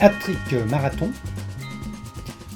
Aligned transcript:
Hat-Trick 0.00 0.52
Marathon, 0.70 1.10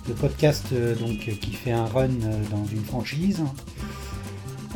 le 0.09 0.15
podcast 0.15 0.67
euh, 0.73 0.95
donc, 0.95 1.19
qui 1.19 1.53
fait 1.53 1.73
un 1.73 1.87
run 1.87 2.09
euh, 2.09 2.43
dans 2.51 2.65
une 2.67 2.85
franchise. 2.85 3.43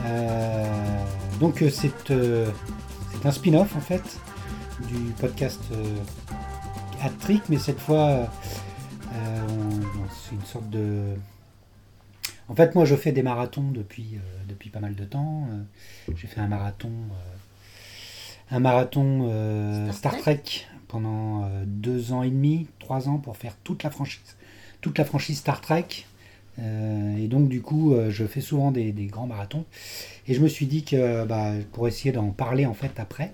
Euh, 0.05 1.05
donc 1.41 1.63
c'est 1.71 1.93
un 3.25 3.31
spin-off 3.31 3.77
en 3.77 3.81
fait 3.81 4.03
du 4.89 5.13
podcast 5.21 5.63
Hat-Trick, 7.03 7.43
mais 7.49 7.59
cette 7.59 7.81
fois 7.81 8.31
c'est 10.11 10.35
une 10.35 10.45
sorte 10.45 10.69
de... 10.71 11.15
En 12.49 12.55
fait 12.55 12.75
moi 12.75 12.85
je 12.85 12.95
fais 12.95 13.13
des 13.13 13.23
marathons 13.23 13.71
depuis, 13.71 14.19
depuis 14.49 14.71
pas 14.71 14.81
mal 14.81 14.95
de 14.95 15.05
temps. 15.05 15.49
J'ai 16.15 16.27
fait 16.27 16.41
un 16.41 16.49
marathon 16.49 16.93
un 18.51 18.61
marathon 18.61 19.91
Star, 19.93 20.17
Trek 20.19 20.67
pendant 20.89 21.45
euh, 21.45 21.65
deux 21.67 22.13
ans 22.13 22.23
et 22.23 22.31
demi, 22.31 22.67
trois 22.79 23.09
ans 23.09 23.19
pour 23.19 23.37
faire 23.37 23.57
toute 23.65 23.83
la 23.83 23.91
franchise, 23.91 24.37
toute 24.81 24.99
la 24.99 25.05
franchise 25.05 25.39
Star 25.39 25.61
Trek. 25.61 25.87
Euh, 26.59 27.17
et 27.17 27.29
donc 27.29 27.49
du 27.49 27.61
coup, 27.61 27.93
euh, 27.93 28.11
je 28.11 28.25
fais 28.25 28.41
souvent 28.41 28.71
des, 28.71 28.93
grands 28.93 29.27
marathons. 29.27 29.65
Et 30.27 30.35
je 30.35 30.41
me 30.41 30.49
suis 30.49 30.67
dit 30.67 30.85
que 30.85 31.25
bah, 31.25 31.53
pour 31.73 31.89
essayer 31.89 32.13
d'en 32.13 32.31
parler 32.31 32.67
en 32.67 32.75
fait 32.75 32.93
après, 32.99 33.33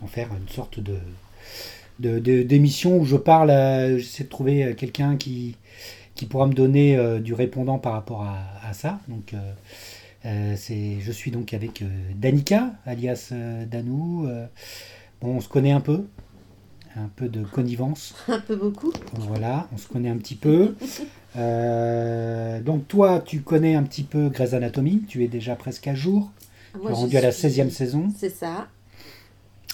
d'en 0.00 0.06
faire 0.06 0.28
une 0.34 0.48
sorte 0.48 0.80
de 0.80 0.98
d'émission 1.98 2.98
où 2.98 3.06
je 3.06 3.16
parle, 3.16 3.48
j'essaie 3.96 4.24
de 4.24 4.28
trouver 4.28 4.74
quelqu'un 4.76 5.16
qui, 5.16 5.56
qui 6.14 6.26
pourra 6.26 6.46
me 6.46 6.52
donner 6.52 7.18
du 7.20 7.32
répondant 7.32 7.78
par 7.78 7.94
rapport 7.94 8.22
à, 8.22 8.74
ça. 8.74 9.00
Donc 9.08 9.34
je 10.22 11.10
suis 11.10 11.30
donc 11.30 11.54
avec 11.54 11.82
Danica, 12.14 12.74
alias 12.84 13.32
Danou. 13.66 14.28
bon, 15.22 15.36
on 15.36 15.40
se 15.40 15.48
connaît 15.48 15.72
un 15.72 15.80
peu, 15.80 16.04
un 16.96 17.10
peu 17.14 17.28
de 17.28 17.42
connivence. 17.42 18.14
Un 18.28 18.40
peu 18.40 18.56
beaucoup. 18.56 18.92
Voilà, 19.14 19.68
on 19.72 19.78
se 19.78 19.86
connaît 19.88 20.10
un 20.10 20.18
petit 20.18 20.36
peu. 20.36 20.74
Euh, 21.38 22.62
donc 22.62 22.88
toi, 22.88 23.22
tu 23.22 23.42
connais 23.42 23.74
un 23.74 23.82
petit 23.82 24.04
peu 24.04 24.30
Grey's 24.30 24.54
Anatomy, 24.54 25.02
tu 25.06 25.22
es 25.22 25.28
déjà 25.28 25.54
presque 25.54 25.86
à 25.86 25.94
jour. 25.94 26.30
tu 26.72 26.88
es 26.88 26.92
rendu 26.92 27.14
à 27.18 27.20
la 27.20 27.28
16e 27.28 27.68
saison. 27.68 28.08
C'est 28.16 28.30
ça. 28.30 28.68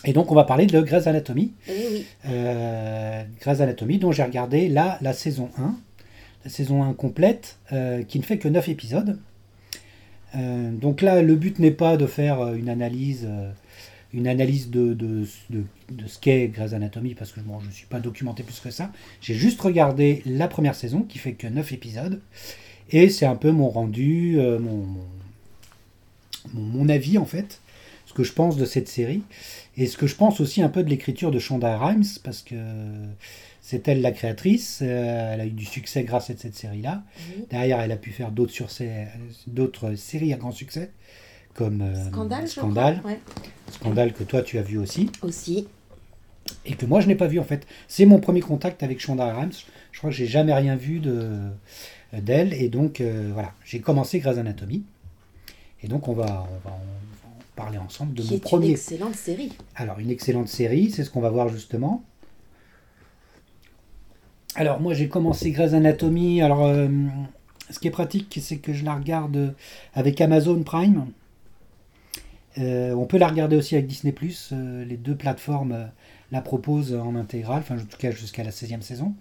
Et 0.05 0.13
donc 0.13 0.33
on 0.33 0.35
va 0.35 0.43
parler 0.43 0.67
de 0.67 0.81
Grey's 0.81 1.07
Anatomy. 1.07 1.53
Eh 1.69 1.73
oui. 1.93 2.07
Euh, 2.27 3.23
Grey's 3.41 3.61
Anatomy, 3.61 3.99
dont 3.99 4.11
j'ai 4.11 4.25
regardé 4.25 4.67
là 4.67 4.99
la 5.03 5.13
saison 5.13 5.51
1. 5.57 5.77
La 6.45 6.51
saison 6.51 6.83
1 6.83 6.95
complète, 6.95 7.59
euh, 7.73 8.03
qui 8.03 8.19
ne 8.19 8.25
fait 8.25 8.39
que 8.39 8.49
9 8.49 8.69
épisodes. 8.69 9.21
Donc 10.35 11.01
là, 11.01 11.23
le 11.23 11.37
but 11.37 11.61
n'est 11.61 11.71
pas 11.71 11.97
de 11.97 12.07
faire 12.07 12.55
une 12.55 12.71
analyse 12.71 13.29
une 14.13 14.27
analyse 14.27 14.71
de, 14.71 14.93
de, 14.93 15.27
de, 15.51 16.07
ce 16.07 16.19
qu'est 16.19 16.49
Grey's 16.49 16.73
Anatomy, 16.73 17.15
parce 17.15 17.33
que 17.33 17.41
je 17.41 17.67
ne 17.67 17.73
suis 17.73 17.87
pas 17.87 18.01
documenté 18.01 18.43
plus 18.43 18.61
que 18.61 18.71
ça. 18.71 18.93
J'ai 19.21 19.35
juste 19.35 19.61
regardé 19.61 20.23
la 20.27 20.49
première 20.49 20.75
saison, 20.75 21.03
qui 21.03 21.19
fait 21.19 21.33
que 21.33 21.47
9 21.47 21.73
épisodes, 21.73 22.21
et 22.91 23.09
c'est 23.09 23.27
un 23.27 23.37
peu 23.37 23.51
mon 23.51 23.69
rendu, 23.69 24.39
euh, 24.39 24.59
mon, 24.59 24.87
mon, 26.53 26.89
avis 26.89 27.17
en 27.17 27.25
fait, 27.25 27.61
ce 28.07 28.13
que 28.13 28.23
je 28.23 28.33
pense 28.33 28.57
de 28.57 28.67
cette 28.67 28.89
série, 28.89 29.23
et 29.77 29.87
ce 29.87 29.97
que 29.97 30.07
je 30.07 30.15
pense 30.15 30.41
aussi 30.41 30.63
un 30.63 30.69
peu 30.69 30.83
de 30.83 30.91
l'écriture 30.91 31.31
de 31.31 31.39
Shonda 31.39 31.79
Rhimes, 31.79 32.05
parce 32.23 32.43
que 32.43 32.57
c'est 33.63 33.89
elle 33.89 34.03
la 34.03 34.13
créatrice, 34.13 34.81
euh, 34.83 35.33
elle 35.33 35.41
a 35.41 35.47
eu 35.47 35.51
du 35.51 35.65
succès 35.65 36.05
grâce 36.05 36.29
à 36.29 36.37
cette 36.37 36.55
série-là. 36.55 37.03
Derrière, 37.49 37.81
elle 37.81 37.93
a 37.93 37.97
pu 37.97 38.11
faire 38.11 38.31
d'autres 38.33 39.95
séries 39.95 40.33
à 40.35 40.37
grand 40.37 40.53
succès 40.53 40.91
comme 41.55 41.83
euh, 41.83 42.09
Scandale, 42.09 42.49
Scandale, 42.49 43.03
Scandale 43.73 44.13
que 44.13 44.25
toi 44.25 44.43
tu 44.43 44.59
as 44.59 44.63
vu 44.63 44.79
aussi. 44.79 45.11
Aussi. 45.23 45.69
Et 46.65 46.75
que 46.75 46.87
moi 46.87 47.01
je 47.01 47.09
n'ai 47.09 47.15
pas 47.15 47.27
vu 47.27 47.39
en 47.39 47.45
fait. 47.45 47.67
C'est 47.89 48.05
mon 48.05 48.21
premier 48.21 48.41
contact 48.41 48.83
avec 48.83 49.01
Shonda 49.01 49.35
Rhimes. 49.35 49.53
Je 49.93 49.99
crois 49.99 50.11
que 50.11 50.17
j'ai 50.17 50.27
jamais 50.27 50.55
rien 50.55 50.77
vu 50.77 51.01
de 51.01 51.51
d'elle 52.13 52.53
et 52.53 52.69
donc 52.69 53.01
euh, 53.01 53.31
voilà, 53.33 53.53
j'ai 53.65 53.81
commencé 53.81 54.19
Grey's 54.19 54.39
Anatomy. 54.39 54.85
Et 55.83 55.89
donc 55.89 56.09
on 56.09 56.13
va, 56.13 56.47
on 56.51 56.69
va, 56.69 56.75
en 56.75 56.81
parler 57.57 57.79
ensemble 57.79 58.15
de 58.15 58.23
Qui 58.23 58.31
mon 58.31 58.37
est 58.37 58.41
premier. 58.41 58.67
Une 58.67 58.73
excellente 58.73 59.15
série. 59.15 59.53
Alors 59.75 59.99
une 59.99 60.11
excellente 60.11 60.49
série, 60.49 60.91
c'est 60.91 61.05
ce 61.05 61.11
qu'on 61.11 61.21
va 61.21 61.31
voir 61.31 61.49
justement. 61.49 62.05
Alors 64.55 64.81
moi 64.81 64.95
j'ai 64.95 65.09
commencé 65.09 65.51
Grey's 65.51 65.73
Anatomy. 65.73 66.43
Alors 66.43 66.65
euh, 66.67 66.89
ce 67.71 67.79
qui 67.79 67.89
est 67.89 67.93
pratique, 67.93 68.39
c'est 68.43 68.59
que 68.59 68.73
je 68.73 68.85
la 68.85 68.95
regarde 68.95 69.55
avec 69.95 70.21
Amazon 70.21 70.63
Prime. 70.63 71.07
Euh, 72.59 72.93
on 72.93 73.07
peut 73.07 73.19
la 73.19 73.29
regarder 73.29 73.57
aussi 73.57 73.75
avec 73.75 73.87
Disney⁇ 73.87 74.13
euh, 74.53 74.85
les 74.85 74.97
deux 74.97 75.15
plateformes 75.15 75.73
euh, 75.73 75.87
la 76.31 76.43
proposent 76.43 76.95
en 76.95 77.17
intégrale, 77.17 77.61
enfin 77.61 77.77
en 77.77 77.85
tout 77.85 77.99
cas 77.99 78.11
jusqu'à 78.11 78.45
la 78.45 78.51
16e 78.51 78.83
saison. 78.83 79.15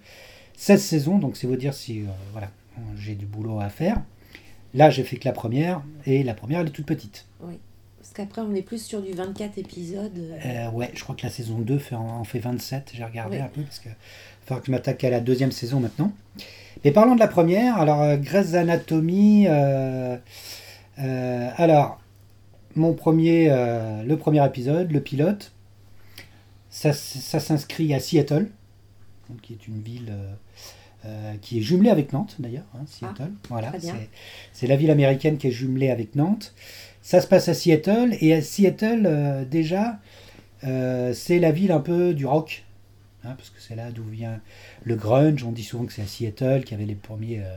16 0.58 0.84
saisons, 0.84 1.18
donc 1.18 1.38
c'est 1.38 1.48
vous 1.48 1.56
dire 1.56 1.74
si 1.74 2.04
voilà, 2.32 2.50
j'ai 2.96 3.16
du 3.16 3.26
boulot 3.26 3.60
à 3.60 3.70
faire. 3.70 4.02
Là 4.74 4.90
j'ai 4.90 5.04
fait 5.04 5.18
que 5.18 5.26
la 5.26 5.34
première, 5.34 5.82
et 6.06 6.24
la 6.24 6.34
première 6.34 6.60
elle 6.60 6.68
est 6.68 6.72
toute 6.72 6.86
petite. 6.86 7.26
Oui, 7.42 7.58
parce 8.00 8.14
qu'après 8.14 8.42
on 8.42 8.54
est 8.54 8.62
plus 8.62 8.82
sur 8.82 9.02
du 9.02 9.12
24 9.12 9.58
épisodes. 9.58 10.18
ouais, 10.74 10.92
je 10.94 11.04
crois 11.04 11.16
que 11.16 11.24
la 11.24 11.32
saison 11.32 11.58
2 11.60 11.80
fait, 11.80 11.96
en, 11.96 12.24
fait 12.24 12.40
27, 12.40 12.92
j'ai 12.94 13.04
regardé 13.04 13.40
un 13.40 13.48
peu, 13.48 13.62
parce 13.62 13.80
que 13.80 13.90
il 14.50 14.60
que 14.60 14.66
je 14.66 14.72
m'attaque 14.72 15.04
à 15.04 15.10
la 15.10 15.20
deuxième 15.22 15.52
saison 15.52 15.80
maintenant. 15.80 16.12
Mais 16.84 16.92
parlons 16.92 17.16
de 17.16 17.20
la 17.20 17.28
première, 17.28 17.78
alors 17.78 18.18
Grey's 18.18 18.54
Anatomy, 18.54 19.48
alors 20.98 22.01
mon 22.76 22.94
premier, 22.94 23.48
euh, 23.50 24.04
le 24.04 24.18
premier 24.18 24.46
épisode, 24.46 24.92
le 24.92 25.02
pilote, 25.02 25.52
ça, 26.70 26.94
s'inscrit 26.94 27.94
à 27.94 28.00
Seattle, 28.00 28.50
qui 29.42 29.54
est 29.54 29.68
une 29.68 29.82
ville 29.82 30.10
euh, 30.12 30.34
euh, 31.06 31.34
qui 31.42 31.60
est 31.60 31.62
jumelée 31.62 31.90
avec 31.90 32.14
Nantes 32.14 32.36
d'ailleurs, 32.40 32.66
hein, 32.76 32.84
Seattle. 32.86 33.32
Ah, 33.32 33.48
voilà, 33.50 33.74
c'est 34.54 34.68
la 34.68 34.76
ville 34.76 34.92
américaine 34.92 35.38
qui 35.38 35.48
est 35.48 35.52
jumelée 35.52 35.90
avec 35.90 36.16
Nantes. 36.16 36.54
Ça 37.02 37.20
se 37.20 37.28
passe 37.28 37.50
à 37.50 37.54
Seattle 37.54 38.16
et 38.22 38.34
à 38.34 38.42
Seattle 38.42 39.48
déjà, 39.50 40.00
c'est 40.62 41.40
la 41.40 41.52
ville 41.52 41.72
un 41.72 41.80
peu 41.80 42.14
du 42.14 42.26
rock, 42.26 42.64
hein, 43.24 43.34
parce 43.38 43.50
que 43.50 43.60
c'est 43.60 43.76
là 43.76 43.92
d'où 43.92 44.04
vient 44.04 44.40
le 44.84 44.96
grunge. 44.96 45.44
On 45.44 45.52
dit 45.52 45.64
souvent 45.64 45.86
que 45.86 45.94
c'est 45.94 46.02
à 46.02 46.08
Seattle 46.08 46.64
qu'il 46.64 46.72
y 46.72 46.82
avait 46.82 46.88
les 46.88 46.96
premiers, 46.96 47.40
euh, 47.40 47.56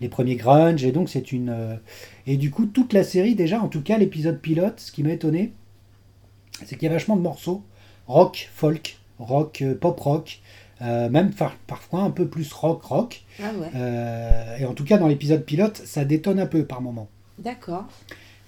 les 0.00 0.08
premiers 0.08 0.36
grunge. 0.36 0.84
Et 0.84 0.92
donc, 0.92 1.08
c'est 1.08 1.32
une. 1.32 1.50
Euh, 1.50 1.76
et 2.26 2.36
du 2.36 2.50
coup, 2.50 2.66
toute 2.66 2.92
la 2.92 3.04
série, 3.04 3.34
déjà, 3.34 3.60
en 3.60 3.68
tout 3.68 3.82
cas, 3.82 3.98
l'épisode 3.98 4.40
pilote, 4.40 4.80
ce 4.80 4.92
qui 4.92 5.02
m'a 5.02 5.10
étonné, 5.10 5.52
c'est 6.64 6.76
qu'il 6.76 6.84
y 6.84 6.90
a 6.90 6.92
vachement 6.92 7.16
de 7.16 7.22
morceaux 7.22 7.62
rock, 8.06 8.50
folk, 8.54 8.98
rock, 9.18 9.62
euh, 9.62 9.74
pop 9.74 9.98
rock. 9.98 10.40
même 10.80 11.32
parfois 11.66 12.02
un 12.02 12.10
peu 12.10 12.28
plus 12.28 12.52
rock 12.52 12.82
rock. 12.82 13.22
Ah 13.42 13.52
ouais. 13.54 14.60
et 14.60 14.66
en 14.66 14.74
tout 14.74 14.84
cas 14.84 14.98
dans 14.98 15.08
l'épisode 15.08 15.44
pilote, 15.44 15.76
ça 15.76 16.04
détonne 16.04 16.38
un 16.38 16.46
peu 16.46 16.66
par 16.66 16.82
moment. 16.82 17.08
D'accord. 17.38 17.86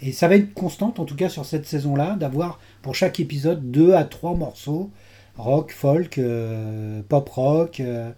Et 0.03 0.13
ça 0.13 0.29
va 0.29 0.37
être 0.37 0.53
constante, 0.53 1.01
en 1.01 1.05
tout 1.05 1.17
cas 1.17 1.29
sur 1.29 1.47
cette 1.47 1.67
saison-là, 1.67 2.17
d'avoir 2.17 2.61
pour 2.83 2.95
chaque 2.95 3.19
épisode 3.19 3.71
deux 3.71 3.95
à 3.95 4.05
trois 4.05 4.35
morceaux 4.35 4.91
rock, 5.39 5.73
folk, 5.73 6.19
euh, 6.19 7.03
pop 7.09 7.29
rock. 7.29 7.81
Euh, 7.81 8.11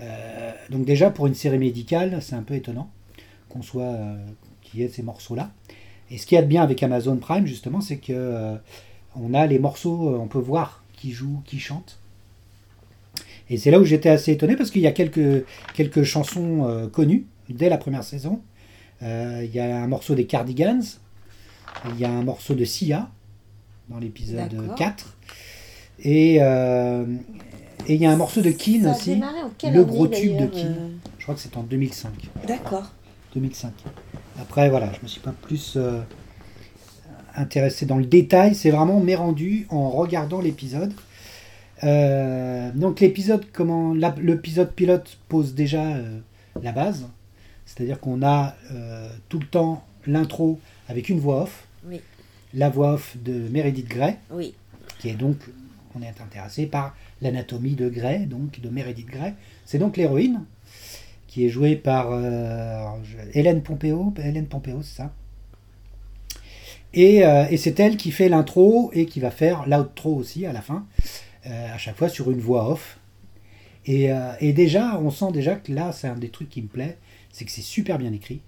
euh, 0.00 0.52
donc 0.70 0.84
déjà 0.84 1.10
pour 1.10 1.26
une 1.26 1.34
série 1.34 1.58
médicale, 1.58 2.18
c'est 2.20 2.34
un 2.34 2.42
peu 2.42 2.54
étonnant 2.54 2.90
qu'on 3.48 3.62
soit 3.62 3.96
qu'il 4.62 4.80
y 4.80 4.82
ait 4.82 4.88
ces 4.88 5.02
morceaux-là. 5.02 5.50
Et 6.10 6.18
ce 6.18 6.26
qu'il 6.26 6.36
y 6.36 6.38
a 6.38 6.42
de 6.42 6.48
bien 6.48 6.62
avec 6.62 6.82
Amazon 6.82 7.16
Prime 7.16 7.46
justement, 7.46 7.80
c'est 7.80 7.98
que 7.98 8.56
on 9.14 9.34
a 9.34 9.46
les 9.46 9.58
morceaux, 9.58 10.16
on 10.18 10.26
peut 10.26 10.38
voir 10.38 10.82
qui 10.94 11.12
joue, 11.12 11.42
qui 11.44 11.58
chante. 11.58 11.98
Et 13.50 13.58
c'est 13.58 13.70
là 13.70 13.78
où 13.78 13.84
j'étais 13.84 14.08
assez 14.08 14.32
étonné 14.32 14.56
parce 14.56 14.70
qu'il 14.70 14.80
y 14.80 14.86
a 14.86 14.92
quelques, 14.92 15.44
quelques 15.74 16.02
chansons 16.04 16.88
connues 16.92 17.26
dès 17.50 17.68
la 17.68 17.76
première 17.76 18.04
saison. 18.04 18.40
il 19.02 19.50
y 19.52 19.60
a 19.60 19.82
un 19.82 19.86
morceau 19.86 20.14
des 20.14 20.26
Cardigans, 20.26 20.82
il 21.90 22.00
y 22.00 22.04
a 22.04 22.10
un 22.10 22.22
morceau 22.22 22.54
de 22.54 22.64
Sia 22.64 23.10
dans 23.88 23.98
l'épisode 23.98 24.74
4. 24.76 25.16
Euh, 26.04 27.04
et 27.86 27.94
il 27.94 28.00
y 28.00 28.06
a 28.06 28.10
un 28.10 28.16
morceau 28.16 28.40
de 28.40 28.50
Keane 28.50 28.86
aussi, 28.86 29.20
le 29.64 29.84
gros 29.84 30.06
tube 30.06 30.36
de 30.36 30.46
Keane. 30.46 30.76
Euh 30.78 30.88
je 31.18 31.24
crois 31.24 31.36
que 31.36 31.40
c'est 31.40 31.56
en 31.56 31.62
2005. 31.62 32.10
D'accord. 32.48 32.90
2005. 33.34 33.72
Après, 34.40 34.68
voilà, 34.68 34.90
je 34.92 34.98
me 35.02 35.06
suis 35.06 35.20
pas 35.20 35.30
plus 35.30 35.74
euh, 35.76 36.00
intéressé 37.36 37.86
dans 37.86 37.98
le 37.98 38.04
détail. 38.04 38.56
C'est 38.56 38.70
vraiment 38.70 38.98
m'est 38.98 39.14
rendu 39.14 39.66
en 39.70 39.90
regardant 39.90 40.40
l'épisode. 40.40 40.92
donc 41.82 42.98
l'épisode, 42.98 43.44
comment 43.52 43.94
l'épisode 44.20 44.72
pilote 44.72 45.16
pose 45.28 45.54
déjà 45.54 45.84
la 46.60 46.72
base, 46.72 47.06
c'est-à-dire 47.66 48.00
qu'on 48.00 48.22
a 48.24 48.56
tout 49.28 49.38
le 49.38 49.46
temps 49.46 49.84
l'intro 50.06 50.58
avec 50.88 51.08
une 51.08 51.20
voix 51.20 51.42
off. 51.42 51.66
Oui. 51.88 52.00
La 52.54 52.68
voix 52.68 52.94
off 52.94 53.16
de 53.22 53.32
Meredith 53.48 53.88
Grey. 53.88 54.18
Oui. 54.30 54.54
Qui 54.98 55.08
est 55.08 55.14
donc 55.14 55.36
on 55.96 56.02
est 56.02 56.20
intéressé 56.20 56.66
par 56.66 56.96
l'anatomie 57.20 57.74
de 57.74 57.88
Grey, 57.88 58.26
donc 58.26 58.60
de 58.60 58.68
Meredith 58.68 59.08
Grey. 59.08 59.34
C'est 59.64 59.78
donc 59.78 59.96
l'héroïne 59.96 60.44
qui 61.32 61.46
est 61.46 61.48
jouée 61.48 61.76
par 61.76 62.08
euh, 62.10 62.84
Hélène 63.32 63.62
Pompeo. 63.62 64.12
Hélène 64.22 64.44
Pompeo, 64.44 64.82
c'est 64.82 64.96
ça? 64.96 65.12
Euh, 66.94 67.46
et, 67.50 67.56
c'est 67.56 67.80
elle 67.80 67.96
qui 67.96 68.10
fait 68.10 68.28
l'intro 68.28 68.90
et 68.92 69.06
qui 69.06 69.18
va 69.18 69.30
faire 69.30 69.66
l'outro 69.66 70.14
aussi 70.14 70.44
à 70.44 70.52
la 70.52 70.60
fin, 70.60 70.84
euh, 71.46 71.74
à 71.74 71.78
chaque 71.78 71.96
fois 71.96 72.10
sur 72.10 72.30
une 72.30 72.40
voix 72.40 72.70
off. 72.70 72.98
Et, 73.86 74.52
déjà, 74.52 75.00
on 75.00 75.10
sent 75.10 75.32
déjà 75.32 75.54
que 75.54 75.72
là, 75.72 75.90
c'est 75.92 76.06
un 76.06 76.16
des 76.16 76.28
trucs 76.28 76.50
qui 76.50 76.60
me 76.60 76.68
plaît, 76.68 76.98
c'est 77.32 77.46
que 77.46 77.50
c'est 77.50 77.62
super 77.62 77.96
bien 77.96 78.12
écrit. 78.12 78.42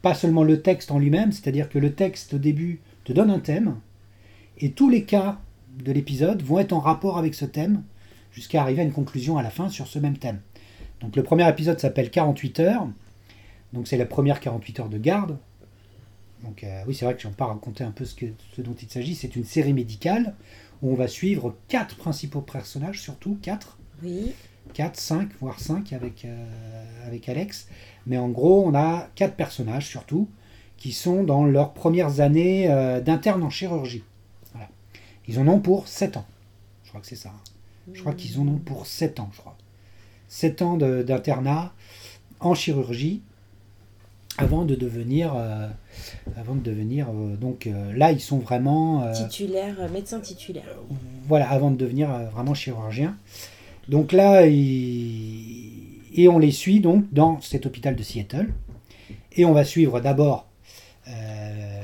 Pas 0.00 0.14
seulement 0.14 0.44
le 0.44 0.62
texte 0.62 0.92
en 0.92 1.00
lui-même, 1.00 1.32
c'est-à-dire 1.32 1.68
que 1.68 1.80
le 1.80 1.92
texte 1.92 2.34
au 2.34 2.38
début 2.38 2.78
te 3.02 3.12
donne 3.12 3.30
un 3.30 3.40
thème, 3.40 3.80
et 4.58 4.72
tous 4.72 4.88
les 4.88 5.04
cas 5.04 5.40
de 5.78 5.92
l'épisode 5.92 6.42
vont 6.42 6.58
être 6.58 6.72
en 6.72 6.80
rapport 6.80 7.18
avec 7.18 7.34
ce 7.34 7.44
thème, 7.44 7.82
jusqu'à 8.32 8.62
arriver 8.62 8.82
à 8.82 8.84
une 8.84 8.92
conclusion 8.92 9.36
à 9.38 9.42
la 9.42 9.50
fin 9.50 9.68
sur 9.68 9.86
ce 9.86 9.98
même 9.98 10.18
thème. 10.18 10.40
Donc 11.00 11.16
le 11.16 11.22
premier 11.22 11.48
épisode 11.48 11.80
s'appelle 11.80 12.10
48 12.10 12.60
heures, 12.60 12.88
donc 13.72 13.88
c'est 13.88 13.96
la 13.96 14.06
première 14.06 14.40
48 14.40 14.80
heures 14.80 14.88
de 14.88 14.98
garde. 14.98 15.38
Donc 16.44 16.64
euh, 16.64 16.82
oui, 16.86 16.94
c'est 16.94 17.04
vrai 17.04 17.14
que 17.14 17.20
j'en 17.20 17.30
pas 17.30 17.46
raconter 17.46 17.84
un 17.84 17.90
peu 17.90 18.04
ce, 18.04 18.14
que, 18.14 18.26
ce 18.56 18.62
dont 18.62 18.74
il 18.74 18.88
s'agit. 18.88 19.14
C'est 19.14 19.36
une 19.36 19.44
série 19.44 19.72
médicale 19.72 20.34
où 20.82 20.92
on 20.92 20.94
va 20.94 21.08
suivre 21.08 21.56
quatre 21.68 21.96
principaux 21.96 22.40
personnages, 22.40 23.00
surtout 23.00 23.38
quatre. 23.40 23.78
Oui. 24.02 24.32
4, 24.74 24.96
5, 24.96 25.28
voire 25.40 25.60
5 25.60 25.92
avec, 25.92 26.24
euh, 26.24 27.06
avec 27.06 27.28
Alex. 27.28 27.68
Mais 28.06 28.16
en 28.16 28.28
gros, 28.28 28.64
on 28.66 28.74
a 28.74 29.08
quatre 29.14 29.34
personnages 29.34 29.86
surtout 29.86 30.28
qui 30.76 30.92
sont 30.92 31.24
dans 31.24 31.44
leurs 31.44 31.72
premières 31.72 32.20
années 32.20 32.70
euh, 32.70 33.00
d'interne 33.00 33.42
en 33.42 33.50
chirurgie. 33.50 34.02
Ils 35.28 35.38
en 35.38 35.46
ont 35.48 35.60
pour 35.60 35.88
7 35.88 36.16
ans. 36.16 36.26
Je 36.84 36.88
crois 36.90 37.00
que 37.00 37.06
c'est 37.06 37.16
ça. 37.16 37.30
hein. 37.30 37.40
Je 37.94 38.00
crois 38.00 38.14
qu'ils 38.14 38.38
en 38.38 38.46
ont 38.46 38.58
pour 38.58 38.86
7 38.86 39.18
ans, 39.20 39.30
je 39.32 39.38
crois. 39.38 39.56
7 40.28 40.62
ans 40.62 40.76
d'internat 40.76 41.72
en 42.40 42.54
chirurgie 42.54 43.20
avant 44.38 44.64
de 44.64 44.74
devenir 44.74 45.34
euh, 45.36 45.68
avant 46.36 46.54
de 46.54 46.60
devenir 46.62 47.08
euh, 47.10 47.36
donc 47.36 47.66
euh, 47.66 47.92
là 47.94 48.12
ils 48.12 48.20
sont 48.20 48.38
vraiment 48.38 49.12
Titulaire, 49.12 49.76
médecin 49.92 50.20
titulaire. 50.20 50.64
voilà, 51.28 51.50
avant 51.50 51.70
de 51.70 51.76
devenir 51.76 52.08
vraiment 52.32 52.54
chirurgien. 52.54 53.16
Donc 53.88 54.12
là, 54.12 54.46
il- 54.46 55.98
et 56.14 56.28
on 56.28 56.38
les 56.38 56.50
suit 56.52 56.80
donc 56.80 57.04
dans 57.12 57.40
cet 57.40 57.66
hôpital 57.66 57.94
de 57.96 58.02
Seattle. 58.02 58.52
Et 59.32 59.44
on 59.44 59.52
va 59.52 59.64
suivre 59.64 60.00
d'abord 60.00 60.46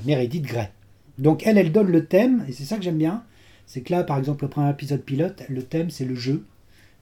Meredith 0.04 0.44
Grey. 0.44 0.70
Donc 1.18 1.46
elle, 1.46 1.58
elle 1.58 1.72
donne 1.72 1.88
le 1.90 2.06
thème, 2.06 2.44
et 2.48 2.52
c'est 2.52 2.64
ça 2.64 2.76
que 2.76 2.82
j'aime 2.82 2.98
bien. 2.98 3.24
C'est 3.68 3.82
que 3.82 3.92
là, 3.92 4.02
par 4.02 4.18
exemple, 4.18 4.44
le 4.44 4.50
premier 4.50 4.70
épisode 4.70 5.02
pilote, 5.02 5.44
le 5.48 5.62
thème 5.62 5.90
c'est 5.90 6.06
le 6.06 6.16
jeu. 6.16 6.44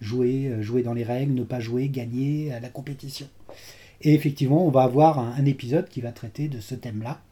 Jouer, 0.03 0.49
euh, 0.49 0.61
jouer 0.61 0.83
dans 0.83 0.93
les 0.93 1.05
règles, 1.05 1.33
ne 1.33 1.45
pas 1.45 1.59
jouer, 1.61 1.89
gagner 1.89 2.53
à 2.53 2.61
la 2.61 2.69
compétition. 2.69 3.27
Et 4.03 4.13
effectivement, 4.13 4.67
on 4.67 4.71
va 4.71 4.83
avoir 4.83 5.19
un, 5.19 5.33
un 5.39 5.45
épisode 5.47 5.89
qui 5.89 6.03
va 6.03 6.13
traiter 6.13 6.49
de 6.49 6.61
ce 6.61 6.75
thème-là, 6.75 7.23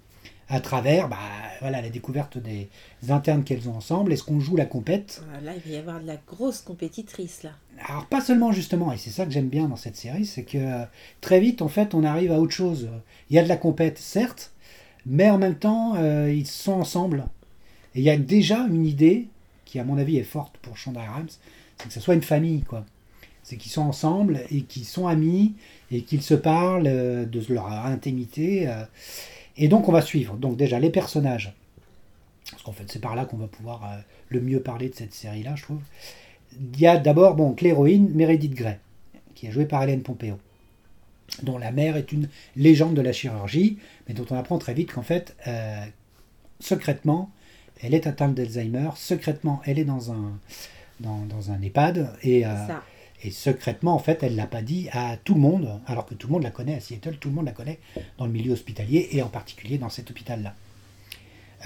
à 0.49 0.61
travers 0.61 1.09
bah, 1.11 1.19
voilà, 1.61 1.83
la 1.83 1.91
découverte 1.91 2.39
des 2.39 2.69
internes 3.11 3.45
qu'elles 3.45 3.69
ont 3.69 3.75
ensemble. 3.77 4.15
Est-ce 4.15 4.23
qu'on 4.23 4.41
joue 4.41 4.57
la 4.57 4.65
compète? 4.65 5.23
Ah, 5.35 5.41
Là, 5.43 5.53
il 5.55 5.71
va 5.71 5.77
y 5.77 5.79
avoir 5.79 6.01
de 6.01 6.07
la 6.07 6.17
grosse 6.17 6.63
compétitrice, 6.63 7.43
là. 7.43 7.51
Alors 7.87 8.07
pas 8.07 8.21
seulement 8.21 8.53
justement, 8.53 8.93
et 8.93 8.97
c'est 8.97 9.11
ça 9.11 9.27
que 9.27 9.33
j'aime 9.33 9.49
bien 9.49 9.69
dans 9.69 9.77
cette 9.77 9.97
série, 9.97 10.25
c'est 10.27 10.45
que 10.45 10.59
euh, 10.59 10.85
très 11.21 11.41
vite 11.41 11.61
en 11.61 11.69
fait 11.69 11.93
on 11.93 12.05
arrive 12.05 12.31
à 12.31 12.39
autre 12.39 12.53
chose. 12.53 12.89
Il 13.31 13.37
y 13.37 13.39
a 13.39 13.43
de 13.43 13.49
la 13.49 13.57
compète 13.57 13.99
certes, 13.99 14.53
mais 15.07 15.29
en 15.29 15.39
même 15.39 15.57
temps 15.57 15.95
euh, 15.97 16.33
ils 16.33 16.47
sont 16.47 16.73
ensemble. 16.73 17.25
Et 17.95 18.01
il 18.01 18.05
y 18.05 18.11
a 18.11 18.17
déjà 18.17 18.59
une 18.67 18.87
idée 18.87 19.29
qui 19.65 19.79
à 19.79 19.85
mon 19.85 19.99
avis 19.99 20.17
est 20.19 20.25
forte 20.25 20.57
pour 20.59 20.77
Shonda 20.77 21.01
Rhimes, 21.01 21.29
c'est 21.79 21.89
que 21.89 21.93
ce 21.95 22.01
soit 22.01 22.15
une 22.15 22.23
famille 22.23 22.63
quoi. 22.63 22.85
C'est 23.43 23.57
qu'ils 23.57 23.73
sont 23.73 23.83
ensemble 23.83 24.41
et 24.51 24.63
qu'ils 24.63 24.85
sont 24.87 25.07
amis 25.07 25.55
et 25.91 26.03
qu'ils 26.03 26.23
se 26.23 26.35
parlent 26.35 26.87
euh, 26.87 27.25
de 27.27 27.43
leur 27.53 27.67
intimité. 27.71 28.69
euh. 28.69 28.85
et 29.57 29.69
donc 29.69 29.89
on 29.89 29.93
va 29.93 30.03
suivre. 30.03 30.35
Donc 30.37 30.57
déjà 30.57 30.79
les 30.79 30.91
personnages. 30.91 31.53
Parce 32.51 32.63
qu'en 32.63 32.73
fait 32.73 32.85
c'est 32.91 33.01
par 33.01 33.15
là 33.15 33.25
qu'on 33.25 33.37
va 33.37 33.47
pouvoir 33.47 33.85
euh, 33.85 33.97
le 34.29 34.41
mieux 34.41 34.61
parler 34.61 34.89
de 34.89 34.95
cette 34.95 35.15
série 35.15 35.43
là 35.43 35.55
je 35.57 35.63
trouve. 35.63 35.83
Il 36.59 36.81
y 36.81 36.87
a 36.87 36.97
d'abord 36.97 37.35
donc 37.35 37.61
l'héroïne 37.61 38.11
Meredith 38.15 38.55
Grey, 38.55 38.79
qui 39.35 39.47
est 39.47 39.51
jouée 39.51 39.67
par 39.67 39.83
Hélène 39.83 40.03
Pompeo, 40.03 40.39
dont 41.43 41.59
la 41.59 41.73
mère 41.73 41.97
est 41.97 42.13
une 42.13 42.29
légende 42.55 42.95
de 42.95 43.03
la 43.03 43.13
chirurgie, 43.13 43.79
mais 44.07 44.15
dont 44.15 44.27
on 44.31 44.37
apprend 44.37 44.59
très 44.59 44.73
vite 44.73 44.93
qu'en 44.93 45.03
fait, 45.03 45.35
secrètement, 46.61 47.29
elle 47.83 47.95
est 47.95 48.07
atteinte 48.07 48.35
d'Alzheimer, 48.35 48.91
secrètement, 48.97 49.61
elle 49.65 49.79
est 49.79 49.85
dans 49.85 50.13
un, 50.13 50.39
dans, 51.01 51.25
dans 51.27 51.51
un 51.51 51.61
EHPAD, 51.61 52.15
et, 52.23 52.47
euh, 52.47 52.55
et 53.23 53.31
secrètement, 53.31 53.95
en 53.95 53.99
fait, 53.99 54.23
elle 54.23 54.33
ne 54.33 54.37
l'a 54.37 54.47
pas 54.47 54.63
dit 54.63 54.89
à 54.93 55.17
tout 55.23 55.35
le 55.35 55.41
monde, 55.41 55.81
alors 55.87 56.07
que 56.07 56.15
tout 56.15 56.29
le 56.29 56.33
monde 56.35 56.43
la 56.43 56.51
connaît 56.51 56.75
à 56.75 56.81
Seattle, 56.81 57.17
tout 57.19 57.29
le 57.29 57.35
monde 57.35 57.47
la 57.47 57.53
connaît 57.53 57.79
dans 58.19 58.27
le 58.27 58.33
milieu 58.33 58.53
hospitalier, 58.53 59.09
et 59.13 59.23
en 59.23 59.29
particulier 59.29 59.79
dans 59.79 59.91
cet 59.91 60.11
hôpital-là. 60.11 60.55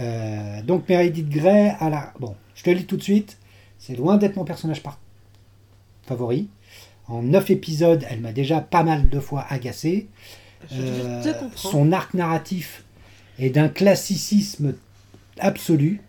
Euh, 0.00 0.62
donc 0.62 0.88
Meredith 0.88 1.28
Grey, 1.28 1.74
à 1.78 1.90
la... 1.90 2.12
bon, 2.20 2.36
je 2.54 2.62
te 2.62 2.70
le 2.70 2.76
lis 2.76 2.86
tout 2.86 2.96
de 2.96 3.02
suite, 3.02 3.38
c'est 3.78 3.96
loin 3.96 4.16
d'être 4.16 4.36
mon 4.36 4.44
personnage 4.44 4.82
par... 4.82 4.98
favori. 6.06 6.48
En 7.06 7.22
neuf 7.22 7.50
épisodes, 7.50 8.04
elle 8.10 8.20
m'a 8.20 8.32
déjà 8.32 8.60
pas 8.60 8.82
mal 8.82 9.08
de 9.08 9.18
fois 9.18 9.46
agacé. 9.48 10.08
Je 10.70 10.76
Euh, 10.80 11.48
son 11.54 11.92
arc 11.92 12.14
narratif 12.14 12.84
est 13.38 13.50
d'un 13.50 13.68
classicisme 13.68 14.74
absolu. 15.40 16.00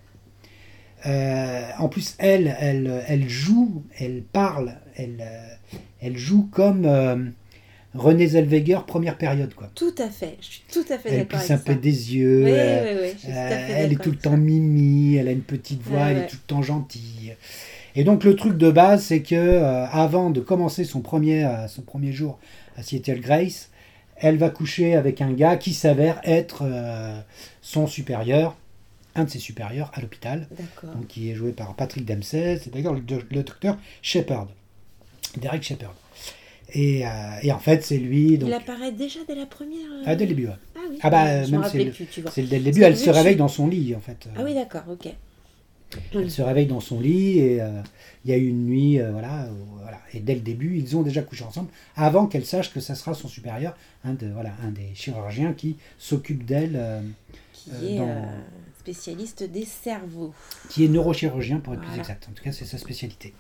Euh, 1.05 1.69
en 1.77 1.87
plus, 1.87 2.15
elle, 2.19 2.55
elle, 2.59 3.03
elle 3.07 3.29
joue, 3.29 3.83
elle 3.97 4.21
parle, 4.21 4.75
elle, 4.95 5.17
euh, 5.21 5.75
elle 6.01 6.17
joue 6.17 6.49
comme 6.51 6.85
euh, 6.85 7.15
Renée 7.95 8.27
Zellweger 8.27 8.85
première 8.85 9.17
période 9.17 9.53
quoi. 9.53 9.69
Tout 9.75 9.95
à 9.97 10.09
fait. 10.09 10.37
Je 10.41 10.45
suis 10.45 10.63
tout 10.71 10.85
à 10.89 10.97
fait 10.97 11.09
Elle 11.09 11.17
d'accord 11.19 11.39
plisse 11.39 11.51
avec 11.51 11.61
un 11.61 11.65
ça. 11.65 11.73
peu 11.73 11.75
des 11.79 12.15
yeux. 12.15 12.43
Oui, 12.43 12.51
euh, 12.53 12.83
oui, 12.83 12.99
oui. 13.01 13.11
Je 13.13 13.17
suis 13.19 13.27
tout 13.27 13.33
à 13.33 13.49
fait 13.49 13.71
elle 13.71 13.93
est 13.93 14.01
tout 14.01 14.11
le 14.11 14.17
temps 14.17 14.31
ça. 14.31 14.37
mimi, 14.37 15.15
elle 15.15 15.29
a 15.29 15.31
une 15.31 15.41
petite 15.41 15.81
voix, 15.81 16.07
elle 16.09 16.17
ouais. 16.17 16.23
est 16.23 16.27
tout 16.27 16.35
le 16.35 16.47
temps 16.47 16.61
gentille. 16.61 17.35
Et 17.95 18.03
donc 18.03 18.25
le 18.25 18.35
truc 18.35 18.57
de 18.57 18.69
base, 18.69 19.03
c'est 19.03 19.21
que 19.21 19.63
avant 19.91 20.29
de 20.29 20.41
commencer 20.41 20.83
son 20.83 21.01
premier, 21.01 21.49
son 21.67 21.81
premier 21.81 22.11
jour 22.11 22.37
à 22.77 22.83
Seattle 22.83 23.19
Grace, 23.19 23.71
elle 24.17 24.37
va 24.37 24.49
coucher 24.49 24.95
avec 24.95 25.21
un 25.21 25.31
gars 25.31 25.57
qui 25.57 25.73
s'avère 25.73 26.21
être 26.23 26.63
son 27.61 27.87
supérieur, 27.87 28.55
un 29.15 29.23
de 29.23 29.29
ses 29.29 29.39
supérieurs 29.39 29.91
à 29.94 30.01
l'hôpital, 30.01 30.47
D'accord. 30.51 30.95
donc 30.95 31.07
qui 31.07 31.29
est 31.31 31.35
joué 31.35 31.51
par 31.51 31.75
Patrick 31.75 32.06
Dempsey, 32.06 32.59
c'est 32.63 32.71
d'ailleurs 32.71 32.94
le, 32.94 33.01
do- 33.01 33.21
le 33.31 33.44
docteur 33.44 33.77
Shepard, 34.01 34.47
Derek 35.37 35.63
Shepard. 35.63 35.94
Et, 36.73 37.06
euh, 37.06 37.09
et 37.42 37.51
en 37.51 37.57
fait, 37.57 37.83
c'est 37.83 37.97
lui. 37.97 38.37
Donc, 38.37 38.49
Il 38.49 38.54
apparaît 38.54 38.92
déjà 38.92 39.19
dès 39.28 39.33
la 39.33 39.47
première. 39.47 39.92
euh, 39.92 40.04
ah, 40.06 40.16
dès 40.16 40.25
le 40.25 40.30
début, 40.35 40.47
ouais. 40.47 40.54
Ah 40.75 40.80
oui. 40.89 40.97
Ah 41.01 41.09
bah, 41.09 41.25
même 41.47 41.61
me 41.61 41.68
c'est 41.68 41.83
le-. 41.83 41.94
C'est 42.31 42.44
dès 42.44 42.59
le 42.59 42.66
début, 42.66 42.83
elle 42.83 42.95
se 42.95 43.09
réveille 43.09 43.33
suis- 43.33 43.37
dans 43.39 43.47
son 43.47 43.68
lit, 43.68 43.95
en 43.95 43.99
fait. 43.99 44.30
Ah 44.37 44.44
oui, 44.44 44.54
d'accord, 44.54 44.83
ok. 44.87 45.07
Elle 46.13 46.30
se 46.30 46.44
réveille 46.44 46.68
dans 46.68 46.80
son 46.81 46.99
lit 46.99 47.39
et 47.39 47.61
euh, 47.63 47.81
il 48.23 48.30
y 48.30 48.33
a 48.35 48.37
eu 48.37 48.47
une 48.47 48.68
nuit, 48.68 48.99
euh, 49.01 49.11
voilà, 49.11 49.47
où- 49.51 49.80
voilà. 49.81 49.97
Et 50.13 50.19
dès 50.19 50.35
le 50.35 50.42
début, 50.42 50.78
ils 50.78 50.95
ont 50.95 51.01
déjà 51.01 51.23
couché 51.23 51.44
ensemble 51.44 51.69
avant 51.95 52.28
qu'elle 52.28 52.45
sache 52.45 52.71
que 52.71 52.80
ça 52.80 52.94
sera 52.94 53.16
son 53.16 53.28
supérieur, 53.28 53.75
un, 54.04 54.13
de, 54.13 54.28
voilà, 54.28 54.51
un 54.63 54.69
des 54.69 54.92
chirurgiens 54.94 55.54
qui 55.54 55.78
s'occupe 55.97 56.45
d'elle, 56.45 56.80
Qui 57.54 57.71
est 57.71 57.97
dans- 57.97 58.25
spécialiste 58.80 59.44
des 59.44 59.66
cerveaux. 59.66 60.33
qui 60.69 60.86
est 60.86 60.88
neurochirurgien 60.88 61.59
pour 61.59 61.74
être 61.74 61.81
plus 61.81 62.00
exact. 62.00 62.28
En 62.30 62.33
tout 62.33 62.44
cas, 62.44 62.52
c'est 62.52 62.66
sa 62.66 62.78
spécialité. 62.78 63.33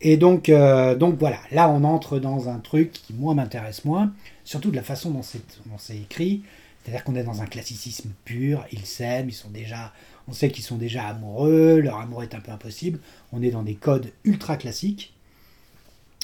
Et 0.00 0.16
donc, 0.16 0.48
euh, 0.48 0.94
donc 0.94 1.18
voilà, 1.18 1.38
là 1.50 1.68
on 1.68 1.82
entre 1.84 2.18
dans 2.18 2.48
un 2.48 2.60
truc 2.60 2.92
qui 2.92 3.12
moi 3.14 3.34
m'intéresse 3.34 3.84
moins, 3.84 4.12
surtout 4.44 4.70
de 4.70 4.76
la 4.76 4.82
façon 4.82 5.10
dont 5.10 5.22
c'est 5.22 5.42
dont 5.66 5.78
c'est 5.78 5.96
écrit. 5.96 6.42
C'est-à-dire 6.82 7.04
qu'on 7.04 7.16
est 7.16 7.24
dans 7.24 7.42
un 7.42 7.46
classicisme 7.46 8.10
pur, 8.24 8.64
ils 8.72 8.86
s'aiment, 8.86 9.28
ils 9.28 9.34
sont 9.34 9.50
déjà, 9.50 9.92
on 10.26 10.32
sait 10.32 10.50
qu'ils 10.50 10.64
sont 10.64 10.76
déjà 10.76 11.06
amoureux, 11.08 11.80
leur 11.80 11.98
amour 11.98 12.22
est 12.22 12.34
un 12.34 12.40
peu 12.40 12.52
impossible. 12.52 13.00
On 13.32 13.42
est 13.42 13.50
dans 13.50 13.62
des 13.62 13.74
codes 13.74 14.10
ultra 14.24 14.56
classiques. 14.56 15.12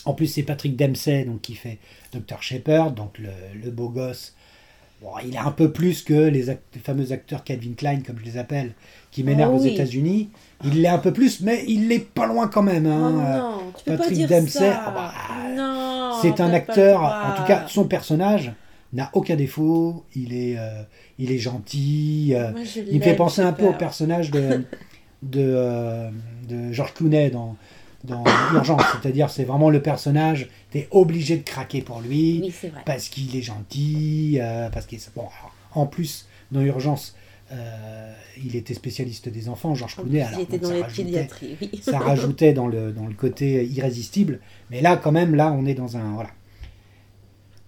En 0.06 0.14
plus, 0.14 0.26
c'est 0.28 0.42
Patrick 0.42 0.76
Dempsey 0.76 1.24
donc 1.24 1.42
qui 1.42 1.54
fait 1.54 1.78
Dr 2.12 2.42
Shepard, 2.42 2.92
donc 2.92 3.18
le, 3.18 3.30
le 3.62 3.70
beau 3.70 3.88
gosse. 3.88 4.34
Bon, 5.04 5.10
il 5.22 5.34
est 5.34 5.38
un 5.38 5.50
peu 5.50 5.70
plus 5.70 6.02
que 6.02 6.14
les, 6.14 6.48
act- 6.48 6.62
les 6.74 6.80
fameux 6.80 7.12
acteurs 7.12 7.44
Calvin 7.44 7.74
Klein, 7.76 8.00
comme 8.00 8.18
je 8.18 8.24
les 8.24 8.38
appelle, 8.38 8.72
qui 9.10 9.22
m'énervent 9.22 9.52
Oh 9.54 9.60
aux. 9.62 9.66
États-Unis. 9.66 10.30
Il 10.64 10.80
l'est 10.80 10.88
un 10.88 10.96
peu 10.98 11.12
plus, 11.12 11.42
mais 11.42 11.62
il 11.68 11.88
l'est 11.88 11.98
pas 11.98 12.26
loin 12.26 12.48
quand 12.48 12.62
même. 12.62 12.86
Hein. 12.86 13.10
Non, 13.38 13.72
Patrick 13.84 14.26
Dempsey, 14.26 14.70
ah 14.74 14.92
bah, 14.94 15.12
c'est 16.22 16.40
un 16.40 16.52
acteur, 16.54 17.02
en 17.02 17.36
tout 17.36 17.46
cas, 17.46 17.64
son 17.68 17.84
personnage 17.84 18.52
n'a 18.94 19.10
aucun 19.12 19.36
défaut. 19.36 20.04
Il 20.16 20.32
est, 20.32 20.56
euh, 20.56 20.82
il 21.18 21.30
est 21.32 21.38
gentil. 21.38 22.32
euh, 22.34 22.50
Moi, 22.52 22.60
il 22.90 22.98
me 22.98 23.02
fait 23.04 23.14
penser 23.14 23.42
un 23.42 23.52
peu 23.52 23.66
au 23.66 23.72
personnage 23.74 24.30
de, 24.30 24.62
de, 25.22 25.40
euh, 25.40 26.08
de 26.48 26.72
George 26.72 26.94
Clooney 26.94 27.28
dans, 27.30 27.56
dans 28.04 28.22
Urgence. 28.54 28.82
C'est-à-dire, 29.00 29.30
c'est 29.30 29.44
vraiment 29.44 29.70
le 29.70 29.82
personnage, 29.82 30.48
tu 30.70 30.78
es 30.78 30.88
obligé 30.90 31.36
de 31.38 31.42
craquer 31.42 31.80
pour 31.82 32.00
lui 32.00 32.40
Oui, 32.42 32.52
c'est 32.58 32.68
vrai. 32.68 32.82
parce 32.86 33.08
qu'il 33.08 33.34
est 33.36 33.42
gentil, 33.42 34.38
euh, 34.40 34.68
parce 34.70 34.86
qu'il 34.86 34.98
bon, 35.16 35.22
alors, 35.22 35.52
en 35.72 35.86
plus 35.86 36.26
dans 36.52 36.60
Urgence, 36.60 37.16
euh, 37.52 38.12
il 38.44 38.56
était 38.56 38.74
spécialiste 38.74 39.28
des 39.28 39.48
enfants, 39.48 39.74
Georges 39.74 39.96
Clooney. 39.96 40.22
alors, 40.22 40.38
il 40.40 40.42
était 40.44 40.58
donc, 40.58 40.72
dans 40.72 40.78
ça 40.80 40.86
rajoutait- 40.86 41.28
oui. 41.60 41.80
ça 41.82 41.98
rajoutait 41.98 42.52
dans 42.52 42.66
le, 42.68 42.92
dans 42.92 43.06
le 43.06 43.14
côté 43.14 43.64
irrésistible. 43.66 44.40
Mais 44.70 44.80
là, 44.80 44.96
quand 44.96 45.12
même, 45.12 45.34
là, 45.34 45.52
on 45.52 45.64
est 45.66 45.74
dans 45.74 45.96
un. 45.96 46.12
Voilà. 46.14 46.30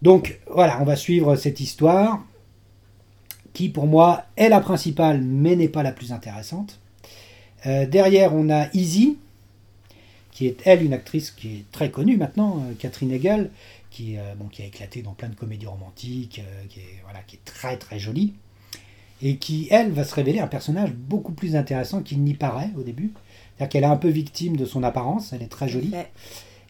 Donc, 0.03 0.39
voilà, 0.51 0.79
on 0.81 0.85
va 0.85 0.97
suivre 0.97 1.37
cette 1.37 1.61
histoire 1.61 2.23
qui, 3.53 3.69
pour 3.71 3.87
moi, 3.87 4.25
est 4.37 4.49
la 4.51 4.61
principale, 4.61 5.21
mais 5.23 5.57
n'est 5.57 5.69
pas 5.69 5.83
la 5.83 5.93
plus 5.93 6.13
intéressante. 6.13 6.79
Euh, 7.67 7.87
derrière, 7.87 8.35
on 8.35 8.51
a 8.51 8.69
Easy, 8.75 9.17
qui 10.37 10.47
est 10.47 10.67
elle 10.67 10.83
une 10.83 10.93
actrice 10.93 11.31
qui 11.31 11.49
est 11.49 11.65
très 11.73 11.91
connue 11.91 12.19
maintenant, 12.19 12.59
euh, 12.59 12.75
Catherine 12.79 13.11
Hegel, 13.11 13.51
qui, 13.91 14.19
euh, 14.19 14.35
bon, 14.39 14.49
qui 14.49 14.61
a 14.61 14.67
éclaté 14.67 15.01
dans 15.01 15.15
plein 15.15 15.31
de 15.31 15.35
comédies 15.35 15.65
romantiques, 15.65 16.41
euh, 16.41 16.65
qui, 16.69 16.81
est, 16.81 17.01
voilà, 17.05 17.21
qui 17.21 17.37
est 17.37 17.45
très 17.47 17.79
très 17.79 17.99
jolie, 17.99 18.35
et 19.23 19.39
qui, 19.39 19.67
elle, 19.71 19.93
va 19.93 20.05
se 20.05 20.15
révéler 20.15 20.41
un 20.41 20.47
personnage 20.47 20.93
beaucoup 20.93 21.33
plus 21.33 21.57
intéressant 21.57 22.03
qu'il 22.03 22.23
n'y 22.23 22.35
paraît 22.35 22.69
au 22.77 22.83
début. 22.83 23.15
C'est-à-dire 23.57 23.71
qu'elle 23.71 23.85
est 23.85 23.87
un 23.87 23.97
peu 23.97 24.11
victime 24.11 24.59
de 24.59 24.67
son 24.67 24.83
apparence, 24.83 25.33
elle 25.33 25.43
est 25.43 25.49
très 25.49 25.71
jolie. 25.71 25.93
Ouais. 25.93 26.13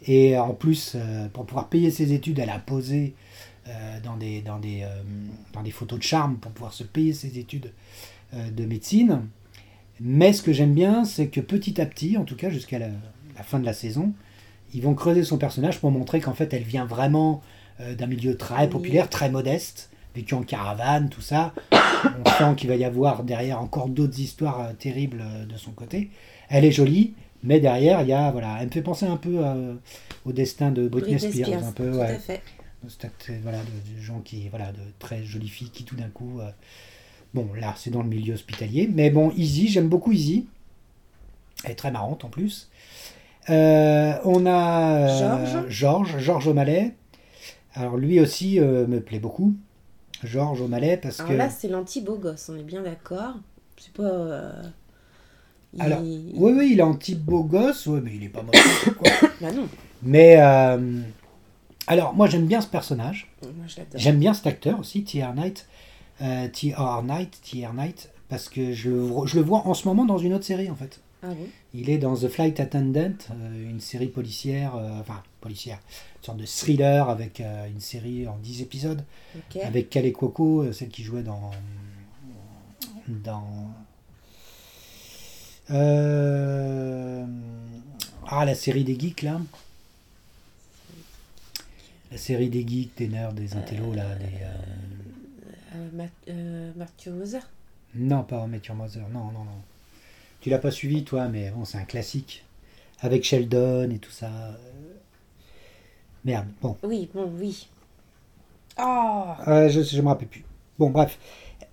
Et 0.06 0.38
en 0.38 0.54
plus, 0.54 0.92
euh, 0.94 1.26
pour 1.30 1.44
pouvoir 1.44 1.68
payer 1.68 1.90
ses 1.90 2.12
études, 2.12 2.38
elle 2.38 2.50
a 2.50 2.60
posé 2.60 3.14
dans, 4.04 4.16
des, 4.16 4.42
dans, 4.42 4.60
des, 4.60 4.86
dans 5.52 5.62
des 5.64 5.72
photos 5.72 5.98
de 5.98 6.04
charme 6.04 6.36
pour 6.36 6.52
pouvoir 6.52 6.72
se 6.72 6.84
payer 6.84 7.12
ses 7.12 7.36
études 7.40 7.72
de 8.32 8.64
médecine. 8.64 9.22
Mais 9.98 10.32
ce 10.32 10.40
que 10.40 10.52
j'aime 10.52 10.72
bien, 10.72 11.04
c'est 11.04 11.26
que 11.26 11.40
petit 11.40 11.80
à 11.80 11.86
petit, 11.86 12.16
en 12.16 12.22
tout 12.22 12.36
cas 12.36 12.48
jusqu'à 12.48 12.78
la, 12.78 12.90
la 13.36 13.42
fin 13.42 13.58
de 13.58 13.64
la 13.66 13.72
saison, 13.72 14.12
ils 14.74 14.82
vont 14.82 14.94
creuser 14.94 15.24
son 15.24 15.38
personnage 15.38 15.78
pour 15.80 15.90
montrer 15.90 16.20
qu'en 16.20 16.34
fait, 16.34 16.52
elle 16.52 16.62
vient 16.62 16.84
vraiment 16.84 17.42
euh, 17.80 17.94
d'un 17.94 18.06
milieu 18.06 18.36
très 18.36 18.68
populaire, 18.68 19.08
très 19.08 19.30
modeste, 19.30 19.90
vécu 20.14 20.34
en 20.34 20.42
caravane, 20.42 21.08
tout 21.08 21.20
ça. 21.20 21.54
On 21.72 22.30
sent 22.30 22.54
qu'il 22.56 22.68
va 22.68 22.76
y 22.76 22.84
avoir 22.84 23.22
derrière 23.22 23.60
encore 23.60 23.88
d'autres 23.88 24.18
histoires 24.18 24.60
euh, 24.60 24.72
terribles 24.72 25.22
euh, 25.22 25.44
de 25.44 25.56
son 25.56 25.72
côté. 25.72 26.10
Elle 26.48 26.64
est 26.64 26.72
jolie, 26.72 27.14
mais 27.42 27.60
derrière, 27.60 28.02
il 28.02 28.08
y 28.08 28.12
a, 28.12 28.30
voilà, 28.30 28.56
elle 28.60 28.66
me 28.66 28.72
fait 28.72 28.82
penser 28.82 29.06
un 29.06 29.16
peu 29.16 29.38
au 30.24 30.32
destin 30.32 30.70
de 30.70 30.88
Britney, 30.88 31.18
Spears, 31.18 31.64
un 31.64 31.72
peu, 31.72 31.90
tout 31.90 31.98
ouais. 31.98 32.06
à 32.06 32.18
fait. 32.18 32.42
Voilà, 33.42 33.58
de, 33.58 33.96
de 33.96 34.00
gens 34.00 34.20
qui, 34.20 34.48
voilà, 34.48 34.72
de 34.72 34.80
très 34.98 35.24
jolies 35.24 35.48
filles 35.48 35.70
qui 35.70 35.84
tout 35.84 35.96
d'un 35.96 36.08
coup, 36.08 36.40
bon, 37.34 37.48
là, 37.54 37.74
c'est 37.76 37.90
dans 37.90 38.02
le 38.02 38.08
milieu 38.08 38.34
hospitalier, 38.34 38.88
mais 38.92 39.10
bon, 39.10 39.32
Izzy, 39.36 39.68
j'aime 39.68 39.88
beaucoup 39.88 40.12
Izzy. 40.12 40.46
Elle 41.64 41.72
est 41.72 41.76
très 41.76 41.90
marrante 41.90 42.24
en 42.24 42.28
plus. 42.28 42.68
Euh, 43.50 44.12
on 44.24 44.44
a 44.46 44.98
euh, 45.08 45.18
Georges. 45.18 45.68
Georges, 45.68 46.18
Georges 46.18 46.48
O'Malley. 46.48 46.94
Alors 47.74 47.96
lui 47.96 48.18
aussi 48.20 48.58
euh, 48.58 48.86
me 48.86 49.00
plaît 49.00 49.18
beaucoup. 49.20 49.54
Georges 50.24 50.62
O'Malley 50.62 50.96
parce 50.96 51.20
Alors 51.20 51.32
que 51.32 51.36
là, 51.36 51.50
c'est 51.50 51.68
l'anti-beau 51.68 52.16
gosse, 52.16 52.48
on 52.48 52.56
est 52.56 52.62
bien 52.62 52.82
d'accord. 52.82 53.34
C'est 53.78 53.92
pas. 53.92 54.02
euh, 54.02 54.62
il- 55.74 55.82
Alors, 55.82 56.00
oui 56.00 56.32
oui 56.34 56.68
il 56.72 56.78
est 56.80 56.82
un 56.82 56.94
type 56.94 57.20
beau 57.20 57.44
gosse, 57.44 57.86
ouais, 57.86 58.00
mais 58.02 58.12
il 58.16 58.24
est 58.24 58.28
pas 58.30 58.42
moche. 58.42 58.90
quoi. 58.98 59.10
Bah 59.40 59.52
non, 59.52 59.68
Mais 60.02 60.36
euh, 60.40 61.00
alors 61.86 62.14
moi 62.14 62.26
j'aime 62.28 62.46
bien 62.46 62.60
ce 62.62 62.66
personnage. 62.68 63.30
J'aime 63.94 64.18
bien 64.18 64.32
cet 64.34 64.46
acteur 64.46 64.80
aussi, 64.80 65.04
T.R. 65.04 65.34
Knight. 65.34 65.66
Euh, 66.22 66.48
T.R. 66.48 67.02
Knight, 67.02 67.38
T.R. 67.42 67.74
Knight, 67.74 68.10
parce 68.30 68.48
que 68.48 68.72
je 68.72 68.88
le, 68.88 68.98
vois- 69.00 69.26
je 69.26 69.36
le 69.36 69.42
vois 69.42 69.66
en 69.66 69.74
ce 69.74 69.86
moment 69.86 70.06
dans 70.06 70.16
une 70.16 70.32
autre 70.32 70.46
série 70.46 70.70
en 70.70 70.74
fait. 70.76 71.00
Ah 71.28 71.34
bon 71.34 71.48
Il 71.74 71.90
est 71.90 71.98
dans 71.98 72.14
The 72.14 72.28
Flight 72.28 72.60
Attendant, 72.60 73.12
euh, 73.32 73.70
une 73.70 73.80
série 73.80 74.06
policière, 74.06 74.76
euh, 74.76 75.00
enfin 75.00 75.22
policière, 75.40 75.80
une 76.18 76.24
sorte 76.24 76.38
de 76.38 76.46
thriller 76.46 77.08
avec 77.10 77.40
euh, 77.40 77.66
une 77.66 77.80
série 77.80 78.28
en 78.28 78.36
10 78.38 78.62
épisodes, 78.62 79.02
avec 79.62 79.90
Kale 79.90 80.12
Cuoco, 80.12 80.72
celle 80.72 80.88
qui 80.88 81.02
jouait 81.02 81.24
dans. 81.24 81.50
dans. 83.08 83.70
euh, 85.72 87.26
ah, 88.28 88.44
la 88.44 88.54
série 88.54 88.84
des 88.84 88.98
geeks 88.98 89.22
là. 89.22 89.40
La 92.12 92.18
série 92.18 92.48
des 92.48 92.66
geeks, 92.66 92.96
des 92.96 93.08
nerds, 93.08 93.32
des 93.32 93.56
intellos 93.56 93.92
là. 93.94 94.14
Des, 94.14 94.26
euh, 96.28 96.72
Moser 97.10 97.40
Non, 97.96 98.22
pas 98.22 98.46
Your 98.64 98.76
Mother, 98.76 99.08
non, 99.08 99.32
non, 99.32 99.44
non. 99.44 99.75
Tu 100.40 100.50
l'as 100.50 100.58
pas 100.58 100.70
suivi, 100.70 101.04
toi, 101.04 101.28
mais 101.28 101.50
bon, 101.50 101.64
c'est 101.64 101.78
un 101.78 101.84
classique. 101.84 102.44
Avec 103.00 103.24
Sheldon 103.24 103.90
et 103.90 103.98
tout 103.98 104.10
ça. 104.10 104.30
Merde, 106.24 106.46
bon. 106.60 106.76
Oui, 106.82 107.08
bon, 107.14 107.30
oui. 107.38 107.68
Oh 108.78 109.24
Euh, 109.48 109.68
je 109.68 109.96
ne 109.96 110.02
me 110.02 110.08
rappelle 110.08 110.28
plus. 110.28 110.44
Bon, 110.78 110.90
bref. 110.90 111.18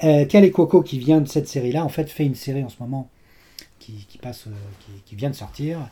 Euh, 0.03 0.25
Cal 0.25 0.43
et 0.43 0.51
Coco, 0.51 0.81
qui 0.81 0.99
vient 0.99 1.21
de 1.21 1.27
cette 1.27 1.47
série-là, 1.47 1.83
en 1.83 1.89
fait, 1.89 2.09
fait 2.09 2.25
une 2.25 2.35
série 2.35 2.63
en 2.63 2.69
ce 2.69 2.77
moment 2.79 3.09
qui, 3.79 4.05
qui 4.07 4.17
passe, 4.17 4.47
euh, 4.47 4.51
qui, 4.81 4.91
qui 5.05 5.15
vient 5.15 5.29
de 5.29 5.35
sortir. 5.35 5.89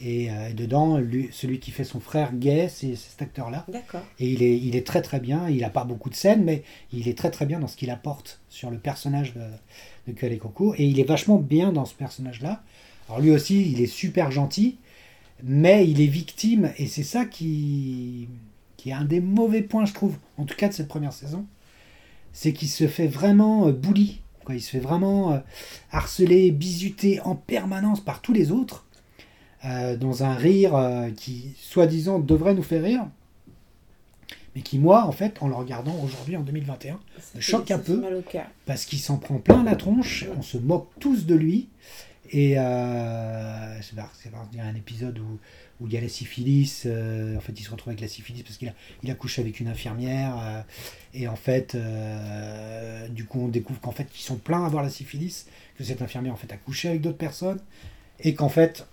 Et 0.00 0.30
euh, 0.30 0.52
dedans, 0.52 0.98
lui- 0.98 1.28
celui 1.32 1.60
qui 1.60 1.70
fait 1.70 1.84
son 1.84 2.00
frère 2.00 2.34
gay, 2.34 2.68
c'est 2.68 2.96
cet 2.96 3.22
acteur-là. 3.22 3.64
D'accord. 3.68 4.02
Et 4.18 4.28
il 4.28 4.42
est, 4.42 4.58
il 4.58 4.74
est 4.76 4.86
très 4.86 5.02
très 5.02 5.20
bien. 5.20 5.48
Il 5.48 5.58
n'a 5.60 5.70
pas 5.70 5.84
beaucoup 5.84 6.10
de 6.10 6.14
scènes, 6.14 6.44
mais 6.44 6.62
il 6.92 7.08
est 7.08 7.16
très 7.16 7.30
très 7.30 7.46
bien 7.46 7.60
dans 7.60 7.68
ce 7.68 7.76
qu'il 7.76 7.90
apporte 7.90 8.40
sur 8.48 8.70
le 8.70 8.78
personnage 8.78 9.34
de, 9.34 10.12
de 10.12 10.36
Coco. 10.36 10.74
Et 10.76 10.84
il 10.84 10.98
est 10.98 11.04
vachement 11.04 11.38
bien 11.38 11.72
dans 11.72 11.84
ce 11.84 11.94
personnage-là. 11.94 12.62
Alors 13.08 13.20
lui 13.20 13.30
aussi, 13.30 13.70
il 13.70 13.80
est 13.80 13.86
super 13.86 14.30
gentil, 14.30 14.78
mais 15.42 15.88
il 15.88 16.00
est 16.00 16.06
victime. 16.06 16.72
Et 16.78 16.86
c'est 16.86 17.02
ça 17.04 17.24
qui, 17.24 18.28
qui 18.76 18.90
est 18.90 18.94
un 18.94 19.04
des 19.04 19.20
mauvais 19.20 19.62
points, 19.62 19.84
je 19.84 19.92
trouve, 19.94 20.16
en 20.38 20.44
tout 20.44 20.56
cas 20.56 20.68
de 20.68 20.74
cette 20.74 20.88
première 20.88 21.12
saison. 21.12 21.46
C'est 22.32 22.52
qu'il 22.52 22.68
se 22.68 22.88
fait 22.88 23.06
vraiment 23.06 23.68
euh, 23.68 23.72
bully. 23.72 24.20
Quoi. 24.44 24.56
Il 24.56 24.60
se 24.60 24.70
fait 24.70 24.80
vraiment 24.80 25.32
euh, 25.32 25.38
harceler, 25.92 26.50
bisuter 26.50 27.20
en 27.20 27.36
permanence 27.36 28.00
par 28.00 28.20
tous 28.20 28.32
les 28.32 28.50
autres. 28.50 28.83
Euh, 29.64 29.96
dans 29.96 30.24
un 30.24 30.34
rire 30.34 30.74
euh, 30.76 31.10
qui, 31.10 31.54
soi-disant, 31.58 32.18
devrait 32.18 32.54
nous 32.54 32.62
faire 32.62 32.82
rire 32.82 33.06
mais 34.54 34.62
qui, 34.62 34.78
moi, 34.78 35.04
en 35.04 35.10
fait, 35.10 35.42
en 35.42 35.48
le 35.48 35.54
regardant 35.56 35.96
aujourd'hui 36.04 36.36
en 36.36 36.42
2021, 36.42 37.00
Ça 37.18 37.22
Me 37.34 37.40
choque 37.40 37.72
un 37.72 37.78
peu. 37.80 38.00
parce 38.66 38.84
qu'il 38.84 39.00
s'en 39.00 39.16
prend 39.16 39.38
plein 39.38 39.64
la 39.64 39.74
tronche, 39.74 40.26
on 40.38 40.42
se 40.42 40.58
moque 40.58 40.88
tous 41.00 41.26
de 41.26 41.34
lui. 41.34 41.68
Et 42.30 42.56
euh, 42.56 43.80
c'est 43.82 43.96
un 44.60 44.74
épisode 44.76 45.18
où, 45.18 45.38
où 45.80 45.86
il 45.86 45.92
y 45.92 45.96
a 45.96 46.00
la 46.00 46.08
syphilis, 46.08 46.84
euh, 46.86 47.36
en 47.36 47.40
fait 47.40 47.52
il 47.52 47.64
se 47.64 47.70
retrouve 47.70 47.90
avec 47.90 48.00
la 48.00 48.08
syphilis 48.08 48.42
parce 48.42 48.56
qu'il 48.56 48.68
a, 48.68 48.74
il 49.02 49.10
a 49.10 49.14
couché 49.14 49.42
avec 49.42 49.60
une 49.60 49.68
infirmière, 49.68 50.36
euh, 50.40 50.62
et 51.12 51.28
en 51.28 51.36
fait, 51.36 51.74
euh, 51.74 53.08
du 53.08 53.24
coup 53.24 53.40
on 53.40 53.48
découvre 53.48 53.80
qu'en 53.80 53.92
fait 53.92 54.06
ils 54.16 54.22
sont 54.22 54.36
pleins 54.36 54.62
à 54.62 54.66
avoir 54.66 54.82
la 54.82 54.90
syphilis, 54.90 55.46
que 55.76 55.84
cette 55.84 56.02
infirmière 56.02 56.32
en 56.32 56.36
fait 56.36 56.52
a 56.52 56.56
couché 56.56 56.88
avec 56.88 57.00
d'autres 57.00 57.18
personnes, 57.18 57.60
et 58.20 58.34
qu'en 58.34 58.48
fait 58.48 58.86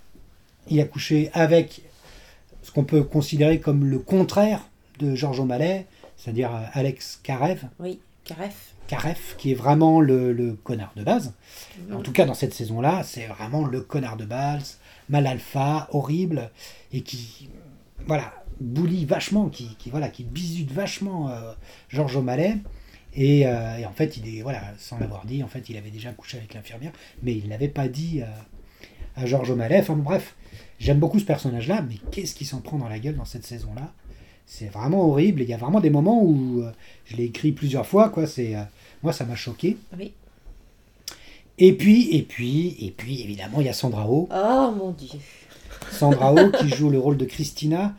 il 0.69 0.79
a 0.79 0.85
couché 0.85 1.29
avec 1.33 1.81
ce 2.61 2.71
qu'on 2.71 2.83
peut 2.83 3.03
considérer 3.03 3.59
comme 3.59 3.85
le 3.85 3.99
contraire 3.99 4.61
de 4.99 5.15
Georges 5.15 5.39
O'Malley, 5.39 5.87
c'est-à-dire 6.17 6.53
euh, 6.55 6.61
Alex 6.73 7.19
Karev, 7.23 7.63
Oui, 7.79 7.99
Caref. 8.23 8.73
Karef, 8.87 9.35
qui 9.37 9.51
est 9.51 9.55
vraiment 9.55 9.99
le, 10.01 10.33
le 10.33 10.53
connard 10.53 10.91
de 10.95 11.03
base. 11.03 11.33
Mhm. 11.87 11.95
En 11.97 12.01
tout 12.01 12.11
cas, 12.11 12.25
dans 12.25 12.33
cette 12.33 12.53
saison-là, 12.53 13.03
c'est 13.03 13.25
vraiment 13.25 13.65
le 13.65 13.81
connard 13.81 14.17
de 14.17 14.25
base, 14.25 14.79
mal 15.09 15.25
alpha, 15.27 15.87
horrible, 15.91 16.51
et 16.93 17.01
qui, 17.01 17.49
voilà, 18.05 18.33
bully 18.59 19.05
vachement, 19.05 19.49
qui, 19.49 19.75
qui, 19.77 19.89
voilà, 19.89 20.09
qui 20.09 20.23
bisute 20.23 20.71
vachement 20.71 21.29
euh, 21.29 21.53
Georges 21.89 22.17
O'Malley. 22.17 22.57
Et, 23.15 23.47
euh, 23.47 23.77
et 23.77 23.85
en 23.85 23.91
fait, 23.91 24.17
il 24.17 24.37
est, 24.37 24.41
voilà, 24.41 24.61
sans 24.77 24.99
l'avoir 24.99 25.25
dit, 25.25 25.43
en 25.43 25.47
fait, 25.47 25.69
il 25.69 25.77
avait 25.77 25.89
déjà 25.89 26.11
couché 26.11 26.37
avec 26.37 26.53
l'infirmière, 26.53 26.91
mais 27.23 27.33
il 27.33 27.45
ne 27.45 27.49
l'avait 27.49 27.67
pas 27.67 27.87
dit 27.87 28.21
à, 28.21 29.21
à 29.21 29.25
Georges 29.25 29.49
O'Malley. 29.49 29.79
Enfin, 29.79 29.95
bref, 29.95 30.35
j'aime 30.81 30.99
beaucoup 30.99 31.19
ce 31.19 31.25
personnage-là, 31.25 31.83
mais 31.87 31.95
qu'est-ce 32.11 32.35
qui 32.35 32.45
s'en 32.45 32.59
prend 32.59 32.77
dans 32.77 32.89
la 32.89 32.99
gueule 32.99 33.15
dans 33.15 33.25
cette 33.25 33.45
saison-là? 33.45 33.91
C'est 34.45 34.67
vraiment 34.67 35.01
horrible. 35.07 35.41
Il 35.41 35.49
y 35.49 35.53
a 35.53 35.57
vraiment 35.57 35.79
des 35.79 35.89
moments 35.89 36.21
où 36.21 36.61
euh, 36.61 36.71
je 37.05 37.15
l'ai 37.15 37.25
écrit 37.25 37.51
plusieurs 37.53 37.85
fois, 37.85 38.09
quoi. 38.09 38.27
C'est, 38.27 38.55
euh, 38.55 38.63
moi, 39.03 39.13
ça 39.13 39.23
m'a 39.23 39.35
choqué. 39.35 39.77
Oui. 39.97 40.11
Et 41.57 41.73
puis, 41.73 42.09
et 42.15 42.23
puis, 42.23 42.75
et 42.81 42.91
puis, 42.91 43.21
évidemment, 43.21 43.59
il 43.61 43.67
y 43.67 43.69
a 43.69 43.73
Sandra 43.73 44.05
Oh. 44.09 44.27
Oh 44.33 44.71
mon 44.77 44.91
dieu. 44.91 45.19
Sandra 45.91 46.33
Oh 46.33 46.51
qui 46.59 46.69
joue 46.69 46.89
le 46.89 46.99
rôle 46.99 47.17
de 47.17 47.25
Christina. 47.25 47.93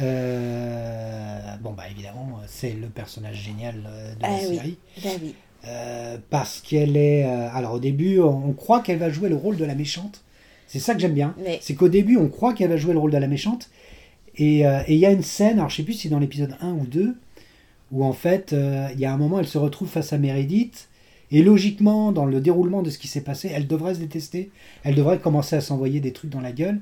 Euh, 0.00 1.56
bon, 1.60 1.72
bah 1.72 1.84
évidemment, 1.90 2.40
c'est 2.46 2.72
le 2.72 2.86
personnage 2.88 3.36
génial 3.36 3.74
de 3.82 4.22
la 4.22 4.28
Ah 4.28 4.36
oui. 4.48 4.56
série. 4.56 4.78
Bah 5.02 5.10
oui. 5.22 5.34
Euh, 5.66 6.16
parce 6.30 6.60
qu'elle 6.60 6.96
est. 6.96 7.24
euh, 7.26 7.48
alors, 7.52 7.74
au 7.74 7.78
début, 7.80 8.20
on 8.20 8.52
croit 8.52 8.80
qu'elle 8.80 8.98
va 8.98 9.10
jouer 9.10 9.28
le 9.28 9.36
rôle 9.36 9.56
de 9.56 9.64
la 9.64 9.74
méchante. 9.74 10.22
C'est 10.72 10.78
ça 10.78 10.94
que 10.94 11.00
j'aime 11.00 11.14
bien. 11.14 11.34
Mais 11.42 11.58
C'est 11.62 11.74
qu'au 11.74 11.88
début, 11.88 12.16
on 12.16 12.28
croit 12.28 12.54
qu'elle 12.54 12.70
va 12.70 12.76
jouer 12.76 12.92
le 12.92 12.98
rôle 13.00 13.10
de 13.10 13.16
la 13.18 13.26
méchante. 13.26 13.68
Et 14.36 14.66
euh, 14.66 14.82
il 14.88 14.96
y 14.96 15.06
a 15.06 15.10
une 15.10 15.22
scène, 15.22 15.58
alors 15.58 15.68
je 15.70 15.76
sais 15.76 15.82
plus 15.82 15.94
si 15.94 16.02
c'est 16.02 16.08
dans 16.08 16.20
l'épisode 16.20 16.56
1 16.60 16.72
ou 16.72 16.86
2, 16.86 17.16
où 17.92 18.04
en 18.04 18.12
fait, 18.12 18.52
euh, 18.52 18.88
il 18.94 19.00
y 19.00 19.04
a 19.04 19.12
un 19.12 19.16
moment, 19.16 19.40
elle 19.40 19.48
se 19.48 19.58
retrouve 19.58 19.88
face 19.88 20.12
à 20.12 20.18
Meredith. 20.18 20.88
Et 21.32 21.42
logiquement, 21.42 22.12
dans 22.12 22.24
le 22.26 22.40
déroulement 22.40 22.82
de 22.82 22.90
ce 22.90 22.98
qui 22.98 23.08
s'est 23.08 23.20
passé, 23.22 23.50
elle 23.52 23.66
devrait 23.66 23.94
se 23.94 24.00
détester. 24.00 24.50
Elle 24.84 24.94
devrait 24.94 25.18
commencer 25.18 25.56
à 25.56 25.60
s'envoyer 25.60 26.00
des 26.00 26.12
trucs 26.12 26.30
dans 26.30 26.40
la 26.40 26.52
gueule. 26.52 26.80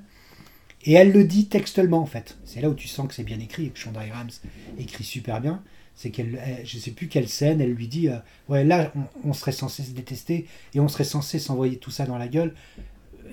Et 0.85 0.93
elle 0.93 1.13
le 1.13 1.25
dit 1.25 1.47
textuellement, 1.47 1.99
en 2.01 2.07
fait. 2.07 2.37
C'est 2.45 2.61
là 2.61 2.71
où 2.71 2.75
tu 2.75 2.89
sens 2.89 3.09
que 3.09 3.15
c'est 3.15 3.25
bien 3.25 3.41
écrit 3.41 3.67
et 3.67 3.69
que 3.71 3.79
Shonda 3.79 4.01
Rhimes 4.01 4.31
écrit 4.79 5.05
super 5.05 5.41
bien. 5.41 5.63
C'est 5.97 6.11
qu'elle, 6.11 6.39
elle- 6.47 6.65
je 6.67 6.79
sais 6.79 6.93
plus 6.93 7.09
quelle 7.09 7.29
scène, 7.29 7.61
elle 7.61 7.73
lui 7.73 7.89
dit 7.89 8.09
euh, 8.09 8.17
Ouais, 8.49 8.65
là, 8.65 8.93
on, 9.25 9.31
on 9.31 9.33
serait 9.33 9.53
censé 9.53 9.83
se 9.83 9.91
détester 9.91 10.47
et 10.75 10.81
on 10.81 10.89
serait 10.89 11.05
censé 11.05 11.39
s'envoyer 11.39 11.77
tout 11.79 11.91
ça 11.91 12.07
dans 12.07 12.17
la 12.19 12.29
gueule 12.29 12.55
euh, 12.79 12.83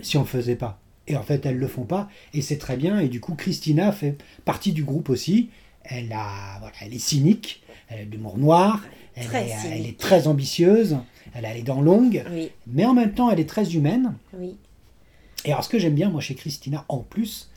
si 0.01 0.17
on 0.17 0.21
le 0.21 0.27
faisait 0.27 0.55
pas. 0.55 0.79
Et 1.07 1.15
en 1.17 1.23
fait, 1.23 1.45
elles 1.45 1.57
le 1.57 1.67
font 1.67 1.83
pas. 1.83 2.09
Et 2.33 2.41
c'est 2.41 2.57
très 2.57 2.77
bien. 2.77 2.99
Et 2.99 3.07
du 3.09 3.19
coup, 3.19 3.35
Christina 3.35 3.91
fait 3.91 4.17
partie 4.43 4.71
du 4.73 4.83
groupe 4.83 5.09
aussi. 5.09 5.49
Elle, 5.83 6.11
a, 6.13 6.57
voilà, 6.59 6.73
elle 6.81 6.93
est 6.95 6.99
cynique, 6.99 7.61
elle 7.89 7.99
a 8.01 8.05
de 8.05 8.11
l'humour 8.11 8.37
noir, 8.39 8.83
elle 9.15 9.25
Très 9.27 9.47
est, 9.47 9.51
elle 9.51 9.59
cynique. 9.73 9.87
est 9.89 9.97
très 9.99 10.25
ambitieuse, 10.27 10.97
elle 11.35 11.45
a 11.45 11.53
les 11.53 11.61
dents 11.61 11.81
longues, 11.81 12.23
oui, 12.31 12.49
mais 12.65 12.85
en 12.85 12.95
même 12.95 13.13
temps, 13.13 13.29
elle 13.29 13.39
est 13.39 13.47
très 13.47 13.75
humaine. 13.75 14.15
oui. 14.33 14.55
Et 15.43 15.51
alors, 15.51 15.63
ce 15.63 15.69
que 15.69 15.77
j'aime 15.77 15.93
bien, 15.93 16.09
moi, 16.09 16.21
chez 16.21 16.33
Christina, 16.33 16.85
en 16.89 16.97
plus, 16.97 17.51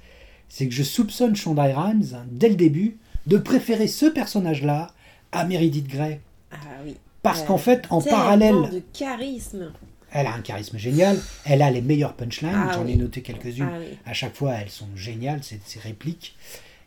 c'est 0.50 0.68
que 0.68 0.74
je 0.74 0.82
soupçonne 0.82 1.34
Shonda 1.34 1.62
Rhimes, 1.64 2.26
dès 2.30 2.50
le 2.50 2.54
début, 2.54 2.98
de 3.26 3.38
préférer 3.38 3.86
ce 3.88 4.04
personnage-là 4.04 4.88
à 5.32 5.46
Meredith 5.46 5.88
Grey. 5.88 6.20
Ah 6.52 6.56
oui. 6.84 6.96
Parce 7.22 7.40
Euh, 7.40 7.46
qu'en 7.46 7.56
fait, 7.56 7.86
en 7.88 8.02
parallèle, 8.02 8.68
de 8.70 8.82
charisme. 8.92 9.72
Elle 10.12 10.26
a 10.26 10.34
un 10.34 10.40
charisme 10.40 10.78
génial, 10.78 11.18
elle 11.44 11.62
a 11.62 11.70
les 11.70 11.82
meilleures 11.82 12.14
punchlines, 12.14 12.52
Ah 12.54 12.72
j'en 12.74 12.86
ai 12.86 12.96
noté 12.96 13.22
quelques-unes. 13.22 13.68
Ah 13.70 13.78
oui. 13.78 13.98
À 14.06 14.12
chaque 14.12 14.34
fois, 14.34 14.54
elles 14.54 14.70
sont 14.70 14.88
géniales, 14.96 15.42
ces, 15.42 15.60
ces 15.64 15.80
répliques. 15.80 16.36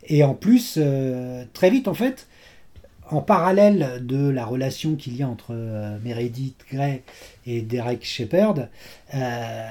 Et 0.08 0.24
en 0.24 0.34
plus, 0.34 0.74
euh, 0.78 1.44
très 1.52 1.70
vite, 1.70 1.86
en 1.86 1.94
fait, 1.94 2.26
en 3.12 3.20
parallèle 3.20 4.04
de 4.04 4.28
la 4.28 4.44
relation 4.44 4.96
qu'il 4.96 5.16
y 5.16 5.22
a 5.22 5.28
entre 5.28 5.50
euh, 5.50 5.98
Meredith 6.02 6.64
Grey 6.70 7.02
et 7.46 7.62
Derek 7.62 8.04
Shepard, 8.04 8.68
euh, 9.14 9.68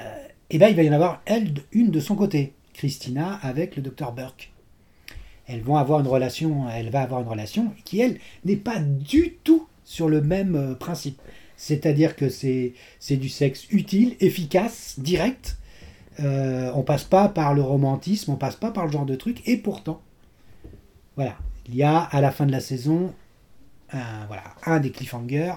eh 0.50 0.58
ben, 0.58 0.68
il 0.68 0.76
va 0.76 0.82
y 0.82 0.88
en 0.88 0.92
avoir, 0.92 1.22
elle, 1.24 1.54
une 1.72 1.90
de 1.90 2.00
son 2.00 2.14
côté, 2.14 2.52
Christina, 2.74 3.38
avec 3.42 3.76
le 3.76 3.82
docteur 3.82 4.12
Burke. 4.12 4.52
Elles 5.46 5.62
vont 5.62 5.76
avoir 5.76 6.00
une 6.00 6.06
relation, 6.06 6.68
elle 6.70 6.90
va 6.90 7.02
avoir 7.02 7.20
une 7.20 7.28
relation 7.28 7.74
qui, 7.84 8.00
elle, 8.00 8.18
n'est 8.44 8.56
pas 8.56 8.78
du 8.78 9.36
tout 9.44 9.66
sur 9.84 10.08
le 10.08 10.22
même 10.22 10.54
euh, 10.54 10.74
principe. 10.74 11.20
C'est-à-dire 11.64 12.16
que 12.16 12.28
c'est 12.28 12.74
du 13.08 13.28
sexe 13.28 13.68
utile, 13.70 14.16
efficace, 14.18 14.96
direct, 14.98 15.58
euh, 16.18 16.72
on 16.74 16.82
passe 16.82 17.04
pas 17.04 17.28
par 17.28 17.54
le 17.54 17.62
romantisme, 17.62 18.32
on 18.32 18.36
passe 18.36 18.56
pas 18.56 18.72
par 18.72 18.84
le 18.86 18.90
genre 18.90 19.06
de 19.06 19.14
truc, 19.14 19.46
et 19.46 19.56
pourtant, 19.56 20.02
voilà, 21.14 21.36
il 21.68 21.76
y 21.76 21.84
a 21.84 22.00
à 22.00 22.20
la 22.20 22.32
fin 22.32 22.46
de 22.46 22.50
la 22.50 22.58
saison, 22.58 23.14
un, 23.92 24.26
voilà, 24.26 24.42
un 24.66 24.80
des 24.80 24.90
cliffhangers, 24.90 25.54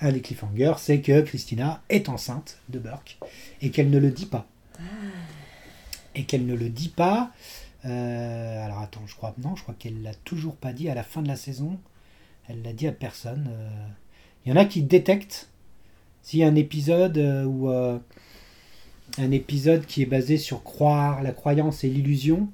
un 0.00 0.10
des 0.10 0.22
cliffhangers, 0.22 0.72
c'est 0.78 1.02
que 1.02 1.20
Christina 1.20 1.82
est 1.90 2.08
enceinte 2.08 2.56
de 2.70 2.78
Burke 2.78 3.18
et 3.60 3.70
qu'elle 3.70 3.90
ne 3.90 3.98
le 3.98 4.10
dit 4.12 4.24
pas, 4.26 4.46
et 6.14 6.24
qu'elle 6.24 6.46
ne 6.46 6.54
le 6.54 6.70
dit 6.70 6.88
pas. 6.88 7.30
euh, 7.84 8.64
alors 8.64 8.78
attends, 8.80 9.06
je 9.06 9.14
crois 9.14 9.34
non, 9.36 9.54
je 9.54 9.62
crois 9.64 9.74
qu'elle 9.78 10.00
l'a 10.02 10.14
toujours 10.14 10.56
pas 10.56 10.72
dit 10.72 10.88
à 10.88 10.94
la 10.94 11.02
fin 11.02 11.20
de 11.20 11.28
la 11.28 11.36
saison. 11.36 11.78
Elle 12.48 12.62
l'a 12.62 12.72
dit 12.72 12.88
à 12.88 12.92
personne. 12.92 13.50
euh. 13.50 13.86
Il 14.46 14.50
y 14.50 14.52
en 14.52 14.56
a 14.56 14.64
qui 14.64 14.82
détectent 14.82 15.48
s'il 16.22 16.38
y 16.38 16.44
a 16.44 16.46
un 16.46 16.54
épisode 16.54 17.18
euh, 17.18 17.44
où 17.44 17.68
euh, 17.68 17.98
un 19.18 19.30
épisode 19.32 19.84
qui 19.86 20.02
est 20.02 20.06
basé 20.06 20.38
sur 20.38 20.62
croire, 20.62 21.22
la 21.22 21.32
croyance 21.32 21.82
et 21.82 21.88
l'illusion, 21.88 22.48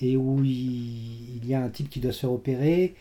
et 0.00 0.16
où 0.16 0.42
il, 0.42 1.36
il 1.36 1.46
y 1.46 1.54
a 1.54 1.62
un 1.62 1.68
type 1.68 1.88
qui 1.88 2.00
doit 2.00 2.12
se 2.12 2.20
faire 2.20 2.32
opérer, 2.32 2.94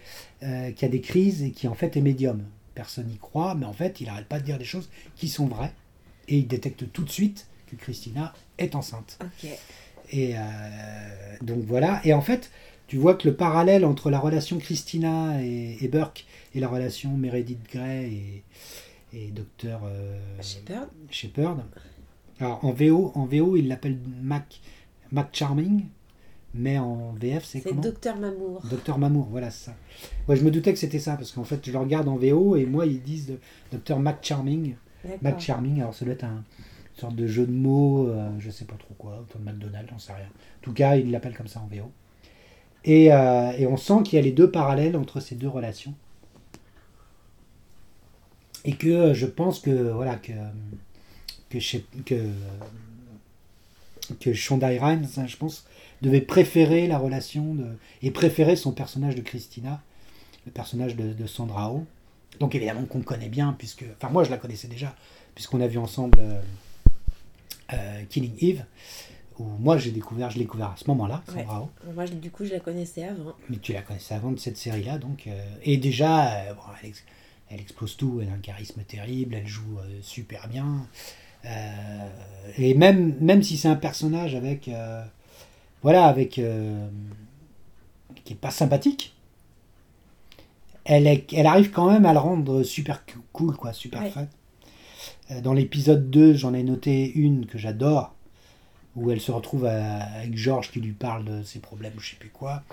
euh, 0.44 0.72
qui 0.72 0.86
a 0.86 0.90
des 0.90 1.02
crises 1.02 1.42
et 1.42 1.52
qui 1.52 1.68
en 1.68 1.74
fait 1.74 1.98
est 1.98 2.02
médium. 2.02 2.44
Personne 2.76 3.08
n'y 3.08 3.18
croit, 3.18 3.56
mais 3.56 3.66
en 3.66 3.74
fait 3.74 4.00
il 4.00 4.08
n'arrête 4.08 4.28
pas 4.28 4.40
de 4.40 4.46
dire 4.46 4.60
des 4.60 4.66
choses 4.66 4.90
qui 5.16 5.28
sont 5.28 5.48
vraies, 5.48 5.74
et 6.28 6.38
il 6.38 6.48
détecte 6.48 6.92
tout 6.92 7.04
de 7.04 7.10
suite 7.10 7.48
que 7.68 7.76
Christina 7.76 8.34
est 8.58 8.76
enceinte. 8.76 9.18
Et 10.12 10.34
euh, 10.36 10.40
donc 11.42 11.64
voilà. 11.66 12.02
Et 12.04 12.14
en 12.14 12.22
fait, 12.22 12.52
tu 12.90 12.98
vois 12.98 13.14
que 13.14 13.28
le 13.28 13.36
parallèle 13.36 13.86
entre 13.86 14.10
la 14.10 14.20
relation 14.20 14.58
Christina 14.58 15.44
et, 15.44 15.78
et 15.80 15.88
Burke 15.88 16.26
et 16.56 16.60
la 16.60 16.68
relation 16.68 17.16
Meredith 17.16 17.64
Grey 17.72 18.10
et, 18.10 18.44
et 19.14 19.28
Docteur 19.28 19.82
euh, 19.86 20.18
Shepard. 20.42 20.88
Shepard. 21.12 21.58
Alors 22.40 22.66
en 22.66 22.72
VO, 22.72 23.12
en 23.14 23.26
VO, 23.26 23.58
il 23.58 23.68
l'appelle 23.68 24.00
Mac, 24.24 24.60
Mac 25.12 25.30
Charming, 25.32 25.86
mais 26.56 26.80
en 26.80 27.14
VF, 27.14 27.46
c'est 27.46 27.60
C'est 27.60 27.70
comment 27.70 27.82
Docteur 27.82 28.18
Mamour. 28.18 28.64
Docteur 28.68 28.98
Mamour, 28.98 29.28
voilà 29.30 29.52
c'est 29.52 29.66
ça. 29.66 29.76
Ouais, 30.28 30.36
je 30.36 30.44
me 30.44 30.50
doutais 30.50 30.74
que 30.74 30.80
c'était 30.80 30.98
ça 30.98 31.16
parce 31.16 31.32
qu'en 31.32 31.44
fait, 31.44 31.64
je 31.64 31.72
le 31.72 31.78
regarde 31.78 32.08
en 32.08 32.16
VO 32.16 32.56
et 32.56 32.66
moi 32.66 32.88
ils 32.88 33.04
disent 33.04 33.38
Docteur 33.72 34.00
Mac 34.00 34.18
Charming. 34.24 34.74
Mac. 35.22 35.40
Charming, 35.40 35.80
alors 35.82 35.94
ça 35.94 36.06
doit 36.06 36.16
être 36.16 36.24
un 36.24 36.44
une 36.96 37.02
sorte 37.02 37.16
de 37.16 37.28
jeu 37.28 37.46
de 37.46 37.52
mots, 37.52 38.08
euh, 38.10 38.30
je 38.40 38.50
sais 38.50 38.66
pas 38.66 38.76
trop 38.76 38.96
quoi, 38.98 39.20
autour 39.22 39.40
de 39.40 39.46
McDonald's, 39.46 39.90
j'en 39.90 40.00
sais 40.00 40.12
rien. 40.12 40.26
En 40.26 40.62
tout 40.64 40.74
cas, 40.74 40.98
il 40.98 41.12
l'appelle 41.12 41.38
comme 41.38 41.48
ça 41.48 41.62
en 41.62 41.68
VO. 41.68 41.92
Et, 42.86 43.12
euh, 43.14 43.52
et 43.58 43.68
on 43.68 43.78
sent 43.78 44.04
qu'il 44.06 44.16
y 44.16 44.20
a 44.20 44.22
les 44.24 44.32
deux 44.32 44.50
parallèles 44.50 44.96
entre 44.96 45.20
ces 45.20 45.36
deux 45.36 45.48
relations. 45.48 45.94
Et 48.66 48.74
que 48.74 48.88
euh, 48.90 49.14
je 49.14 49.26
pense 49.26 49.60
que 49.60 49.70
voilà 49.92 50.16
que 50.16 50.34
que 51.50 51.60
chez- 51.60 51.86
que 54.20 54.34
Shonda 54.34 54.68
Rhimes, 54.68 55.08
je 55.28 55.38
pense, 55.38 55.66
devait 56.02 56.22
préférer 56.22 56.88
la 56.88 56.98
relation 56.98 57.58
et 58.02 58.12
préférer 58.12 58.56
son 58.56 58.72
personnage 58.72 59.16
de 59.16 59.22
Christina, 59.22 59.82
le 60.46 60.52
personnage 60.52 60.96
de, 60.96 61.28
Sandra 61.28 61.72
Oh. 61.72 61.86
Donc 62.40 62.56
évidemment 62.56 62.86
qu'on 62.86 63.02
connaît 63.02 63.30
bien 63.30 63.56
puisque, 63.58 63.84
enfin 63.98 64.12
moi 64.12 64.24
je 64.24 64.30
la 64.30 64.38
connaissais 64.38 64.68
déjà 64.68 64.96
puisqu'on 65.36 65.62
a 65.62 65.68
vu 65.68 65.78
ensemble 65.78 66.20
euh, 67.74 68.04
Killing 68.10 68.34
Eve 68.40 68.64
où 69.40 69.44
moi 69.60 69.78
j'ai 69.78 69.92
découvert, 69.92 70.30
je 70.30 70.36
l'ai 70.38 70.44
découvert 70.44 70.68
à 70.72 70.76
ce 70.78 70.86
moment-là, 70.88 71.24
Ouais. 71.36 71.46
Oh. 71.50 71.70
Moi, 71.96 72.06
je- 72.06 72.14
du 72.14 72.30
coup, 72.30 72.46
je 72.46 72.52
la 72.54 72.60
connaissais 72.60 73.06
avant. 73.06 73.34
Mais 73.50 73.58
tu 73.58 73.74
la 73.74 73.82
connaissais 73.82 74.14
avant 74.14 74.32
de 74.32 74.40
cette 74.40 74.58
série-là, 74.58 74.98
donc. 74.98 75.26
euh, 75.28 75.42
et 75.64 75.78
déjà, 75.78 76.34
euh, 76.34 76.54
bon, 76.54 76.62
elle, 76.84 76.90
ex- 76.90 77.04
elle 77.50 77.60
explose 77.62 77.96
tout, 77.98 78.20
elle 78.22 78.30
a 78.30 78.34
un 78.34 78.38
charisme 78.40 78.82
terrible, 78.84 79.34
elle 79.36 79.48
joue 79.48 79.78
euh, 79.80 80.00
super 80.02 80.48
bien. 80.50 80.86
Et 82.58 82.74
même, 82.74 83.16
même 83.22 83.42
si 83.44 83.56
c'est 83.56 83.70
un 83.70 83.76
personnage 83.78 84.36
avec. 84.36 84.70
voilà, 85.82 86.06
avec. 86.06 86.32
qui 88.26 88.34
est 88.34 88.36
pas 88.36 88.52
sympathique, 88.52 89.16
elle, 90.86 91.08
est, 91.08 91.32
elle 91.34 91.46
arrive 91.46 91.72
quand 91.72 91.90
même 91.90 92.06
à 92.06 92.12
le 92.14 92.20
rendre 92.20 92.64
super 92.64 93.04
cool, 93.32 93.56
quoi, 93.56 93.72
super 93.74 94.02
Ouais. 94.04 94.10
fun. 94.12 94.28
Dans 95.42 95.54
l'épisode 95.54 96.10
2, 96.10 96.34
j'en 96.34 96.54
ai 96.54 96.64
noté 96.64 97.10
une 97.14 97.46
que 97.46 97.58
j'adore, 97.58 98.16
où 98.96 99.12
elle 99.12 99.22
se 99.22 99.32
retrouve 99.32 99.66
avec 99.66 100.36
Georges 100.36 100.72
qui 100.72 100.80
lui 100.80 100.94
parle 100.94 101.26
de 101.26 101.44
ses 101.44 101.60
problèmes 101.60 101.94
je 102.00 102.12
sais 102.12 102.16
plus 102.16 102.30
quoi, 102.30 102.64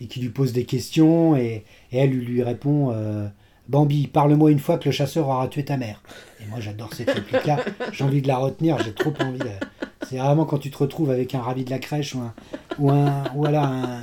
et 0.00 0.06
qui 0.06 0.20
lui 0.20 0.28
pose 0.28 0.52
des 0.52 0.64
questions, 0.64 1.36
et, 1.36 1.64
elle 1.92 2.10
lui 2.10 2.42
répond 2.42 2.92
euh, 2.92 3.28
Bambi, 3.68 4.06
parle-moi 4.06 4.50
une 4.50 4.58
fois 4.58 4.78
que 4.78 4.86
le 4.86 4.92
chasseur 4.92 5.28
aura 5.28 5.48
tué 5.48 5.64
ta 5.64 5.76
mère. 5.76 6.02
Et 6.40 6.46
moi 6.46 6.60
j'adore 6.60 6.92
cette 6.94 7.10
réplique-là, 7.10 7.58
j'ai 7.92 8.04
envie 8.04 8.22
de 8.22 8.28
la 8.28 8.38
retenir, 8.38 8.78
j'ai 8.82 8.92
trop 8.92 9.12
envie 9.20 9.38
de... 9.38 9.50
C'est 10.08 10.18
vraiment 10.18 10.44
quand 10.44 10.58
tu 10.58 10.70
te 10.70 10.78
retrouves 10.78 11.10
avec 11.10 11.34
un 11.34 11.40
ravi 11.40 11.64
de 11.64 11.70
la 11.70 11.78
crèche 11.78 12.14
ou 12.78 12.90
un, 12.90 13.24
ou 13.34 13.46
un 13.46 14.02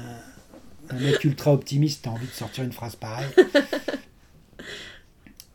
mec 0.99 1.23
ultra 1.23 1.53
optimiste, 1.53 2.03
t'as 2.03 2.09
envie 2.09 2.27
de 2.27 2.31
sortir 2.31 2.63
une 2.63 2.73
phrase 2.73 2.95
pareille. 2.95 3.29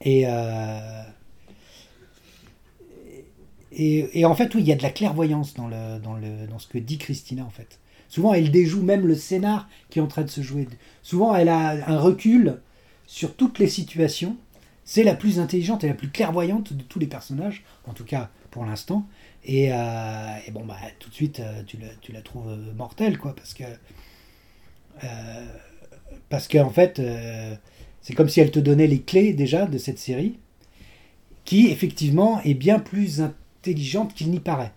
Et, 0.00 0.24
euh, 0.26 1.02
et, 3.78 4.24
en 4.24 4.34
fait, 4.34 4.54
oui, 4.54 4.62
il 4.62 4.68
y 4.68 4.72
a 4.72 4.76
de 4.76 4.82
la 4.82 4.90
clairvoyance 4.90 5.54
dans, 5.54 5.68
le, 5.68 5.98
dans, 6.00 6.14
le, 6.14 6.46
dans 6.48 6.58
ce 6.58 6.66
que 6.66 6.78
dit 6.78 6.98
Christina, 6.98 7.44
en 7.44 7.50
fait. 7.50 7.78
Souvent, 8.08 8.34
elle 8.34 8.50
déjoue 8.50 8.82
même 8.82 9.06
le 9.06 9.14
scénar 9.14 9.68
qui 9.90 9.98
est 9.98 10.02
en 10.02 10.06
train 10.06 10.22
de 10.22 10.30
se 10.30 10.40
jouer. 10.40 10.66
Souvent, 11.02 11.34
elle 11.34 11.48
a 11.48 11.88
un 11.88 11.98
recul 11.98 12.60
sur 13.06 13.34
toutes 13.36 13.58
les 13.58 13.68
situations. 13.68 14.36
C'est 14.84 15.04
la 15.04 15.14
plus 15.14 15.38
intelligente 15.38 15.84
et 15.84 15.88
la 15.88 15.94
plus 15.94 16.10
clairvoyante 16.10 16.72
de 16.72 16.82
tous 16.82 16.98
les 16.98 17.06
personnages, 17.06 17.62
en 17.86 17.92
tout 17.92 18.04
cas 18.04 18.30
pour 18.50 18.64
l'instant. 18.64 19.06
Et, 19.44 19.72
euh, 19.72 20.36
bon, 20.52 20.64
bah, 20.64 20.76
tout 20.98 21.10
de 21.10 21.14
suite, 21.14 21.40
euh, 21.40 21.62
tu, 21.66 21.76
la, 21.76 21.88
tu 22.00 22.12
la 22.12 22.22
trouves 22.22 22.48
euh, 22.48 22.72
mortelle, 22.74 23.18
quoi, 23.18 23.34
parce 23.36 23.54
que. 23.54 23.64
parce 26.28 26.48
qu'en 26.48 26.70
fait, 26.70 26.98
euh, 26.98 27.54
c'est 28.00 28.14
comme 28.14 28.28
si 28.28 28.40
elle 28.40 28.50
te 28.50 28.58
donnait 28.58 28.86
les 28.86 29.02
clés 29.02 29.32
déjà 29.34 29.66
de 29.66 29.78
cette 29.78 29.98
série, 29.98 30.38
qui 31.44 31.68
effectivement 31.68 32.40
est 32.42 32.54
bien 32.54 32.78
plus 32.78 33.22
intelligente 33.60 34.14
qu'il 34.14 34.30
n'y 34.30 34.40
paraît. 34.40 34.72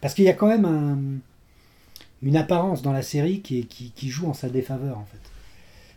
Parce 0.00 0.14
qu'il 0.14 0.24
y 0.24 0.28
a 0.28 0.32
quand 0.32 0.48
même 0.48 0.64
un, 0.64 0.98
une 2.26 2.36
apparence 2.36 2.82
dans 2.82 2.92
la 2.92 3.02
série 3.02 3.40
qui, 3.40 3.60
est- 3.60 3.64
qui, 3.64 3.90
qui 3.92 4.08
joue 4.08 4.26
en 4.28 4.34
sa 4.34 4.48
défaveur, 4.48 4.98
en 4.98 5.04
fait. 5.04 5.18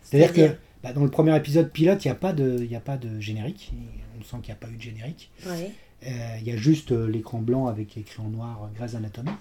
C'est-à-dire 0.03 0.33
que 0.33 0.55
bah, 0.83 0.93
dans 0.93 1.03
le 1.03 1.09
premier 1.09 1.35
épisode 1.35 1.71
pilote, 1.71 2.03
il 2.05 2.07
n'y 2.07 2.11
a, 2.11 2.15
pas 2.15 2.33
de- 2.33 2.63
y 2.63 2.75
a 2.75 2.79
pas 2.79 2.97
de 2.97 3.19
générique. 3.19 3.71
On 4.19 4.23
sent 4.23 4.37
qu'il 4.43 4.53
n'y 4.53 4.57
a 4.57 4.61
pas 4.67 4.69
eu 4.69 4.75
de 4.77 4.81
générique. 4.81 5.31
Ouais. 5.45 5.71
Euh, 6.07 6.37
Il 6.41 6.47
y 6.47 6.51
a 6.51 6.57
juste 6.57 6.91
euh, 6.91 7.07
l'écran 7.09 7.39
blanc 7.39 7.67
avec 7.67 7.97
écrit 7.97 8.21
en 8.21 8.29
noir 8.29 8.63
euh, 8.63 8.67
Grey's 8.77 8.95
Anatomy. 8.95 9.31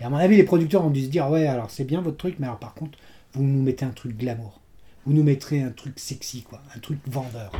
Et 0.00 0.04
à 0.04 0.10
mon 0.10 0.16
avis, 0.16 0.36
les 0.36 0.42
producteurs 0.42 0.84
ont 0.84 0.90
dû 0.90 1.02
se 1.02 1.08
dire 1.08 1.28
Ouais, 1.30 1.46
alors 1.46 1.70
c'est 1.70 1.84
bien 1.84 2.00
votre 2.00 2.16
truc, 2.16 2.36
mais 2.40 2.46
alors 2.46 2.58
par 2.58 2.74
contre, 2.74 2.98
vous 3.34 3.44
nous 3.44 3.62
mettez 3.62 3.84
un 3.84 3.90
truc 3.90 4.16
glamour. 4.16 4.58
Vous 5.06 5.12
nous 5.12 5.22
mettrez 5.22 5.60
un 5.62 5.70
truc 5.70 5.98
sexy, 5.98 6.42
quoi, 6.42 6.60
un 6.74 6.78
truc 6.80 6.98
vendeur. 7.06 7.52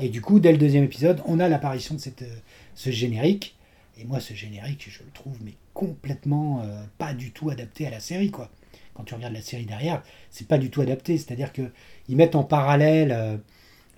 Et 0.00 0.08
du 0.08 0.20
coup, 0.20 0.38
dès 0.40 0.52
le 0.52 0.58
deuxième 0.58 0.84
épisode, 0.84 1.20
on 1.26 1.40
a 1.40 1.48
l'apparition 1.48 1.94
de 1.94 2.00
cette, 2.00 2.22
euh, 2.22 2.34
ce 2.74 2.90
générique. 2.90 3.54
Et 3.98 4.04
moi, 4.04 4.20
ce 4.20 4.34
générique, 4.34 4.86
je 4.90 5.02
le 5.04 5.10
trouve 5.12 5.36
mais 5.44 5.54
complètement 5.72 6.62
euh, 6.62 6.82
pas 6.98 7.14
du 7.14 7.30
tout 7.30 7.50
adapté 7.50 7.86
à 7.86 7.90
la 7.90 8.00
série, 8.00 8.30
quoi. 8.30 8.50
Quand 8.94 9.04
tu 9.04 9.14
regardes 9.14 9.34
la 9.34 9.40
série 9.40 9.66
derrière, 9.66 10.02
c'est 10.30 10.46
pas 10.46 10.58
du 10.58 10.70
tout 10.70 10.80
adapté. 10.80 11.18
C'est-à-dire 11.18 11.52
que 11.52 11.62
ils 12.08 12.16
mettent 12.16 12.36
en 12.36 12.44
parallèle 12.44 13.12
euh, 13.12 13.36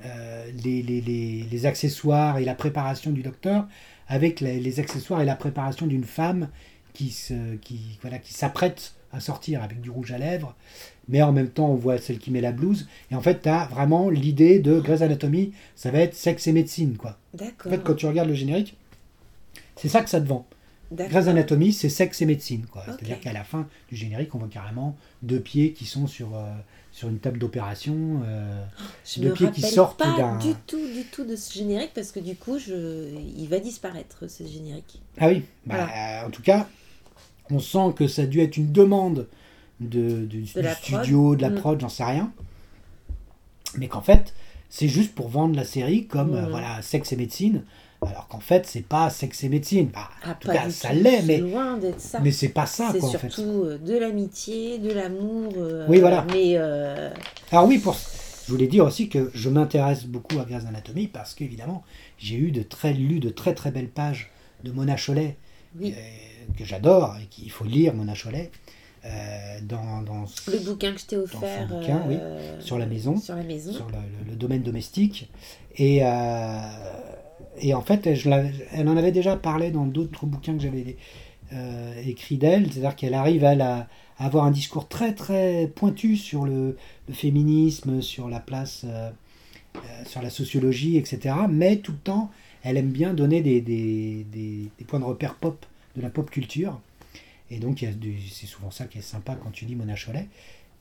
euh, 0.05 0.47
les, 0.65 0.83
les- 0.83 1.01
les- 1.01 1.43
les 1.51 1.67
accessoires 1.67 2.39
et 2.39 2.45
la 2.45 2.55
préparation 2.55 3.11
du 3.11 3.23
docteur 3.23 3.67
avec 4.09 4.41
les, 4.41 4.79
accessoires 4.81 5.21
et 5.21 5.25
la 5.25 5.35
préparation 5.37 5.87
d'une 5.87 6.05
femme 6.05 6.49
qui 6.93 7.11
se, 7.11 7.57
qui, 7.57 7.99
voilà, 8.03 8.19
qui 8.19 8.33
s'apprête 8.33 8.95
à 9.13 9.21
sortir 9.21 9.63
avec 9.63 9.81
du 9.81 9.91
rouge 9.91 10.13
à 10.13 10.19
lèvres, 10.19 10.55
mais 11.09 11.23
en 11.23 11.33
même 11.33 11.49
temps 11.49 11.69
on 11.69 11.75
voit 11.75 11.99
celle 11.99 12.19
qui 12.19 12.31
met 12.31 12.41
la 12.41 12.53
blouse. 12.53 12.89
Et 13.11 13.15
en 13.15 13.21
fait, 13.21 13.43
tu 13.43 13.49
as 13.49 13.67
vraiment 13.67 14.09
l'idée 14.11 14.59
de 14.61 14.79
Grey's 14.81 15.03
Anatomy, 15.03 15.53
ça 15.75 15.91
va 15.91 15.99
être 16.01 16.15
sexe 16.15 16.47
et 16.47 16.53
médecine, 16.53 16.97
quoi. 16.97 17.19
En 17.35 17.39
D'accord. 17.39 17.73
fait, 17.73 17.83
quand 17.83 17.95
tu 17.95 18.07
regardes 18.07 18.29
le 18.29 18.35
générique, 18.35 18.77
c'est 19.77 19.89
ça 19.89 20.03
que 20.03 20.11
ça 20.11 20.21
te 20.21 20.27
vend. 20.27 20.47
Grey's 20.93 21.27
Anatomy, 21.27 21.73
c'est 21.73 21.89
sexe 21.89 22.23
et 22.23 22.27
médecine. 22.27 22.65
quoi. 22.71 22.85
C'est-à-dire 22.87 23.19
qu'à 23.19 23.33
la 23.33 23.43
fin 23.43 23.67
du 23.89 23.97
générique, 23.97 24.33
on 24.37 24.39
voit 24.39 24.47
carrément 24.49 24.97
deux 25.23 25.41
pieds 25.41 25.73
qui 25.73 25.85
sont 25.85 26.07
sur, 26.07 26.37
euh, 26.37 26.45
sur 26.93 27.09
une 27.09 27.19
table 27.19 27.39
d'opération. 27.39 28.23
euh, 28.25 28.65
Je 29.05 29.21
de 29.21 29.29
me 29.31 29.35
pieds 29.35 29.51
qui 29.51 29.63
sortent 29.63 29.99
pas 29.99 30.17
d'un- 30.17 30.39
du 30.39 30.55
tout, 30.67 30.79
du 30.95 31.03
tout 31.11 31.25
de 31.25 31.35
ce 31.35 31.53
générique 31.53 31.91
parce 31.93 32.13
que 32.13 32.21
du 32.21 32.37
coup, 32.37 32.61
je... 32.61 33.09
il 33.37 33.49
va 33.49 33.59
disparaître 33.59 34.31
ce 34.31 34.47
générique. 34.47 35.01
Ah 35.19 35.27
oui, 35.29 35.43
bah, 35.67 35.89
euh, 36.23 36.27
en 36.29 36.31
tout 36.31 36.43
cas, 36.43 36.69
on 37.51 37.59
sent 37.59 37.93
que 37.97 38.07
ça 38.07 38.23
a 38.23 38.27
dû 38.27 38.39
être 38.41 38.57
une 38.57 38.71
demande 38.71 39.27
de, 39.81 40.25
du, 40.25 40.43
du 40.43 40.51
la 40.55 40.75
prod. 40.77 41.01
studio, 41.03 41.35
de 41.35 41.43
la 41.43 41.51
Mm. 41.51 41.55
prod, 41.57 41.81
j'en 41.81 41.89
sais 41.89 42.05
rien. 42.05 42.33
Mais 43.77 43.89
qu'en 43.89 44.03
fait, 44.03 44.35
c'est 44.71 44.89
juste 44.89 45.15
pour 45.15 45.29
vendre 45.29 45.57
la 45.57 45.65
série 45.65 46.07
comme 46.07 46.35
euh, 46.35 46.47
Mm. 46.47 46.51
voilà, 46.51 46.83
sexe 46.83 47.13
et 47.13 47.17
médecine. 47.17 47.65
Alors 48.03 48.29
qu'en 48.29 48.41
fait, 48.41 48.67
c'est 48.67 48.83
pas 48.87 49.09
sexe 49.11 49.43
et 49.45 49.49
médecine. 49.49 49.89
Bah, 49.93 50.09
Ah, 50.23 50.31
en 50.31 50.35
tout 50.35 50.49
cas, 50.49 50.69
ça 50.71 50.93
l'est, 50.93 51.23
mais, 51.23 51.39
loin 51.39 51.77
d'être 51.79 52.01
ça. 52.01 52.21
mais 52.21 52.31
c'est 52.31 52.51
pas 52.51 52.67
ça, 52.67 52.91
c'est 52.93 52.99
quoi, 52.99 53.09
en 53.09 53.13
fait. 53.13 53.31
surtout 53.31 53.63
euh, 53.65 53.79
de 53.79 53.97
l'amitié, 53.97 54.79
de 54.79 54.93
l'amour. 54.93 55.53
euh, 55.57 55.87
Oui, 55.89 55.99
voilà. 56.01 56.27
Mais 56.33 56.53
euh, 56.57 57.11
Alors 57.51 57.67
oui, 57.67 57.79
pour... 57.79 57.97
je 58.47 58.53
voulais 58.53 58.67
dire 58.67 58.85
aussi 58.85 59.09
que 59.09 59.31
je 59.35 59.49
m'intéresse 59.49 60.05
beaucoup 60.05 60.39
à 60.39 60.45
Grey's 60.45 60.67
Anatomy 60.67 61.09
parce 61.09 61.35
qu'évidemment, 61.35 61.83
j'ai 62.19 62.37
eu 62.37 62.51
de 62.53 62.63
très, 62.63 62.93
lu 62.93 63.19
de 63.19 63.31
très 63.31 63.55
très 63.55 63.71
belles 63.71 63.89
pages 63.89 64.31
de 64.63 64.71
Mona 64.73 64.97
Cholet 64.97 65.37
oui, 65.79 65.95
euh, 65.97 66.53
que 66.57 66.65
j'adore 66.65 67.17
et 67.23 67.27
qu'il 67.27 67.51
faut 67.51 67.65
lire, 67.65 67.95
Mona 67.95 68.15
Cholet, 68.15 68.51
euh, 69.05 69.59
dans, 69.63 70.03
dans, 70.03 70.25
le 70.49 70.59
bouquin 70.65 70.93
que 70.93 71.01
je 71.01 71.07
t'ai 71.07 71.17
offert 71.17 71.67
bouquin, 71.69 72.03
oui, 72.09 72.17
sur 72.61 72.79
la 72.79 72.87
maison, 72.87 73.17
sur 73.19 73.37
la 73.37 73.43
maison. 73.43 73.73
sur 73.73 73.87
le, 73.87 73.93
le- 74.25 74.31
le 74.31 74.37
domaine 74.37 74.63
domestique. 74.63 75.31
Et, 75.77 76.03
et 77.61 77.75
en 77.75 77.83
fait, 77.83 78.07
elle 78.07 78.89
en 78.89 78.97
avait 78.97 79.13
déjà 79.13 79.37
parlé 79.37 79.71
dans 79.71 79.87
d'autres 79.87 80.27
bouquins 80.27 80.55
que 80.55 80.63
j'avais 80.63 80.97
euh, 81.53 82.03
écrits 82.05 82.39
d'elle. 82.39 82.71
C'est-à-dire 82.73 82.97
qu'elle 82.97 83.15
arrive 83.15 83.45
à, 83.45 83.89
avoir 84.19 84.45
un 84.45 84.51
discours 84.51 84.89
très 84.89 85.15
très 85.15 85.71
pointu 85.75 86.17
sur 86.17 86.47
le, 86.47 86.77
féminisme, 87.13 88.01
sur 88.01 88.29
la 88.29 88.41
place, 88.41 88.85
euh, 88.87 89.11
euh, 89.77 89.81
sur 90.07 90.23
la 90.23 90.31
sociologie, 90.31 90.97
etc. 90.97 91.35
Mais 91.51 91.77
tout 91.77 91.93
le 91.93 91.99
temps, 91.99 92.31
elle 92.63 92.77
aime 92.77 92.91
bien 92.91 93.15
donner 93.15 93.43
des, 93.43 93.61
des, 93.61 94.85
points 94.87 95.01
de 95.01 95.05
repère 95.05 95.35
pop, 95.35 95.65
de 95.97 96.03
la 96.03 96.11
pop 96.11 96.31
culture. 96.31 96.81
Et 97.51 97.59
donc, 97.59 97.85
c'est 98.31 98.47
souvent 98.47 98.73
ça 98.73 98.87
qui 98.87 98.99
est 98.99 99.03
sympa 99.03 99.37
quand 99.37 99.51
tu 99.51 99.67
lis 99.67 99.77
Mona 99.77 99.95
Cholet. 99.95 100.27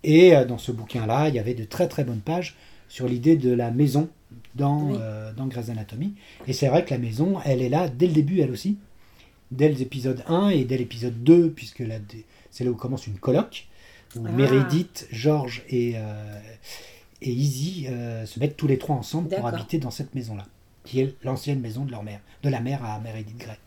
Et 0.06 0.36
euh, 0.36 0.46
dans 0.46 0.58
ce 0.58 0.72
bouquin-là, 0.72 1.30
il 1.30 1.36
y 1.36 1.40
avait 1.40 1.54
de 1.54 1.64
très 1.64 1.88
très 1.88 2.04
bonnes 2.04 2.22
pages 2.22 2.56
sur 2.88 3.08
l'idée 3.08 3.36
de 3.36 3.52
la 3.52 3.72
maison 3.72 4.08
dans, 4.56 4.82
Oui. 4.90 4.98
euh, 5.00 5.34
dans 5.34 5.48
Grey's 5.48 5.70
Anatomy. 5.70 6.14
Et 6.48 6.54
c'est 6.54 6.68
vrai 6.68 6.84
que 6.86 6.92
la 6.92 6.98
maison, 7.00 7.40
elle 7.46 7.62
est 7.62 7.70
là 7.70 7.88
dès 7.90 8.08
le 8.08 8.14
début, 8.14 8.40
elle 8.42 8.52
aussi. 8.52 8.78
Dès 9.52 9.70
l'épisode 9.70 10.24
1 10.28 10.50
et 10.50 10.64
dès 10.66 10.78
l'épisode 10.78 11.24
2, 11.24 11.52
puisque 11.52 11.80
là, 11.80 11.96
c'est 12.52 12.64
là 12.64 12.72
où 12.72 12.76
commence 12.76 13.06
une 13.08 13.18
colloque, 13.20 13.68
où 14.16 14.24
Ah. 14.26 14.32
Meredith, 14.32 15.08
George 15.12 15.64
et, 15.70 15.94
euh, 15.96 16.40
et 17.22 17.32
Izzy 17.32 17.86
euh, 17.88 18.26
se 18.26 18.40
mettent 18.40 18.58
tous 18.58 18.68
les 18.68 18.78
trois 18.78 18.96
ensemble 18.96 19.30
pour 19.30 19.46
habiter 19.48 19.78
dans 19.78 19.92
cette 19.92 20.16
maison-là, 20.16 20.46
qui 20.84 21.00
est 21.02 21.16
l'ancienne 21.24 21.60
maison 21.60 21.86
de 21.86 21.92
leur 21.92 22.04
mère, 22.04 22.20
de 22.44 22.50
la 22.50 22.60
mère 22.60 22.84
à 22.84 23.00
Meredith 23.00 23.38
Grey. 23.38 23.58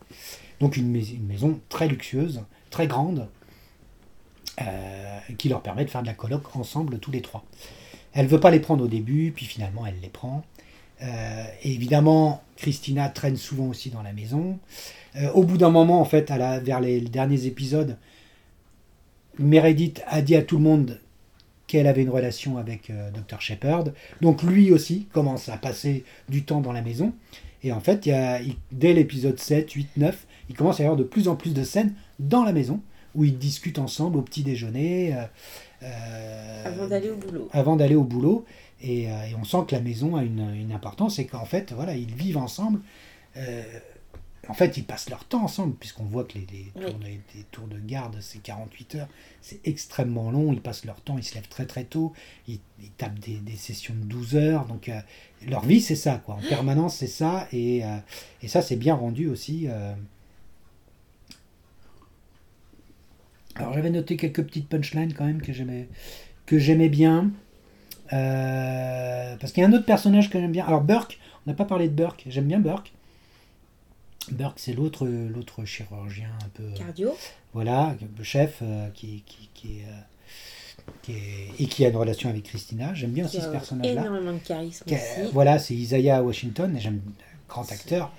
Donc 0.61 0.77
une, 0.77 0.91
mais- 0.91 1.07
une 1.09 1.27
maison 1.27 1.61
très 1.69 1.87
luxueuse, 1.87 2.43
très 2.71 2.87
grande, 2.89 3.29
qui 5.39 5.49
leur 5.49 5.63
permet 5.63 5.85
de 5.85 5.91
faire 5.91 6.03
de 6.03 6.07
la 6.09 6.15
colloque 6.15 6.57
ensemble 6.57 6.99
tous 6.99 7.13
les 7.13 7.23
trois. 7.23 7.45
Elle 8.13 8.27
veut 8.27 8.41
pas 8.41 8.51
les 8.51 8.61
prendre 8.61 8.85
au 8.85 8.89
début, 8.89 9.33
puis 9.35 9.47
finalement 9.47 9.87
elle 9.87 10.01
les 10.01 10.09
prend. 10.09 10.43
Euh, 11.03 11.45
et 11.63 11.73
évidemment, 11.73 12.43
Christina 12.57 13.09
traîne 13.09 13.37
souvent 13.37 13.67
aussi 13.67 13.91
dans 13.91 14.03
la 14.03 14.13
maison. 14.13 14.59
Euh, 15.17 15.31
au 15.33 15.45
bout 15.45 15.59
d'un 15.59 15.71
moment, 15.71 16.01
en 16.01 16.05
fait, 16.05 16.31
vers 16.31 16.81
les 16.81 17.01
derniers 17.01 17.47
épisodes, 17.47 17.97
Meredith 19.39 20.03
a 20.07 20.23
dit 20.23 20.35
à 20.35 20.43
tout 20.43 20.57
le 20.57 20.63
monde 20.63 21.01
qu'elle 21.67 21.87
avait 21.87 22.03
une 22.03 22.11
relation 22.11 22.57
avec 22.57 22.91
euh, 22.91 23.11
Dr 23.11 23.41
Shepard. 23.41 23.85
Donc 24.21 24.43
lui 24.43 24.73
aussi 24.73 25.07
commence 25.13 25.49
à 25.49 25.57
passer 25.57 26.05
du 26.29 26.45
temps 26.45 26.61
dans 26.61 26.73
la 26.73 26.83
maison. 26.83 27.13
Et 27.63 27.73
en 27.73 27.81
fait, 27.81 28.09
dès 28.71 28.93
l'épisode 28.93 29.39
7, 29.39 29.71
8, 29.73 29.89
9, 29.97 30.27
il 30.49 30.57
commence 30.57 30.79
à 30.79 30.85
y 30.85 30.87
avoir 30.87 30.97
de 30.97 31.05
plus 31.05 31.27
en 31.27 31.35
plus 31.35 31.55
de 31.55 31.65
scènes 31.65 31.93
dans 32.21 32.45
la 32.45 32.53
maison 32.53 32.81
où 33.17 33.25
ils 33.25 33.37
discutent 33.37 33.81
ensemble 33.81 34.17
au 34.17 34.23
petit 34.23 34.45
déjeuner. 34.45 35.13
Euh, 35.83 36.65
Avant 36.67 36.87
d'aller 36.89 37.11
au 37.11 37.17
boulot. 37.17 37.49
avant 37.53 37.77
d'aller 37.77 37.95
au 37.95 38.05
boulot. 38.05 38.45
Et, 38.81 39.11
euh, 39.11 39.25
et 39.25 39.35
on 39.35 39.45
sent 39.45 39.59
que 39.69 39.75
la 39.75 39.81
maison 39.81 40.17
a 40.17 40.23
une, 40.23 40.55
une 40.55 40.73
importance 40.73 41.19
et 41.19 41.27
qu'en 41.27 41.45
fait, 41.45 41.73
voilà, 41.73 41.95
ils 41.95 42.13
vivent 42.15 42.39
ensemble. 42.39 42.81
Euh, 43.37 43.63
en 44.49 44.55
fait, 44.55 44.77
ils 44.79 44.85
passent 44.85 45.11
leur 45.11 45.25
temps 45.25 45.43
ensemble, 45.45 45.75
puisqu'on 45.75 46.05
voit 46.05 46.25
que 46.25 46.35
les, 46.35 46.47
les 46.51 46.73
Oui. 46.77 46.85
tours, 46.87 47.01
les- 47.03 47.21
les 47.35 47.43
tours 47.51 47.67
de 47.67 47.79
garde, 47.79 48.17
c'est 48.21 48.39
48 48.43 48.95
heures. 48.95 49.09
C'est 49.43 49.61
extrêmement 49.67 50.31
long. 50.31 50.53
Ils 50.53 50.61
passent 50.63 50.85
leur 50.87 51.01
temps, 51.01 51.19
ils 51.19 51.25
se 51.25 51.35
lèvent 51.35 51.49
très 51.49 51.67
très 51.67 51.85
tôt. 51.85 52.13
Ils, 52.47 52.61
ils 52.81 52.91
tapent 52.93 53.19
des, 53.19 53.37
des 53.39 53.57
sessions 53.57 53.95
de 53.95 54.05
12 54.05 54.37
heures. 54.37 54.65
Donc, 54.67 54.91
leur 55.47 55.65
vie, 55.67 55.81
c'est 55.83 55.97
ça, 55.97 56.23
quoi. 56.25 56.37
En 56.37 56.49
permanence, 56.49 56.97
c'est 56.97 57.07
ça. 57.09 57.47
Et, 57.53 57.83
et 58.43 58.49
ça, 58.49 58.63
c'est 58.63 58.77
bien 58.77 58.95
rendu 58.95 59.29
aussi. 59.29 59.67
euh. 59.69 59.93
Alors, 63.59 63.73
j'avais 63.75 63.91
noté 63.91 64.17
quelques 64.17 64.43
petites 64.45 64.69
punchlines 64.69 65.13
quand 65.15 65.25
même 65.27 65.43
que 65.43 65.53
j'aimais 65.53 65.89
que 66.47 66.59
j'aimais 66.59 66.89
bien. 66.89 67.31
Euh, 68.13 69.37
parce 69.39 69.53
qu'il 69.53 69.63
y 69.63 69.67
a 69.67 69.69
un 69.69 69.73
autre 69.73 69.85
personnage 69.85 70.31
que 70.31 70.41
j'aime 70.41 70.53
bien. 70.53 70.65
Alors 70.67 70.81
Burke, 70.81 71.19
on 71.47 71.51
n'a 71.51 71.55
pas 71.57 71.65
parlé 71.67 71.89
de 71.89 71.93
Burke. 71.95 72.25
J'aime 72.29 72.47
bien 72.47 72.59
Burke. 72.61 72.93
Burke, 74.33 74.59
c'est 74.59 74.73
l'autre 74.73 75.07
l'autre 75.07 75.65
chirurgien 75.65 76.29
un 76.45 76.49
peu. 76.55 76.65
Cardio. 76.77 77.15
Voilà, 77.53 77.95
le 78.17 78.25
chef 78.25 78.59
euh, 78.63 78.89
qui, 78.95 79.23
qui, 79.27 79.49
qui 79.55 79.79
est, 79.81 79.85
euh, 79.85 80.91
qui 81.03 81.13
est- 81.13 81.51
et 81.59 81.67
qui 81.67 81.85
a 81.85 81.89
une 81.89 81.97
relation 81.97 82.29
avec 82.31 82.45
Christina. 82.45 82.95
J'aime 82.95 83.11
bien 83.11 83.25
aussi 83.27 83.41
ce 83.41 83.49
personnage-là. 83.49 84.03
énormément 84.03 84.33
de 84.33 84.39
charisme 84.39 84.85
aussi. 84.87 85.31
Voilà, 85.33 85.59
c'est 85.59 85.75
Isaiah 85.75 86.23
Washington, 86.23 86.75
et 86.77 86.81
j'aime 86.81 87.01
grand 87.49 87.71
acteur 87.73 88.13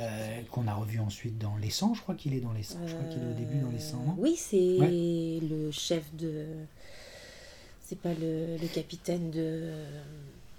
euh, 0.00 0.40
qu'on 0.50 0.66
a 0.66 0.74
revu 0.74 0.98
ensuite 1.00 1.38
dans 1.38 1.56
Les 1.60 1.70
100. 1.70 1.94
Je 1.94 2.00
crois 2.02 2.14
qu'il 2.14 2.34
est 2.34 2.40
dans 2.40 2.52
Les 2.52 2.62
100. 2.62 2.78
Je 2.86 2.94
crois 2.94 3.04
qu'il 3.08 3.22
est 3.22 3.26
au 3.30 3.34
début 3.34 3.58
dans 3.58 3.70
Les 3.70 3.78
100. 3.78 3.96
non? 3.98 4.12
Euh, 4.12 4.14
Oui, 4.18 4.34
c'est 4.36 4.78
Ouais. 4.78 5.40
le 5.42 5.70
chef 5.70 6.02
de. 6.16 6.46
C'est 7.84 7.98
pas 7.98 8.14
le, 8.14 8.56
le 8.60 8.66
capitaine 8.68 9.30
de. 9.30 9.70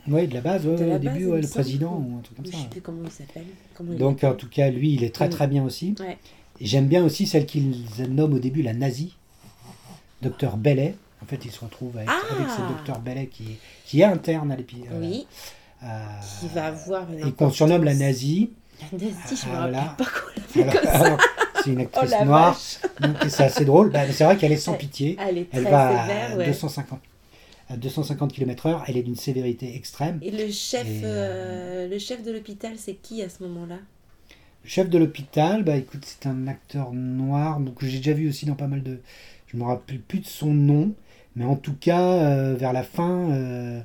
Oui, 0.07 0.27
de 0.27 0.33
la 0.33 0.41
base, 0.41 0.65
ouais, 0.67 0.75
de 0.75 0.81
ouais, 0.83 0.87
la 0.89 0.95
au 0.95 0.99
début, 0.99 1.25
ouais, 1.27 1.41
le 1.41 1.47
président 1.47 1.93
ou 1.95 2.17
un 2.17 2.21
truc 2.21 2.35
comme 2.37 2.45
Je 2.45 2.51
ça. 2.51 2.57
sais 2.57 2.67
plus 2.67 2.81
comment 2.81 3.03
il 3.05 3.11
s'appelle. 3.11 3.45
Il 3.89 3.97
Donc 3.97 4.23
en 4.23 4.33
tout 4.35 4.49
cas, 4.49 4.69
lui, 4.69 4.93
il 4.93 5.03
est 5.03 5.15
très 5.15 5.29
très 5.29 5.47
bien 5.47 5.63
aussi. 5.63 5.95
J'aime 6.61 6.87
bien 6.87 7.03
aussi 7.03 7.25
celle 7.25 7.45
qu'ils 7.45 7.85
nomment 8.09 8.33
au 8.33 8.39
début 8.39 8.61
la 8.61 8.73
nazie, 8.73 9.15
docteur 10.21 10.57
Bellet. 10.57 10.95
En 11.21 11.25
fait, 11.25 11.43
il 11.45 11.51
se 11.51 11.61
retrouve 11.63 11.95
avec, 11.97 12.09
Ah 12.11 12.19
avec 12.35 12.49
ce 12.51 12.61
docteur 12.73 12.99
Bellet 12.99 13.27
qui, 13.27 13.43
est- 13.43 13.59
qui 13.85 14.01
est 14.01 14.03
interne 14.03 14.51
à 14.51 14.57
l'épi- 14.57 14.83
euh, 14.91 14.99
Oui, 14.99 15.25
qui 16.39 16.47
va 16.53 16.65
avoir 16.67 17.11
une 17.11 17.27
et 17.27 17.31
qu'on 17.31 17.49
surnomme 17.49 17.83
la 17.85 17.95
nazie. 17.95 18.51
Je 18.91 19.05
me 19.05 19.11
Ah, 19.53 19.57
rappelle 19.59 19.71
là. 19.73 19.95
pas 19.97 20.05
qu'on 20.05 20.39
l'appelait 20.41 20.63
Alors, 20.63 20.73
comme 20.81 20.83
ça. 20.91 21.05
alors, 21.05 21.19
c'est 21.63 21.69
une 21.71 21.79
Oh 21.79 21.81
actrice 21.83 22.11
noire, 22.25 22.53
vache. 22.53 22.91
donc 23.01 23.17
c'est 23.29 23.43
assez 23.43 23.65
drôle. 23.65 23.89
Bah, 23.91 24.01
c'est 24.11 24.23
vrai 24.23 24.37
qu'elle 24.37 24.51
est 24.51 24.57
sans 24.57 24.73
pitié. 24.73 25.17
Elle 25.19 25.37
est 25.39 25.49
très 25.49 25.57
Elle 25.59 25.63
va 25.65 26.01
sévère, 26.05 26.31
à 26.33 26.35
ouais. 26.37 26.45
250, 26.47 26.99
à 27.69 27.77
250 27.77 28.33
km/h. 28.33 28.81
Elle 28.87 28.97
est 28.97 29.03
d'une 29.03 29.15
sévérité 29.15 29.75
extrême. 29.75 30.19
Et 30.21 30.31
le 30.31 30.51
chef, 30.51 30.85
Et, 30.87 31.01
euh, 31.03 31.87
le 31.87 31.99
chef 31.99 32.23
de 32.23 32.31
l'hôpital, 32.31 32.73
c'est 32.77 32.95
qui 32.95 33.21
à 33.21 33.29
ce 33.29 33.43
moment-là? 33.43 33.77
Le 34.63 34.69
chef 34.69 34.89
de 34.89 34.97
l'hôpital, 34.97 35.63
bah 35.63 35.75
écoute, 35.75 36.05
c'est 36.05 36.27
un 36.27 36.47
acteur 36.47 36.93
noir, 36.93 37.59
donc 37.59 37.83
j'ai 37.83 37.97
déjà 37.97 38.13
vu 38.13 38.29
aussi 38.29 38.45
dans 38.45 38.55
pas 38.55 38.67
mal 38.67 38.81
de. 38.81 38.99
Je 39.47 39.57
me 39.57 39.63
rappelle 39.63 39.99
plus 39.99 40.19
de 40.19 40.25
son 40.25 40.53
nom, 40.53 40.93
mais 41.35 41.45
en 41.45 41.55
tout 41.57 41.75
cas, 41.79 42.01
euh, 42.13 42.55
vers 42.57 42.71
la 42.73 42.83
fin, 42.83 43.29
euh, 43.31 43.81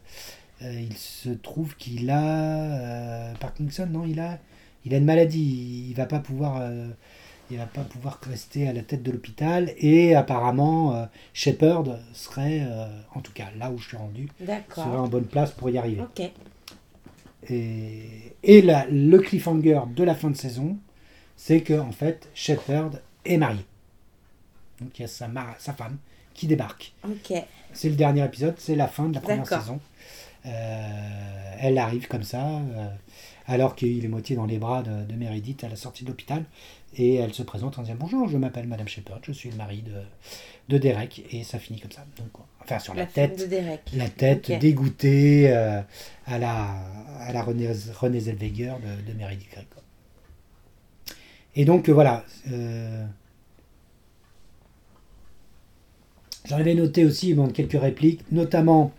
euh, 0.63 0.81
il 0.81 0.97
se 0.97 1.31
trouve 1.31 1.75
qu'il 1.77 2.11
a 2.11 2.23
euh, 2.23 3.33
Parkinson, 3.41 3.87
non, 3.91 4.05
il 4.07 4.21
a, 4.21 4.39
il 4.85 4.95
a 4.95 4.99
une 4.99 5.05
maladie, 5.05 5.87
il 5.91 5.95
va 5.95 6.07
pas 6.07 6.19
pouvoir, 6.19 6.59
euh, 6.61 6.89
il 7.51 7.59
va 7.59 7.67
pas 7.67 7.83
pouvoir 7.83 8.21
rester 8.29 8.69
à 8.69 8.73
la 8.73 8.83
tête 8.83 9.03
de 9.03 9.11
l'hôpital, 9.11 9.73
et 9.79 10.15
apparemment, 10.15 10.95
euh, 10.95 11.05
Shepard 11.33 11.85
serait, 12.13 12.61
euh, 12.63 12.87
en 13.15 13.21
tout 13.21 13.33
cas 13.33 13.47
là 13.59 13.71
où 13.71 13.79
je 13.79 13.89
suis 13.89 13.97
rendu, 13.97 14.29
serait 14.75 14.97
en 14.99 15.09
bonne 15.09 15.25
place 15.27 15.51
pour 15.53 15.71
y 15.71 15.79
arriver. 15.79 16.03
Et, 17.49 18.35
et 18.43 18.63
la- 18.63 18.87
le 18.91 19.19
cliffhanger 19.19 19.81
de 19.95 20.05
la 20.05 20.15
fin 20.15 20.31
de 20.31 20.37
saison, 20.37 20.77
c'est 21.37 21.61
que 21.63 21.79
en 21.79 21.93
fait, 21.93 22.29
Shepard 22.35 22.91
est 23.25 23.37
marié. 23.37 23.65
Donc 24.81 24.99
il 24.99 25.03
y 25.03 25.05
a 25.05 25.09
sa, 25.09 25.29
femme 25.73 25.97
qui 26.35 26.47
débarque. 26.47 26.93
C'est 27.73 27.89
le 27.89 27.97
dernier 27.97 28.25
épisode, 28.25 28.55
c'est 28.59 28.77
la 28.77 28.89
fin 28.89 29.09
de 29.09 29.15
la 29.15 29.21
première 29.21 29.45
saison. 29.61 29.81
Euh, 30.47 31.55
elle 31.61 31.79
arrive 31.79 32.07
comme 32.09 32.23
ça, 32.23 32.61
alors 33.49 33.75
qu'il 33.75 34.05
est 34.05 34.09
moitié 34.09 34.37
dans 34.37 34.47
les 34.47 34.59
bras 34.59 34.83
de, 34.83 35.05
de 35.05 35.15
Meredith 35.17 35.65
à 35.65 35.69
la 35.69 35.75
sortie 35.77 36.05
de 36.05 36.09
l'hôpital. 36.11 36.45
Et 36.97 37.17
elle 37.17 37.35
se 37.35 37.43
présente 37.43 37.79
en 37.79 37.83
disant 37.83 37.97
Bonjour, 37.99 38.29
je 38.29 38.37
m'appelle 38.37 38.67
Madame 38.69 38.87
Shepard, 38.89 39.21
je 39.23 39.33
suis 39.33 39.51
le 39.51 39.57
mari 39.57 39.83
de, 39.83 39.93
de 40.69 40.79
Derek. 40.79 41.25
Et 41.33 41.43
ça 41.43 41.59
finit 41.59 41.81
comme 41.81 41.91
ça. 41.91 42.05
Donc, 42.17 42.29
enfin, 42.63 42.79
sur 42.79 42.95
la, 42.95 43.07
tête 43.07 43.39
de 43.41 43.47
Derek. 43.47 43.81
la 43.95 44.09
tête 44.09 44.53
dégoûtée 44.61 45.51
euh, 45.51 45.81
à 46.27 46.39
la, 46.39 46.77
à 47.21 47.33
la 47.33 47.43
Renée 47.43 47.73
Zellweger 48.21 48.75
de, 48.79 49.11
de 49.13 49.19
Meredith. 49.19 49.59
Et 51.57 51.65
donc 51.65 51.89
euh, 51.89 51.93
voilà. 51.93 52.25
euh, 52.53 53.05
J'en 56.45 56.57
avais 56.57 56.75
noté 56.75 57.05
aussi 57.05 57.35
bon, 57.35 57.49
quelques 57.49 57.79
répliques, 57.81 58.23
notamment 58.33 58.93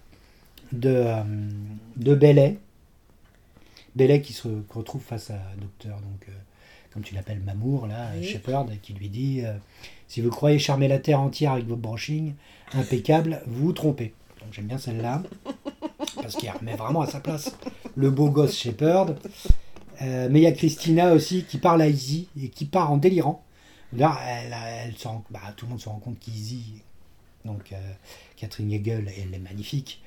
de, 0.72 1.06
de 1.98 2.14
Bellet. 2.14 2.58
Qui 4.24 4.32
se 4.34 4.48
retrouve 4.74 5.02
face 5.02 5.30
à 5.30 5.40
Docteur, 5.60 5.98
donc, 5.98 6.30
euh, 6.30 6.32
comme 6.94 7.04
tu 7.04 7.14
l'appelles, 7.16 7.42
Mamour, 7.42 7.86
là, 7.86 8.12
Oui. 8.18 8.24
Shepard, 8.24 8.66
qui 8.82 8.94
lui 8.94 9.10
dit 9.10 9.42
euh, 9.44 9.54
Si 10.08 10.22
vous 10.22 10.30
croyez 10.30 10.58
charmer 10.58 10.88
la 10.88 11.00
Terre 11.00 11.20
entière 11.20 11.52
avec 11.52 11.68
votre 11.68 11.82
brushing 11.82 12.34
impeccable, 12.74 13.42
vous 13.46 13.66
vous 13.66 13.74
trompez. 13.74 14.14
Donc 14.40 14.54
j'aime 14.54 14.68
bien 14.68 14.78
celle-là, 14.78 15.22
parce 16.22 16.36
qu'il 16.38 16.50
remet 16.50 16.76
vraiment 16.76 17.02
à 17.02 17.08
sa 17.08 17.20
place 17.20 17.54
le 17.98 18.10
beau 18.10 18.30
gosse 18.30 18.58
Shepard. 18.58 19.16
Euh, 20.02 20.30
mais 20.32 20.40
il 20.40 20.44
y 20.44 20.48
a 20.48 20.54
Christina 20.54 21.12
aussi 21.12 21.44
qui 21.44 21.58
parle 21.58 21.82
à 21.82 21.88
Izzy 21.90 22.30
et 22.42 22.48
qui 22.48 22.64
part 22.64 22.92
en 22.94 22.96
délirant. 22.98 23.44
Là, 23.92 24.18
elle, 24.26 24.56
elle 24.86 24.96
se 24.96 25.10
rend- 25.10 25.26
bah, 25.30 25.42
tout 25.58 25.66
le 25.66 25.72
monde 25.72 25.82
se 25.82 25.90
rend 25.90 26.00
compte 26.00 26.18
qu'Izzy, 26.20 26.64
donc 27.44 27.74
Catherine 28.38 28.72
Hegel, 28.72 29.12
elle 29.18 29.34
est 29.34 29.40
magnifique. 29.40 30.02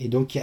Et 0.00 0.08
donc, 0.08 0.38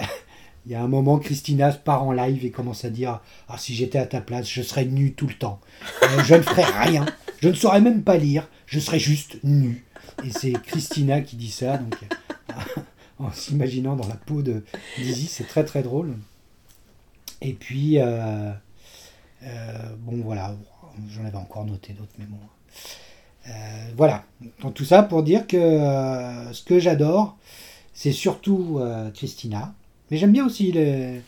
il 0.65 0.71
y 0.71 0.75
a- 0.75 0.81
un 0.81 0.87
moment, 0.87 1.19
Christina 1.19 1.71
part 1.71 2.03
en 2.03 2.11
live 2.11 2.43
et 2.45 2.51
commence 2.51 2.85
à 2.85 2.89
dire 2.89 3.21
Ah, 3.47 3.57
si 3.57 3.75
j'étais 3.75 3.99
à 3.99 4.05
ta 4.05 4.21
place, 4.21 4.49
je 4.49 4.61
serais 4.61 4.85
nue 4.85 5.13
tout 5.13 5.27
le 5.27 5.33
temps. 5.35 5.59
Euh, 6.03 6.23
je 6.23 6.35
ne 6.35 6.41
ferais 6.41 6.63
rien. 6.83 7.05
Je 7.41 7.49
ne 7.49 7.53
saurais 7.53 7.81
même 7.81 8.03
pas 8.03 8.17
lire. 8.17 8.47
Je 8.65 8.79
serais 8.79 8.99
juste 8.99 9.37
nue. 9.43 9.85
Et 10.23 10.31
c'est 10.31 10.53
Christina 10.53 11.21
qui 11.21 11.35
dit 11.35 11.51
ça. 11.51 11.73
Euh, 11.75 12.55
en 13.19 13.31
s'imaginant 13.31 13.95
dans 13.95 14.07
la 14.07 14.15
peau 14.15 14.41
de 14.41 14.63
Dizzy, 14.97 15.27
c'est 15.27 15.47
très 15.47 15.63
très 15.65 15.83
drôle. 15.83 16.15
Et 17.41 17.53
puis, 17.53 17.99
euh, 17.99 18.51
bon 19.99 20.21
voilà, 20.23 20.55
j'en 21.09 21.25
avais 21.25 21.37
encore 21.37 21.65
noté 21.65 21.93
d'autres, 21.93 22.13
mais 22.17 22.25
bon. 22.25 22.37
Voilà, 23.95 24.23
donc 24.61 24.73
tout 24.73 24.85
ça 24.85 25.03
pour 25.03 25.21
dire 25.21 25.45
que 25.45 25.57
ce 26.51 26.63
que 26.63 26.79
j'adore, 26.79 27.37
c'est 27.93 28.11
surtout 28.11 28.81
Christina, 29.13 29.75
mais 30.09 30.17
j'aime 30.17 30.31
bien 30.31 30.45
aussi 30.45 30.71
les, 30.71 31.21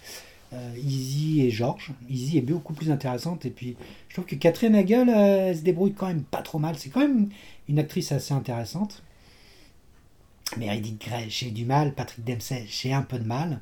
euh, 0.53 0.73
Izzy 0.77 1.41
et 1.41 1.51
Georges. 1.51 1.91
Izzy 2.09 2.37
est 2.37 2.41
beaucoup 2.41 2.73
plus 2.73 2.91
intéressante, 2.91 3.45
et 3.45 3.49
puis 3.49 3.75
je 4.07 4.15
trouve 4.15 4.25
que 4.25 4.35
Catherine 4.35 4.75
Hagel, 4.75 5.09
euh, 5.09 5.53
se 5.53 5.61
débrouille 5.61 5.93
quand 5.93 6.07
même 6.07 6.23
pas 6.23 6.41
trop 6.41 6.59
mal. 6.59 6.75
C'est 6.77 6.89
quand 6.89 7.01
même 7.01 7.29
une 7.67 7.79
actrice 7.79 8.11
assez 8.11 8.33
intéressante. 8.33 9.03
Meredith 10.57 11.01
Grey, 11.01 11.25
j'ai 11.27 11.51
du 11.51 11.65
mal. 11.65 11.93
Patrick 11.93 12.23
Dempsey, 12.23 12.65
j'ai 12.69 12.93
un 12.93 13.01
peu 13.01 13.19
de 13.19 13.25
mal. 13.27 13.59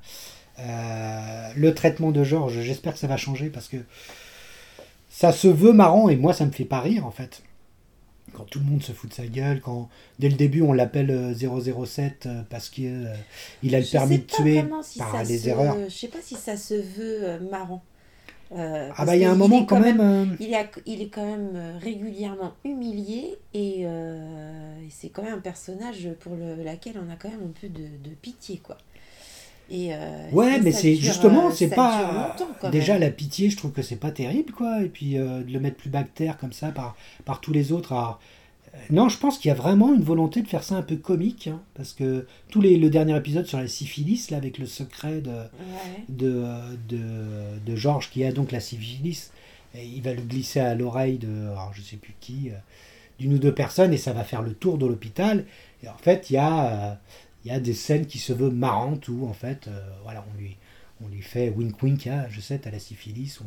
Euh, 0.59 1.51
le 1.55 1.73
traitement 1.73 2.11
de 2.11 2.23
Georges, 2.23 2.61
j'espère 2.61 2.93
que 2.93 2.99
ça 2.99 3.07
va 3.07 3.17
changer 3.17 3.49
parce 3.49 3.67
que 3.67 3.77
ça 5.09 5.31
se 5.31 5.47
veut 5.47 5.73
marrant 5.73 6.07
et 6.07 6.15
moi 6.15 6.33
ça 6.33 6.45
me 6.45 6.51
fait 6.51 6.65
pas 6.65 6.79
rire 6.79 7.05
en 7.05 7.11
fait. 7.11 7.41
Quand 8.35 8.43
tout 8.43 8.59
le 8.59 8.65
monde 8.65 8.83
se 8.83 8.91
fout 8.91 9.09
de 9.09 9.15
sa 9.15 9.25
gueule, 9.27 9.61
quand 9.61 9.89
dès 10.19 10.29
le 10.29 10.35
début 10.35 10.61
on 10.61 10.73
l'appelle 10.73 11.09
euh, 11.11 11.33
007 11.85 12.25
euh, 12.25 12.41
parce 12.49 12.69
qu'il 12.69 13.07
a 13.73 13.79
le 13.79 13.85
Je 13.85 13.91
permis 13.91 14.19
de 14.19 14.23
tuer 14.23 14.63
si 14.83 14.99
par 14.99 15.23
les 15.23 15.37
se- 15.39 15.49
erreurs. 15.49 15.77
Je 15.87 15.93
sais 15.95 16.07
pas 16.09 16.21
si 16.21 16.35
ça 16.35 16.57
se 16.57 16.73
veut 16.73 17.19
euh, 17.23 17.39
marrant. 17.49 17.83
Euh, 18.51 18.91
Ah 18.95 19.05
bah 19.05 19.15
il 19.15 19.21
y 19.23 19.25
a 19.25 19.31
un 19.31 19.35
moment 19.35 19.65
quand 19.65 19.79
même. 19.79 19.99
euh, 19.99 20.25
Il, 20.39 20.53
est, 20.53 20.69
il 20.85 21.01
est 21.01 21.07
quand 21.09 21.25
même 21.25 21.51
euh, 21.55 21.77
régulièrement 21.79 22.53
humilié 22.63 23.37
et, 23.55 23.85
euh, 23.85 24.75
c'est 24.91 25.09
quand 25.09 25.23
même 25.23 25.33
un 25.33 25.39
personnage 25.39 26.09
pour 26.19 26.35
le, 26.35 26.61
laquelle 26.63 26.93
on 27.03 27.11
a 27.11 27.15
quand 27.15 27.29
même 27.29 27.41
un 27.43 27.59
peu 27.59 27.67
de, 27.69 27.87
de 28.07 28.13
pitié 28.21 28.57
quoi. 28.57 28.77
Et, 29.69 29.93
euh, 29.93 30.29
Ouais, 30.31 30.59
mais 30.61 30.71
c'est 30.71 30.95
justement, 30.95 31.47
euh, 31.47 31.51
c'est 31.51 31.69
pas 31.69 32.35
déjà 32.71 32.99
la 32.99 33.09
pitié. 33.09 33.49
Je 33.49 33.57
trouve 33.57 33.71
que 33.71 33.81
c'est 33.81 33.95
pas 33.95 34.11
terrible, 34.11 34.53
quoi. 34.53 34.81
Et 34.83 34.89
puis 34.89 35.17
euh, 35.17 35.41
de 35.43 35.51
le 35.51 35.59
mettre 35.59 35.77
plus 35.77 35.89
bactère 35.89 36.37
comme 36.37 36.53
ça 36.53 36.69
par 36.71 36.95
par 37.25 37.41
tous 37.41 37.51
les 37.53 37.71
autres. 37.71 37.93
alors, 37.93 38.19
euh, 38.73 38.77
non, 38.91 39.09
je 39.09 39.17
pense 39.17 39.37
qu'il 39.39 39.49
y 39.49 39.51
a 39.51 39.55
vraiment 39.55 39.93
une 39.93 40.03
volonté 40.03 40.41
de 40.41 40.47
faire 40.47 40.63
ça 40.63 40.75
un 40.75 40.81
peu 40.83 40.97
comique, 40.97 41.47
hein, 41.47 41.61
parce 41.75 41.93
que 41.93 42.27
tous 42.49 42.61
les 42.61 42.77
le 42.77 42.89
dernier 42.89 43.15
épisode 43.17 43.45
sur 43.47 43.57
la 43.57 43.67
syphilis 43.67 44.29
là 44.31 44.37
avec 44.37 44.57
le 44.59 44.65
secret 44.67 45.21
de 45.21 45.29
Ouais. 45.31 46.03
de 46.09 46.43
de, 46.89 46.99
de 47.65 47.75
Georges 47.75 48.09
qui 48.11 48.23
a 48.23 48.31
donc 48.31 48.51
la 48.51 48.59
syphilis, 48.59 49.31
et 49.73 49.83
il 49.85 50.01
va 50.03 50.13
le 50.13 50.21
glisser 50.21 50.59
à 50.59 50.75
l'oreille 50.75 51.17
de 51.17 51.47
alors 51.51 51.71
je 51.73 51.81
sais 51.81 51.95
plus 51.97 52.13
qui, 52.19 52.51
d'une 53.19 53.33
ou 53.33 53.37
deux 53.39 53.53
personnes 53.53 53.93
et 53.93 53.97
ça 53.97 54.13
va 54.13 54.23
faire 54.23 54.41
le 54.41 54.53
tour 54.53 54.77
de 54.77 54.85
l'hôpital. 54.85 55.45
Et 55.83 55.87
en 55.87 55.97
fait, 55.97 56.29
il 56.29 56.33
y 56.33 56.37
a 56.37 56.99
il 57.45 57.51
y 57.51 57.51
a 57.51 57.59
des 57.59 57.73
scènes 57.75 58.05
qui 58.07 58.17
se 58.17 58.33
veulent 58.33 58.51
marrantes 58.53 59.07
où 59.07 59.25
en 59.27 59.33
fait 59.33 59.67
euh, 59.67 59.79
voilà 60.03 60.25
on 60.33 60.37
lui 60.39 60.57
on 61.03 61.07
lui 61.07 61.21
fait 61.21 61.49
wink 61.49 61.81
wink 61.83 62.07
ah, 62.07 62.25
je 62.29 62.41
sais 62.41 62.57
t'as 62.57 62.71
la 62.71 62.79
syphilis 62.79 63.39
on 63.41 63.45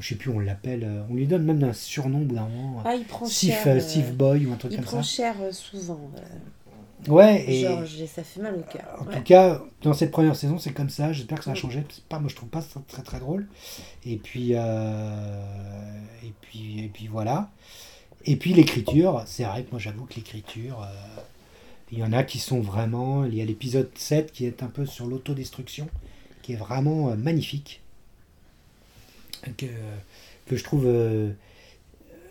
je 0.00 0.08
sais 0.08 0.14
plus 0.14 0.30
on 0.30 0.38
l'appelle 0.38 0.84
euh, 0.84 1.02
on 1.10 1.14
lui 1.14 1.26
donne 1.26 1.44
même 1.44 1.62
un 1.64 1.72
surnom 1.72 2.22
au 2.22 2.24
bout 2.24 2.34
d'un 2.36 2.48
moment 2.48 2.82
Ah, 2.84 2.94
il 2.94 3.04
prend 3.04 3.26
Sif, 3.26 3.64
cher. 3.64 3.76
euh, 3.76 3.80
Sif 3.80 4.12
Boy 4.12 4.46
ou 4.46 4.52
un 4.52 4.56
truc 4.56 4.72
il 4.72 4.76
comme 4.76 4.84
prend 4.84 5.02
ça 5.02 5.08
cher 5.16 5.34
euh, 5.42 5.52
souvent. 5.52 6.10
euh, 6.16 7.10
ouais 7.12 7.44
et 7.48 7.62
et 7.62 8.06
ça 8.06 8.22
fait 8.22 8.40
mal 8.40 8.54
au 8.54 8.62
cœur. 8.62 8.96
en 9.00 9.04
Ouais. 9.06 9.16
tout 9.16 9.22
cas 9.24 9.60
dans 9.82 9.92
cette 9.92 10.10
première 10.12 10.36
saison 10.36 10.58
c'est 10.58 10.72
comme 10.72 10.88
ça 10.90 11.12
j'espère 11.12 11.38
que 11.38 11.44
ça 11.44 11.50
va 11.50 11.56
changer 11.56 11.84
c'est 11.90 12.04
pas 12.04 12.18
moi 12.20 12.28
je 12.30 12.36
trouve 12.36 12.48
pas 12.48 12.62
ça 12.62 12.80
très 12.86 13.02
très 13.02 13.18
drôle 13.20 13.48
et 14.06 14.16
puis 14.18 14.50
euh, 14.54 15.44
et 16.24 16.32
puis 16.40 16.84
et 16.84 16.88
puis 16.88 17.06
voilà 17.08 17.50
et 18.24 18.36
puis 18.36 18.52
l'écriture 18.54 19.22
c'est 19.26 19.44
vrai 19.44 19.64
que 19.64 19.70
moi 19.72 19.80
j'avoue 19.80 20.04
que 20.06 20.14
l'écriture 20.14 20.82
euh, 20.82 21.20
il 21.92 21.98
y 21.98 22.02
en 22.02 22.12
a 22.12 22.24
qui 22.24 22.38
sont 22.38 22.60
vraiment 22.60 23.24
il 23.26 23.34
y 23.34 23.42
a 23.42 23.44
l'épisode 23.44 23.90
7 23.94 24.32
qui 24.32 24.46
est 24.46 24.62
un 24.62 24.66
peu 24.66 24.86
sur 24.86 25.06
l'autodestruction 25.06 25.88
qui 26.40 26.54
est 26.54 26.56
vraiment 26.56 27.10
euh, 27.10 27.16
magnifique. 27.16 27.80
Que, 29.58 29.66
que 30.46 30.56
je 30.56 30.62
trouve 30.62 30.84
euh, 30.86 31.32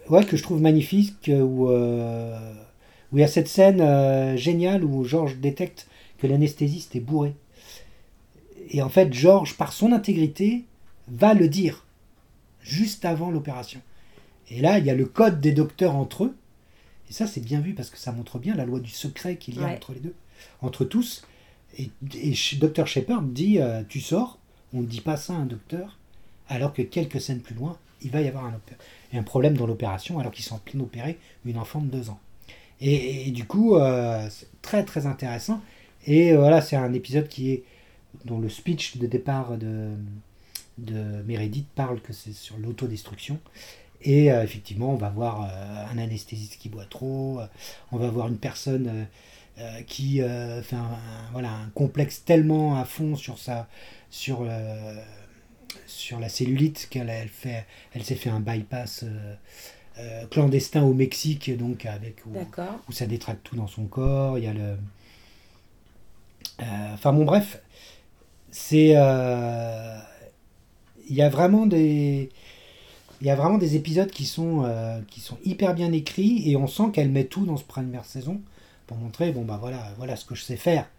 ouais 0.10 0.26
que 0.26 0.36
je 0.38 0.43
trouve 0.43 0.62
magnifique 0.62 1.30
euh, 1.30 1.41
où 1.41 1.69
euh, 1.69 2.54
il 3.13 3.19
y 3.19 3.24
a 3.24 3.28
cette 3.28 3.47
scène 3.47 3.82
euh, 3.82 4.36
géniale 4.36 4.84
où 4.84 5.04
Georges 5.04 5.38
détecte 5.38 5.88
que 6.17 6.28
l'anesthésiste 6.28 6.95
est 6.95 7.02
bourré. 7.02 7.36
Et 8.69 8.82
en 8.82 8.89
fait 8.89 9.13
Georges 9.13 9.58
par 9.58 9.74
son 9.74 9.91
intégrité 9.91 10.65
va 11.08 11.34
le 11.34 11.47
dire 11.47 11.86
juste 12.62 13.06
avant 13.06 13.30
l'opération. 13.30 13.82
Et 14.50 14.60
là 14.60 14.80
il 14.80 14.86
y 14.86 14.89
a 14.89 14.95
le 14.95 15.06
code 15.06 15.39
des 15.39 15.52
docteurs 15.52 15.95
entre 15.95 16.24
eux 16.24 16.36
et 17.12 17.13
ça 17.13 17.28
c'est 17.28 17.41
bien 17.41 17.60
vu 17.60 17.76
parce 17.76 17.91
que 17.91 17.97
ça 18.00 18.12
montre 18.12 18.39
bien 18.39 18.56
la 18.56 18.65
loi 18.65 18.80
du 18.80 18.89
secret 18.89 19.36
qu'il 19.36 19.56
y 19.56 19.60
a 19.60 19.65
Ouais. 19.67 19.76
entre 19.76 19.93
les 19.93 20.00
deux 20.00 20.15
entre 20.62 20.86
tous 20.86 21.24
et, 21.78 21.91
et 22.15 22.34
Dr 22.58 22.88
Shepard 22.88 23.21
dit 23.21 23.60
euh, 23.60 23.84
tu 23.88 24.02
sors 24.02 24.39
on 24.74 24.82
ne 24.82 24.88
dit 24.88 25.02
pas 25.02 25.17
ça 25.17 25.34
à 25.34 25.38
un 25.38 25.45
docteur 25.45 25.97
alors 26.52 26.74
que 26.74 26.82
quelques 26.82 27.21
scènes 27.21 27.39
plus 27.39 27.56
loin, 27.56 27.78
il 28.02 28.12
va 28.12 28.21
y 28.21 28.28
avoir 28.28 28.52
un, 29.13 29.24
problème 29.24 29.56
dans 29.56 29.65
l'opération, 29.65 30.19
alors 30.19 30.34
qu'ils 30.34 30.43
sont 30.43 30.56
en 30.56 30.60
train 30.60 30.78
d'opérer 30.78 31.17
une 31.45 31.58
enfant 31.58 31.80
de 31.80 31.88
deux 31.88 32.10
ans. 32.10 32.19
Et, 32.82 33.28
et 33.28 33.32
du 33.32 33.45
coup, 33.45 33.78
euh, 33.78 34.28
c'est 34.30 34.50
très 34.62 34.84
très 34.84 35.06
intéressant. 35.06 35.62
Et 36.08 36.34
euh, 36.34 36.39
voilà, 36.39 36.62
c'est 36.62 36.76
un 36.76 36.91
épisode 36.93 37.30
qui 37.30 37.52
est 37.52 37.63
dont 38.26 38.38
le 38.39 38.50
speech 38.50 38.97
de 38.97 39.08
départ 39.08 39.58
de, 39.58 39.91
de 40.78 41.21
Meredith 41.26 41.67
parle 41.74 42.02
que 42.02 42.12
c'est 42.12 42.34
sur 42.34 42.58
l'autodestruction. 42.58 43.39
Et 44.03 44.31
euh, 44.31 44.43
effectivement, 44.43 44.91
on 44.91 44.97
va 44.97 45.09
voir 45.09 45.43
euh, 45.43 45.85
un 45.93 45.97
anesthésiste 45.97 46.57
qui 46.57 46.69
boit 46.69 46.85
trop, 46.85 47.39
euh, 47.39 47.47
on 47.91 47.97
va 47.97 48.09
voir 48.09 48.27
une 48.27 48.37
personne 48.37 49.07
qui 49.85 50.17
fait 50.17 50.75
un, 50.75 50.97
voilà, 51.33 51.51
un 51.51 51.69
complexe 51.75 52.23
tellement 52.25 52.79
à 52.79 52.85
fond 52.85 53.15
sur 53.15 53.37
sa 53.37 53.67
sur 54.09 54.47
sur 55.85 56.19
la 56.19 56.29
cellulite 56.29 56.87
qu'elle 56.89 57.11
elle 57.11 57.27
fait 57.29 57.67
elle 57.93 58.03
s'est 58.03 58.15
fait 58.15 58.31
un 58.31 58.39
bypass 58.39 59.05
euh, 59.99 60.25
clandestin 60.27 60.83
au 60.83 60.93
Mexique 60.93 61.55
donc 61.55 61.85
avec 61.85 62.25
où, 62.25 62.33
ça 62.91 63.05
détraque 63.05 63.43
tout 63.43 63.55
dans 63.55 63.67
son 63.67 63.85
corps. 63.85 64.37
Il 64.39 64.45
y 64.45 64.47
a 64.47 64.53
le 64.53 64.77
Euh, 66.61 66.93
enfin 66.93 67.13
bon 67.13 67.25
bref 67.25 67.61
c'est 68.51 68.93
euh, 68.95 69.97
il 71.09 71.15
y 71.15 71.21
a 71.21 71.29
vraiment 71.29 71.65
des 71.65 72.29
il 73.21 73.27
y 73.27 73.29
a 73.29 73.36
vraiment 73.36 73.57
des 73.57 73.75
épisodes 73.75 74.10
qui 74.10 74.25
sont 74.25 74.63
euh, 74.65 74.99
qui 75.07 75.19
sont 75.19 75.38
hyper 75.45 75.73
bien 75.73 75.91
écrits 75.93 76.49
et 76.49 76.55
on 76.57 76.67
sent 76.67 76.86
qu'elle 76.93 77.10
met 77.12 77.25
tout 77.25 77.45
dans 77.45 77.57
ce 77.57 77.63
première 77.63 78.05
saison 78.05 78.41
pour 78.88 78.97
montrer 78.97 79.31
bon 79.31 79.43
bah 79.45 79.57
voilà 79.62 79.93
voilà 79.97 80.15
ce 80.15 80.25
que 80.25 80.36
je 80.36 80.43
sais 80.43 80.57
faire 80.57 80.89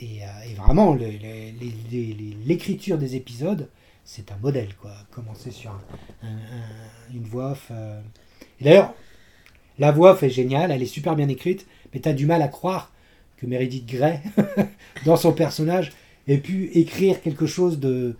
et, 0.00 0.22
euh, 0.22 0.26
vraiment 0.64 0.94
l'écriture 2.46 2.98
des 2.98 3.16
épisodes 3.16 3.68
c'est 4.04 4.30
un 4.30 4.36
modèle 4.36 4.74
quoi 4.80 4.92
commencer 5.10 5.50
sur 5.50 5.70
un- 5.70 5.82
un- 6.22 6.28
un- 6.28 7.14
une 7.14 7.24
voix 7.24 7.52
off 7.52 7.68
euh. 7.70 8.00
d'ailleurs 8.60 8.94
la 9.78 9.90
voix 9.92 10.12
off 10.12 10.22
est 10.22 10.30
géniale 10.30 10.70
elle 10.70 10.82
est 10.82 10.86
super 10.86 11.16
bien 11.16 11.28
écrite 11.28 11.66
mais 11.92 12.00
tu 12.00 12.08
as 12.08 12.12
du 12.14 12.26
mal 12.26 12.42
à 12.42 12.48
croire 12.48 12.92
que 13.36 13.46
Meredith 13.46 13.86
Grey 13.86 14.22
dans 15.04 15.16
son 15.16 15.32
personnage 15.32 15.92
ait 16.28 16.38
pu 16.38 16.70
écrire 16.74 17.20
quelque 17.22 17.46
chose 17.46 17.78
de 17.78 18.16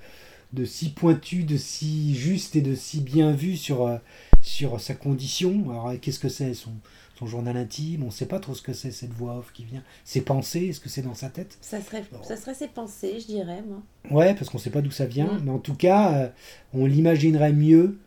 de 0.56 0.64
si 0.64 0.88
pointu, 0.88 1.44
de 1.44 1.56
si 1.56 2.14
juste 2.14 2.56
et 2.56 2.62
de 2.62 2.74
si 2.74 3.00
bien 3.00 3.32
vu 3.32 3.56
sur, 3.56 3.86
euh, 3.86 3.98
sur 4.40 4.80
sa 4.80 4.94
condition. 4.94 5.70
Alors, 5.70 5.92
qu'est-ce 6.00 6.18
que 6.18 6.30
c'est 6.30 6.54
son, 6.54 6.72
son 7.18 7.26
journal 7.26 7.56
intime? 7.56 8.02
On 8.02 8.06
ne 8.06 8.10
sait 8.10 8.26
pas 8.26 8.40
trop 8.40 8.54
ce 8.54 8.62
que 8.62 8.72
c'est 8.72 8.90
cette 8.90 9.12
voix 9.12 9.36
off 9.36 9.52
qui 9.52 9.64
vient. 9.64 9.82
Ses 10.04 10.22
pensées, 10.22 10.68
est-ce 10.68 10.80
que 10.80 10.88
c'est 10.88 11.02
dans 11.02 11.14
sa 11.14 11.28
tête? 11.28 11.58
Ça 11.60 11.80
serait, 11.80 12.04
ça 12.22 12.36
serait 12.36 12.54
ses 12.54 12.68
pensées, 12.68 13.20
je 13.20 13.26
dirais, 13.26 13.62
moi. 13.68 13.82
Ouais, 14.10 14.34
parce 14.34 14.48
qu'on 14.48 14.58
ne 14.58 14.62
sait 14.62 14.70
pas 14.70 14.80
d'où 14.80 14.90
ça 14.90 15.06
vient. 15.06 15.26
Mm. 15.26 15.42
Mais 15.44 15.50
en 15.50 15.58
tout 15.58 15.74
cas, 15.74 16.14
euh, 16.14 16.28
on 16.72 16.86
l'imaginerait 16.86 17.52
mieux 17.52 17.98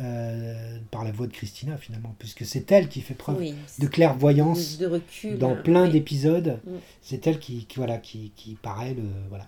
euh, 0.00 0.78
par 0.90 1.04
la 1.04 1.12
voix 1.12 1.26
de 1.26 1.32
Christina 1.32 1.76
finalement, 1.76 2.14
puisque 2.18 2.46
c'est 2.46 2.72
elle 2.72 2.88
qui 2.88 3.02
fait 3.02 3.12
preuve 3.14 3.38
Oui. 3.38 3.54
de 3.78 3.86
clairvoyance 3.86 4.78
de 4.78 4.86
recul. 4.86 5.36
dans 5.36 5.52
hein, 5.52 5.60
plein 5.62 5.84
oui. 5.84 5.92
d'épisodes. 5.92 6.58
Mm. 6.64 6.70
C'est 7.02 7.26
elle 7.26 7.38
qui, 7.38 7.66
qui, 7.66 7.76
voilà 7.76 7.98
qui, 7.98 8.32
qui 8.36 8.54
paraît 8.54 8.94
le 8.94 9.02
voilà 9.28 9.46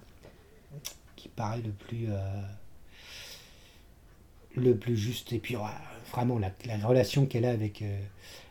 qui 1.22 1.28
paraît 1.28 1.62
le 1.62 1.70
plus 1.70 2.06
euh, 2.08 2.42
le 4.56 4.76
plus 4.76 4.96
juste. 4.96 5.32
Et 5.32 5.38
puis 5.38 5.56
vraiment 6.11 6.38
la, 6.38 6.50
la 6.66 6.76
relation 6.85 7.26
qu'elle 7.26 7.44
a 7.44 7.50
avec 7.50 7.80
euh, 7.82 8.00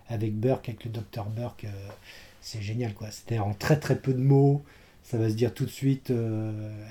avec 0.08 0.34
Burke 0.34 0.70
avec 0.70 0.86
le 0.86 0.92
docteur 0.92 1.26
Burke 1.30 1.66
euh, 1.66 1.90
c'est 2.40 2.62
génial 2.62 2.94
quoi. 2.94 3.12
C'était 3.12 3.40
en 3.40 3.54
très 3.54 3.78
très 3.78 4.00
peu 4.00 4.14
de 4.14 4.22
mots 4.22 4.64
ça 5.04 5.18
va 5.18 5.30
se 5.30 5.34
dire 5.34 5.54
tout 5.54 5.66
de 5.66 5.70
suite 5.72 6.14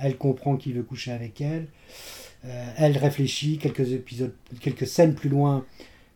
elle 0.00 0.18
comprend 0.18 0.56
qu'il 0.56 0.74
veut 0.74 0.82
coucher 0.82 1.12
avec 1.12 1.40
elle 1.40 1.68
elle 2.42 2.98
réfléchit 2.98 3.56
quelques 3.56 3.92
épisodes 3.92 4.34
quelques 4.60 4.86
scènes 4.88 5.14
plus 5.14 5.28
loin 5.28 5.64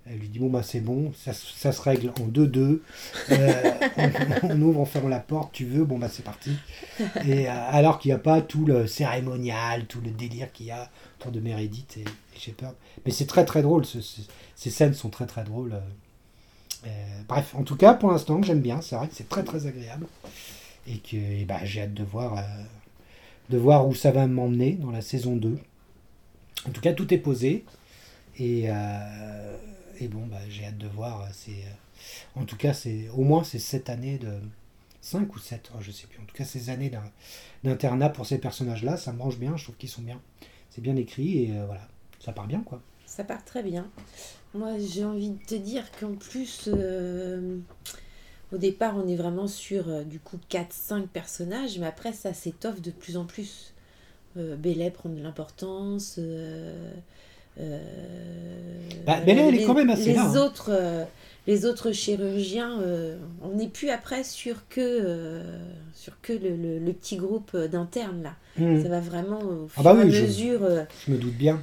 elle 0.07 0.19
lui 0.19 0.29
dit 0.29 0.39
bon 0.39 0.51
bah 0.51 0.63
c'est 0.63 0.81
bon 0.81 1.13
ça, 1.17 1.33
ça 1.33 1.73
se 1.73 1.81
règle 1.81 2.11
en 2.21 2.27
2-2 2.29 2.81
Euh, 3.31 3.73
on, 4.43 4.61
ouvre 4.61 4.81
on 4.81 4.85
ferme 4.85 5.09
la 5.09 5.21
porte 5.21 5.53
tu 5.53 5.65
veux 5.65 5.85
bon 5.85 5.99
bah 5.99 6.09
c'est 6.11 6.23
parti. 6.25 6.53
Et 7.27 7.49
euh, 7.49 7.53
alors 7.71 7.99
qu'il 7.99 8.11
n'y 8.11 8.15
a 8.15 8.19
pas 8.19 8.43
tout 8.43 8.67
le 8.67 8.87
cérémonial 8.87 9.87
tout 9.87 10.01
le 10.03 10.11
délire 10.11 10.53
qu'il 10.53 10.67
y 10.67 10.71
a 10.71 10.91
autour 11.19 11.33
de 11.33 11.41
Meredith 11.41 11.97
et, 11.97 12.03
et 12.03 12.39
Shepard. 12.39 12.75
Mais 13.07 13.13
c'est 13.13 13.27
très 13.27 13.45
très 13.47 13.63
drôle 13.63 13.85
ce- 13.87 14.01
ce- 14.03 14.21
ces 14.57 14.71
scènes 14.71 14.95
sont 14.95 15.09
très 15.11 15.27
très 15.27 15.45
drôles 15.45 15.75
Euh, 16.87 16.91
bref 17.29 17.55
en 17.55 17.63
tout 17.63 17.77
cas 17.77 17.95
pour 17.95 18.11
l'instant 18.11 18.43
j'aime 18.43 18.61
bien 18.61 18.83
c'est 18.83 18.97
vrai 18.97 19.09
que 19.09 19.15
c'est 19.15 19.29
très 19.29 19.43
très 19.45 19.67
agréable. 19.67 20.07
Et 20.87 20.99
que 20.99 21.45
bah, 21.47 21.61
j'ai 21.65 21.81
hâte 21.83 21.95
de 21.95 22.05
voir 22.05 22.37
de 23.49 23.57
voir 23.59 23.87
où 23.89 23.95
ça 23.95 24.11
va 24.11 24.27
m'emmener 24.27 24.73
dans 24.73 24.91
la 24.91 25.01
saison 25.01 25.35
2 25.37 25.59
en 26.69 26.71
tout 26.73 26.81
cas 26.83 26.93
tout 26.93 27.13
est 27.15 27.19
posé. 27.19 27.65
Et, 28.39 28.69
et 30.01 30.09
bon 30.09 30.27
bah, 30.27 30.39
j'ai 30.49 30.65
hâte 30.67 30.79
de 30.79 30.89
voir 30.89 31.29
c'est 31.33 31.53
euh, 31.53 32.41
en 32.41 32.45
tout 32.45 32.57
cas 32.57 32.75
c'est 32.75 33.09
au 33.11 33.23
moins 33.23 33.45
c'est 33.45 33.59
cette 33.59 33.91
année 33.91 34.19
de 34.19 34.41
5 35.01 35.35
ou 35.35 35.39
7 35.39 35.71
je 35.81 35.91
sais 35.93 36.07
plus 36.07 36.21
en 36.21 36.25
tout 36.25 36.35
cas 36.35 36.45
ces 36.45 36.71
années 36.71 36.91
d'in- 36.91 37.13
d'internat 37.65 38.11
pour 38.11 38.27
ces 38.27 38.39
personnages 38.39 38.83
là 38.85 38.97
ça 38.97 39.13
me 39.13 39.19
branche 39.19 39.39
bien 39.39 39.57
je 39.57 39.65
trouve 39.65 39.77
qu'ils 39.77 39.89
sont 39.91 40.03
bien 40.03 40.21
c'est 40.71 40.81
bien 40.81 40.97
écrit 40.97 41.45
et 41.45 41.53
euh, 41.57 41.67
voilà 41.67 41.89
ça 42.21 42.33
part 42.33 42.47
bien 42.47 42.61
quoi 42.63 42.81
Ça 43.07 43.25
part 43.25 43.45
très 43.45 43.63
bien. 43.63 43.87
Moi, 44.55 44.79
j'ai 44.79 45.05
envie 45.05 45.31
de 45.31 45.45
te 45.47 45.55
dire 45.55 45.85
qu'en 45.99 46.15
plus, 46.15 46.69
euh, 46.69 47.59
au 48.53 48.59
départ, 48.59 48.97
on 48.97 49.07
est 49.09 49.17
vraiment 49.17 49.47
sur 49.49 49.89
euh, 49.89 50.05
du 50.05 50.21
coup 50.21 50.39
4-5 50.49 51.07
personnages, 51.09 51.79
mais 51.79 51.87
après, 51.87 52.13
ça 52.13 52.33
s'étoffe 52.35 52.81
de 52.81 52.91
plus 52.91 53.17
en 53.17 53.25
plus. 53.27 53.75
Euh, 54.37 54.57
Bellet 54.57 54.91
prend 54.91 55.09
de 55.11 55.21
l'importance. 55.23 56.19
Euh, 57.61 57.79
euh, 57.79 58.69
Bah, 59.07 59.21
Bellet, 59.21 59.43
elle 59.49 59.55
est 59.55 59.59
les- 59.59 59.65
quand 59.65 59.75
même 59.75 59.91
assez 59.91 60.07
les 60.07 60.15
là, 60.15 60.25
hein. 60.27 60.37
Autres, 60.37 60.71
euh, 60.73 61.05
les 61.47 61.67
autres 61.67 61.93
chirurgiens, 61.93 62.81
euh, 62.81 63.17
on 63.43 63.57
n'est 63.57 63.69
plus 63.69 63.91
après 63.91 64.25
sur 64.25 64.67
que, 64.69 65.41
sur 65.95 66.21
que 66.23 66.33
le, 66.33 66.57
le- 66.57 66.79
le 66.79 66.93
petit 66.93 67.17
groupe 67.17 67.57
d'internes 67.57 68.23
là. 68.23 68.35
Mhm. 68.59 68.83
Ça 68.83 68.89
va 68.89 69.01
vraiment 69.01 69.41
au 69.41 69.69
Ah 69.77 69.83
fur 69.83 69.83
bah 69.83 69.95
et 69.99 70.03
à 70.03 70.09
je- 70.11 70.23
mesure. 70.23 70.61
je 71.07 71.13
me 71.13 71.17
doute 71.19 71.35
bien 71.35 71.61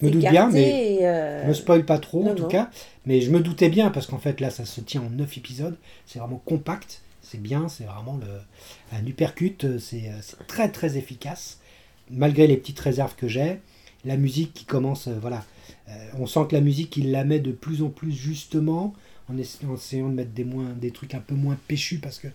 je 0.00 0.06
me 0.06 0.10
doute 0.10 0.22
bien 0.22 0.50
mais 0.50 0.98
euh, 1.02 1.42
Je 1.44 1.48
me 1.48 1.54
spoil 1.54 1.84
pas 1.84 1.98
trop 2.00 2.26
en 2.26 2.34
tout 2.34 2.42
non. 2.44 2.48
cas, 2.48 2.70
mais 3.06 3.20
je 3.20 3.30
me 3.30 3.38
doutais 3.38 3.68
bien 3.68 3.90
parce 3.90 4.08
qu'en 4.08 4.18
fait 4.18 4.40
là 4.40 4.50
ça 4.50 4.64
se 4.64 4.80
tient 4.80 5.02
en 5.02 5.10
9 5.10 5.38
épisodes, 5.38 5.76
c'est 6.06 6.18
vraiment 6.18 6.42
compact, 6.44 7.02
c'est 7.20 7.40
bien, 7.40 7.68
c'est 7.68 7.84
vraiment 7.84 8.16
le, 8.20 8.26
un 8.98 9.06
uppercut, 9.06 9.78
c'est 9.78 10.10
très 10.48 10.70
très 10.72 10.96
efficace, 10.96 11.58
malgré 12.10 12.48
les 12.48 12.56
petites 12.56 12.80
réserves 12.80 13.14
que 13.14 13.28
j'ai. 13.28 13.60
La 14.04 14.16
musique 14.16 14.52
qui 14.54 14.64
commence, 14.64 15.08
euh, 15.08 15.18
voilà, 15.20 15.44
Euh, 15.88 16.10
on 16.18 16.26
sent 16.26 16.46
que 16.48 16.54
la 16.54 16.60
musique 16.60 16.96
il 16.96 17.10
la 17.10 17.24
met 17.24 17.40
de 17.40 17.50
plus 17.52 17.82
en 17.82 17.88
plus 17.88 18.12
justement, 18.12 18.94
en, 19.28 19.36
essa- 19.36 19.66
en 19.68 19.74
essayant 19.74 20.08
de 20.08 20.14
mettre 20.14 20.30
des, 20.32 20.44
moins, 20.44 20.70
des 20.80 20.90
trucs 20.92 21.14
un 21.14 21.20
peu 21.20 21.34
moins 21.34 21.56
péchus 21.68 21.98
parce 21.98 22.18
que 22.20 22.28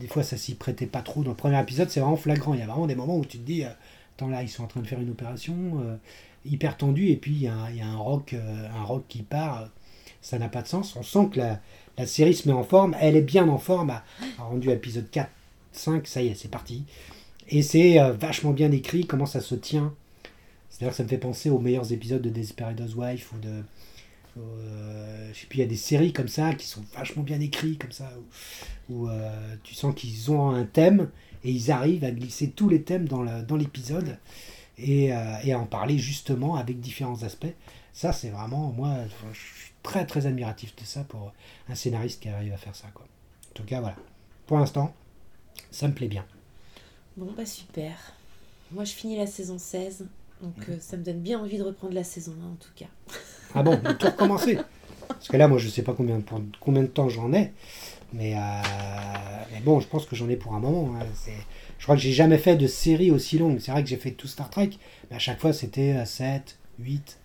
des 0.00 0.06
fois 0.06 0.22
ça 0.22 0.36
s'y 0.36 0.54
prêtait 0.54 0.86
pas 0.86 1.02
trop. 1.02 1.22
Dans 1.24 1.30
le 1.30 1.36
premier 1.36 1.60
épisode 1.60 1.90
c'est 1.90 2.00
vraiment 2.00 2.16
flagrant, 2.16 2.54
il 2.54 2.60
y 2.60 2.62
a 2.62 2.66
vraiment 2.66 2.86
des 2.86 2.94
moments 2.94 3.18
où 3.18 3.24
tu 3.24 3.38
te 3.38 3.44
dis, 3.46 3.64
euh, 3.64 3.68
attends 4.16 4.28
là 4.28 4.42
ils 4.42 4.48
sont 4.48 4.62
en 4.64 4.66
train 4.68 4.80
de 4.80 4.86
faire 4.86 5.00
une 5.00 5.10
opération. 5.10 5.54
hyper 6.44 6.76
tendu 6.76 7.08
et 7.08 7.16
puis 7.16 7.32
il 7.32 7.42
y, 7.42 7.48
a 7.48 7.54
un- 7.86 7.96
rock, 7.96 8.34
un 8.34 8.82
rock 8.84 9.04
qui 9.08 9.22
part, 9.22 9.68
ça 10.22 10.38
n'a 10.38 10.48
pas 10.48 10.62
de 10.62 10.68
sens. 10.68 10.94
On 10.96 11.02
sent 11.02 11.28
que 11.32 11.40
la, 11.40 12.06
série 12.06 12.34
se 12.34 12.48
met 12.48 12.54
en 12.54 12.62
forme, 12.64 12.94
elle 13.00 13.16
est 13.16 13.22
bien 13.22 13.48
en 13.48 13.58
forme, 13.58 13.90
a, 13.90 14.04
a 14.38 14.42
rendu 14.44 14.70
épisode 14.70 15.10
4, 15.10 15.30
5, 15.72 16.06
ça 16.06 16.22
y 16.22 16.28
est, 16.28 16.34
c'est 16.36 16.50
parti. 16.50 16.84
Et 17.48 17.62
c'est 17.62 17.98
vachement 18.12 18.52
bien 18.52 18.70
écrit, 18.72 19.06
comment 19.06 19.26
ça 19.26 19.40
se 19.40 19.54
tient. 19.56 19.92
C'est-à-dire 20.76 20.90
que 20.90 20.96
ça 20.98 21.04
me 21.04 21.08
fait 21.08 21.16
penser 21.16 21.48
aux 21.48 21.58
meilleurs 21.58 21.90
épisodes 21.90 22.20
de 22.20 22.28
Desperate 22.28 22.78
Housewives 22.78 23.26
ou 23.34 23.38
de... 23.38 23.62
euh, 24.36 25.30
je 25.32 25.40
sais 25.40 25.46
plus, 25.46 25.56
il 25.56 25.60
y 25.60 25.64
a 25.64 25.68
des 25.68 25.74
séries 25.76 26.12
comme 26.12 26.28
ça 26.28 26.52
qui 26.52 26.66
sont 26.66 26.84
vachement 26.94 27.22
bien 27.22 27.40
écrites, 27.40 27.80
comme 27.80 27.92
ça, 27.92 28.12
où, 28.90 29.08
euh, 29.08 29.56
tu 29.62 29.74
sens 29.74 29.94
qu'ils 29.94 30.30
ont 30.30 30.50
un 30.50 30.64
thème 30.66 31.08
et 31.44 31.50
ils 31.50 31.70
arrivent 31.70 32.04
à 32.04 32.10
glisser 32.10 32.50
tous 32.50 32.68
les 32.68 32.82
thèmes 32.82 33.08
dans 33.08 33.24
dans 33.42 33.56
l'épisode 33.56 34.18
et, 34.76 35.14
euh, 35.14 35.36
et 35.44 35.54
à 35.54 35.58
en 35.58 35.64
parler 35.64 35.96
justement 35.96 36.56
avec 36.56 36.78
différents 36.78 37.22
aspects. 37.22 37.54
Ça, 37.94 38.12
c'est 38.12 38.28
vraiment, 38.28 38.70
moi, 38.72 38.94
je 39.32 39.38
suis 39.38 39.72
très 39.82 40.04
très 40.04 40.26
admiratif 40.26 40.76
de 40.76 40.84
ça 40.84 41.04
pour 41.04 41.32
un 41.70 41.74
scénariste 41.74 42.20
qui 42.20 42.28
arrive 42.28 42.52
à 42.52 42.58
faire 42.58 42.76
ça. 42.76 42.88
Quoi. 42.92 43.06
En 43.06 43.54
tout 43.54 43.64
cas, 43.64 43.80
voilà. 43.80 43.96
Pour 44.46 44.58
l'instant, 44.58 44.94
ça 45.70 45.88
me 45.88 45.94
plaît 45.94 46.08
bien. 46.08 46.26
Bon, 47.16 47.32
bah 47.34 47.46
super. 47.46 47.96
Moi, 48.70 48.84
je 48.84 48.92
finis 48.92 49.16
la 49.16 49.26
saison 49.26 49.56
16. 49.58 50.06
Donc, 50.42 50.54
euh, 50.68 50.76
ça 50.80 50.96
me 50.96 51.02
donne 51.02 51.20
bien 51.20 51.38
envie 51.40 51.58
de 51.58 51.62
reprendre 51.62 51.94
la 51.94 52.04
saison 52.04 52.32
1 52.42 52.46
en 52.52 52.56
tout 52.56 52.70
cas. 52.76 52.86
Ah 53.54 53.62
bon, 53.62 53.80
on 53.84 53.94
tout 53.94 54.06
recommencer 54.06 54.58
Parce 55.08 55.28
que 55.28 55.36
là, 55.38 55.48
moi, 55.48 55.56
je 55.58 55.68
sais 55.68 55.82
pas 55.82 55.94
combien, 55.94 56.20
pour 56.20 56.40
combien 56.60 56.82
de 56.82 56.88
temps 56.88 57.08
j'en 57.08 57.32
ai. 57.32 57.52
Mais, 58.12 58.34
euh, 58.36 58.40
mais 59.52 59.60
bon, 59.60 59.80
je 59.80 59.86
pense 59.88 60.04
que 60.04 60.14
j'en 60.14 60.28
ai 60.28 60.36
pour 60.36 60.54
un 60.54 60.60
moment. 60.60 60.94
hein. 60.96 61.06
Je 61.78 61.82
crois 61.84 61.94
que 61.96 62.02
j'ai 62.02 62.12
jamais 62.12 62.36
fait 62.38 62.56
de 62.56 62.66
série 62.66 63.10
aussi 63.10 63.38
longue. 63.38 63.58
C'est 63.60 63.70
vrai 63.70 63.82
que 63.82 63.88
j'ai 63.88 63.96
fait 63.96 64.10
tout 64.10 64.26
Star 64.26 64.50
Trek, 64.50 64.70
mais 65.10 65.16
à 65.16 65.18
chaque 65.18 65.40
fois, 65.40 65.52
c'était 65.54 65.94
euh, 65.94 66.04
7, 66.04 66.58
8, 66.80 67.18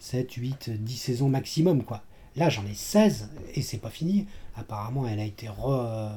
7, 0.00 0.32
8, 0.32 0.70
10 0.82 0.96
saisons 0.96 1.28
maximum, 1.28 1.84
quoi. 1.84 2.02
Là, 2.34 2.48
j'en 2.48 2.64
ai 2.66 2.74
16 2.74 3.28
et 3.54 3.62
c'est 3.62 3.78
pas 3.78 3.90
fini. 3.90 4.26
Apparemment, 4.56 5.06
elle 5.06 5.20
a 5.20 5.24
été 5.24 5.48
re. 5.48 5.70
euh, 5.70 6.08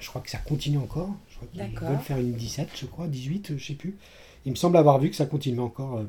je 0.00 0.08
crois 0.08 0.22
que 0.22 0.30
ça 0.30 0.38
continue 0.38 0.78
encore. 0.78 1.10
Je 1.28 1.36
crois 1.36 1.48
qu'ils 1.52 1.78
veulent 1.88 1.98
faire 1.98 2.18
une 2.18 2.32
17, 2.32 2.68
je 2.74 2.86
crois, 2.86 3.06
18, 3.06 3.54
je 3.58 3.64
sais 3.66 3.74
plus. 3.74 3.96
Il 4.46 4.50
me 4.52 4.56
semble 4.56 4.76
avoir 4.76 4.98
vu 4.98 5.10
que 5.10 5.16
ça 5.16 5.26
continue 5.26 5.60
encore. 5.60 5.98
euh, 5.98 6.04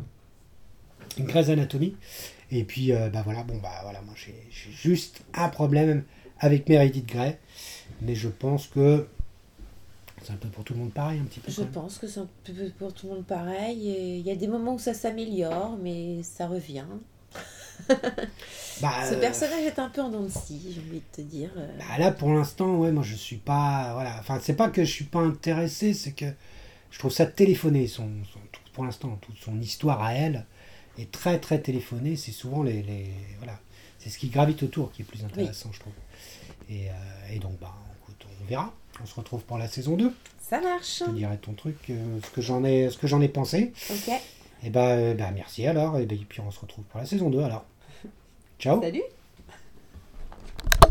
une 1.17 1.25
Grey's 1.25 1.49
Anatomy. 1.49 1.95
Et 2.51 2.63
puis, 2.63 2.91
euh, 2.91 3.09
bah 3.09 3.21
voilà, 3.23 3.43
bon, 3.43 3.57
bah 3.57 3.79
voilà, 3.83 4.01
moi 4.01 4.13
j'ai 4.15 4.35
juste 4.51 5.21
un 5.33 5.49
problème 5.49 6.03
avec 6.39 6.67
Meredith 6.69 7.05
Grey. 7.07 7.39
Mais 8.01 8.15
je 8.15 8.27
pense 8.27 8.67
que 8.67 9.07
c'est 10.21 10.31
un 10.33 10.35
peu 10.37 10.49
pour 10.49 10.63
tout 10.63 10.73
le 10.73 10.79
monde 10.79 10.91
pareil, 10.93 11.19
un 11.19 11.23
petit 11.25 11.39
peu. 11.39 11.51
Je 11.51 11.61
pense 11.63 11.97
que 11.97 12.07
c'est 12.07 12.19
un 12.19 12.27
peu 12.43 12.53
pour 12.77 12.93
tout 12.93 13.07
le 13.07 13.13
monde 13.15 13.25
pareil. 13.25 13.89
Et 13.89 14.17
Il 14.17 14.25
y 14.25 14.31
a 14.31 14.35
des 14.35 14.47
moments 14.47 14.73
où 14.75 14.79
ça 14.79 14.93
s'améliore, 14.93 15.77
mais 15.81 16.21
ça 16.23 16.47
revient. 16.47 16.85
Bah, 18.81 18.91
Ce 19.09 19.15
euh, 19.15 19.19
personnage 19.19 19.63
est 19.63 19.79
un 19.79 19.89
peu 19.89 20.01
en 20.01 20.09
dents 20.09 20.23
de 20.23 20.29
scie, 20.29 20.59
j'ai 20.73 20.81
envie 20.81 20.99
de 20.99 21.15
te 21.15 21.21
dire. 21.21 21.49
bah, 21.79 21.97
là, 21.97 22.11
pour 22.11 22.33
l'instant, 22.33 22.75
ouais, 22.75 22.91
moi 22.91 23.03
je 23.03 23.15
suis 23.15 23.37
pas. 23.37 23.91
Voilà, 23.93 24.17
enfin, 24.19 24.39
c'est 24.41 24.53
pas 24.55 24.69
que 24.69 24.83
je 24.83 24.91
suis 24.91 25.05
pas 25.05 25.19
intéressé, 25.21 25.93
c'est 25.93 26.11
que 26.11 26.25
je 26.95 26.99
trouve 26.99 27.11
ça 27.11 27.25
téléphoné. 27.25 27.87
Son, 27.87 28.09
pour 28.71 28.85
l'instant, 28.85 29.19
toute 29.21 29.35
son 29.37 29.59
histoire 29.59 30.01
à 30.01 30.13
elle 30.13 30.45
est 30.97 31.11
très 31.11 31.39
très 31.41 31.59
téléphonée. 31.59 32.15
C'est 32.15 32.31
souvent 32.31 32.63
les. 32.63 32.81
les- 32.83 33.11
voilà, 33.39 33.59
c'est 33.99 34.09
ce 34.09 34.17
qui 34.17 34.29
gravite 34.29 34.63
autour 34.63 34.93
qui 34.93 35.01
est 35.01 35.05
plus 35.05 35.25
intéressant, 35.25 35.69
je 35.73 35.81
trouve. 35.81 35.91
Et, 36.69 36.89
euh, 36.89 36.93
et 37.33 37.39
donc, 37.39 37.59
bah, 37.59 37.73
écoute, 38.01 38.25
on 38.41 38.45
verra. 38.45 38.73
On 39.03 39.05
se 39.05 39.13
retrouve 39.15 39.43
pour 39.43 39.57
la 39.57 39.67
saison 39.67 39.97
2. 39.97 40.13
Ça 40.39 40.61
marche. 40.61 40.99
Je 40.99 41.03
te 41.03 41.09
dirai 41.09 41.37
ton 41.37 41.51
truc, 41.53 41.75
euh, 41.89 42.19
ce 42.23 42.29
que 42.29 42.41
j'en 42.41 42.63
ai, 42.63 42.89
ce 42.89 42.97
que 42.97 43.07
j'en 43.07 43.19
ai 43.19 43.27
pensé. 43.27 43.73
Ok. 43.89 44.09
Et 44.63 44.69
bah, 44.69 44.91
euh, 44.91 45.13
bah, 45.15 45.31
merci 45.31 45.67
alors. 45.67 45.99
Et, 45.99 46.05
bah, 46.05 46.15
et 46.15 46.25
puis 46.29 46.39
on 46.39 46.49
se 46.49 46.61
retrouve 46.61 46.85
pour 46.85 47.01
la 47.01 47.05
saison 47.05 47.29
2 47.29 47.41
alors. 47.41 47.65
Ciao. 48.57 48.81
Salut. 48.81 49.03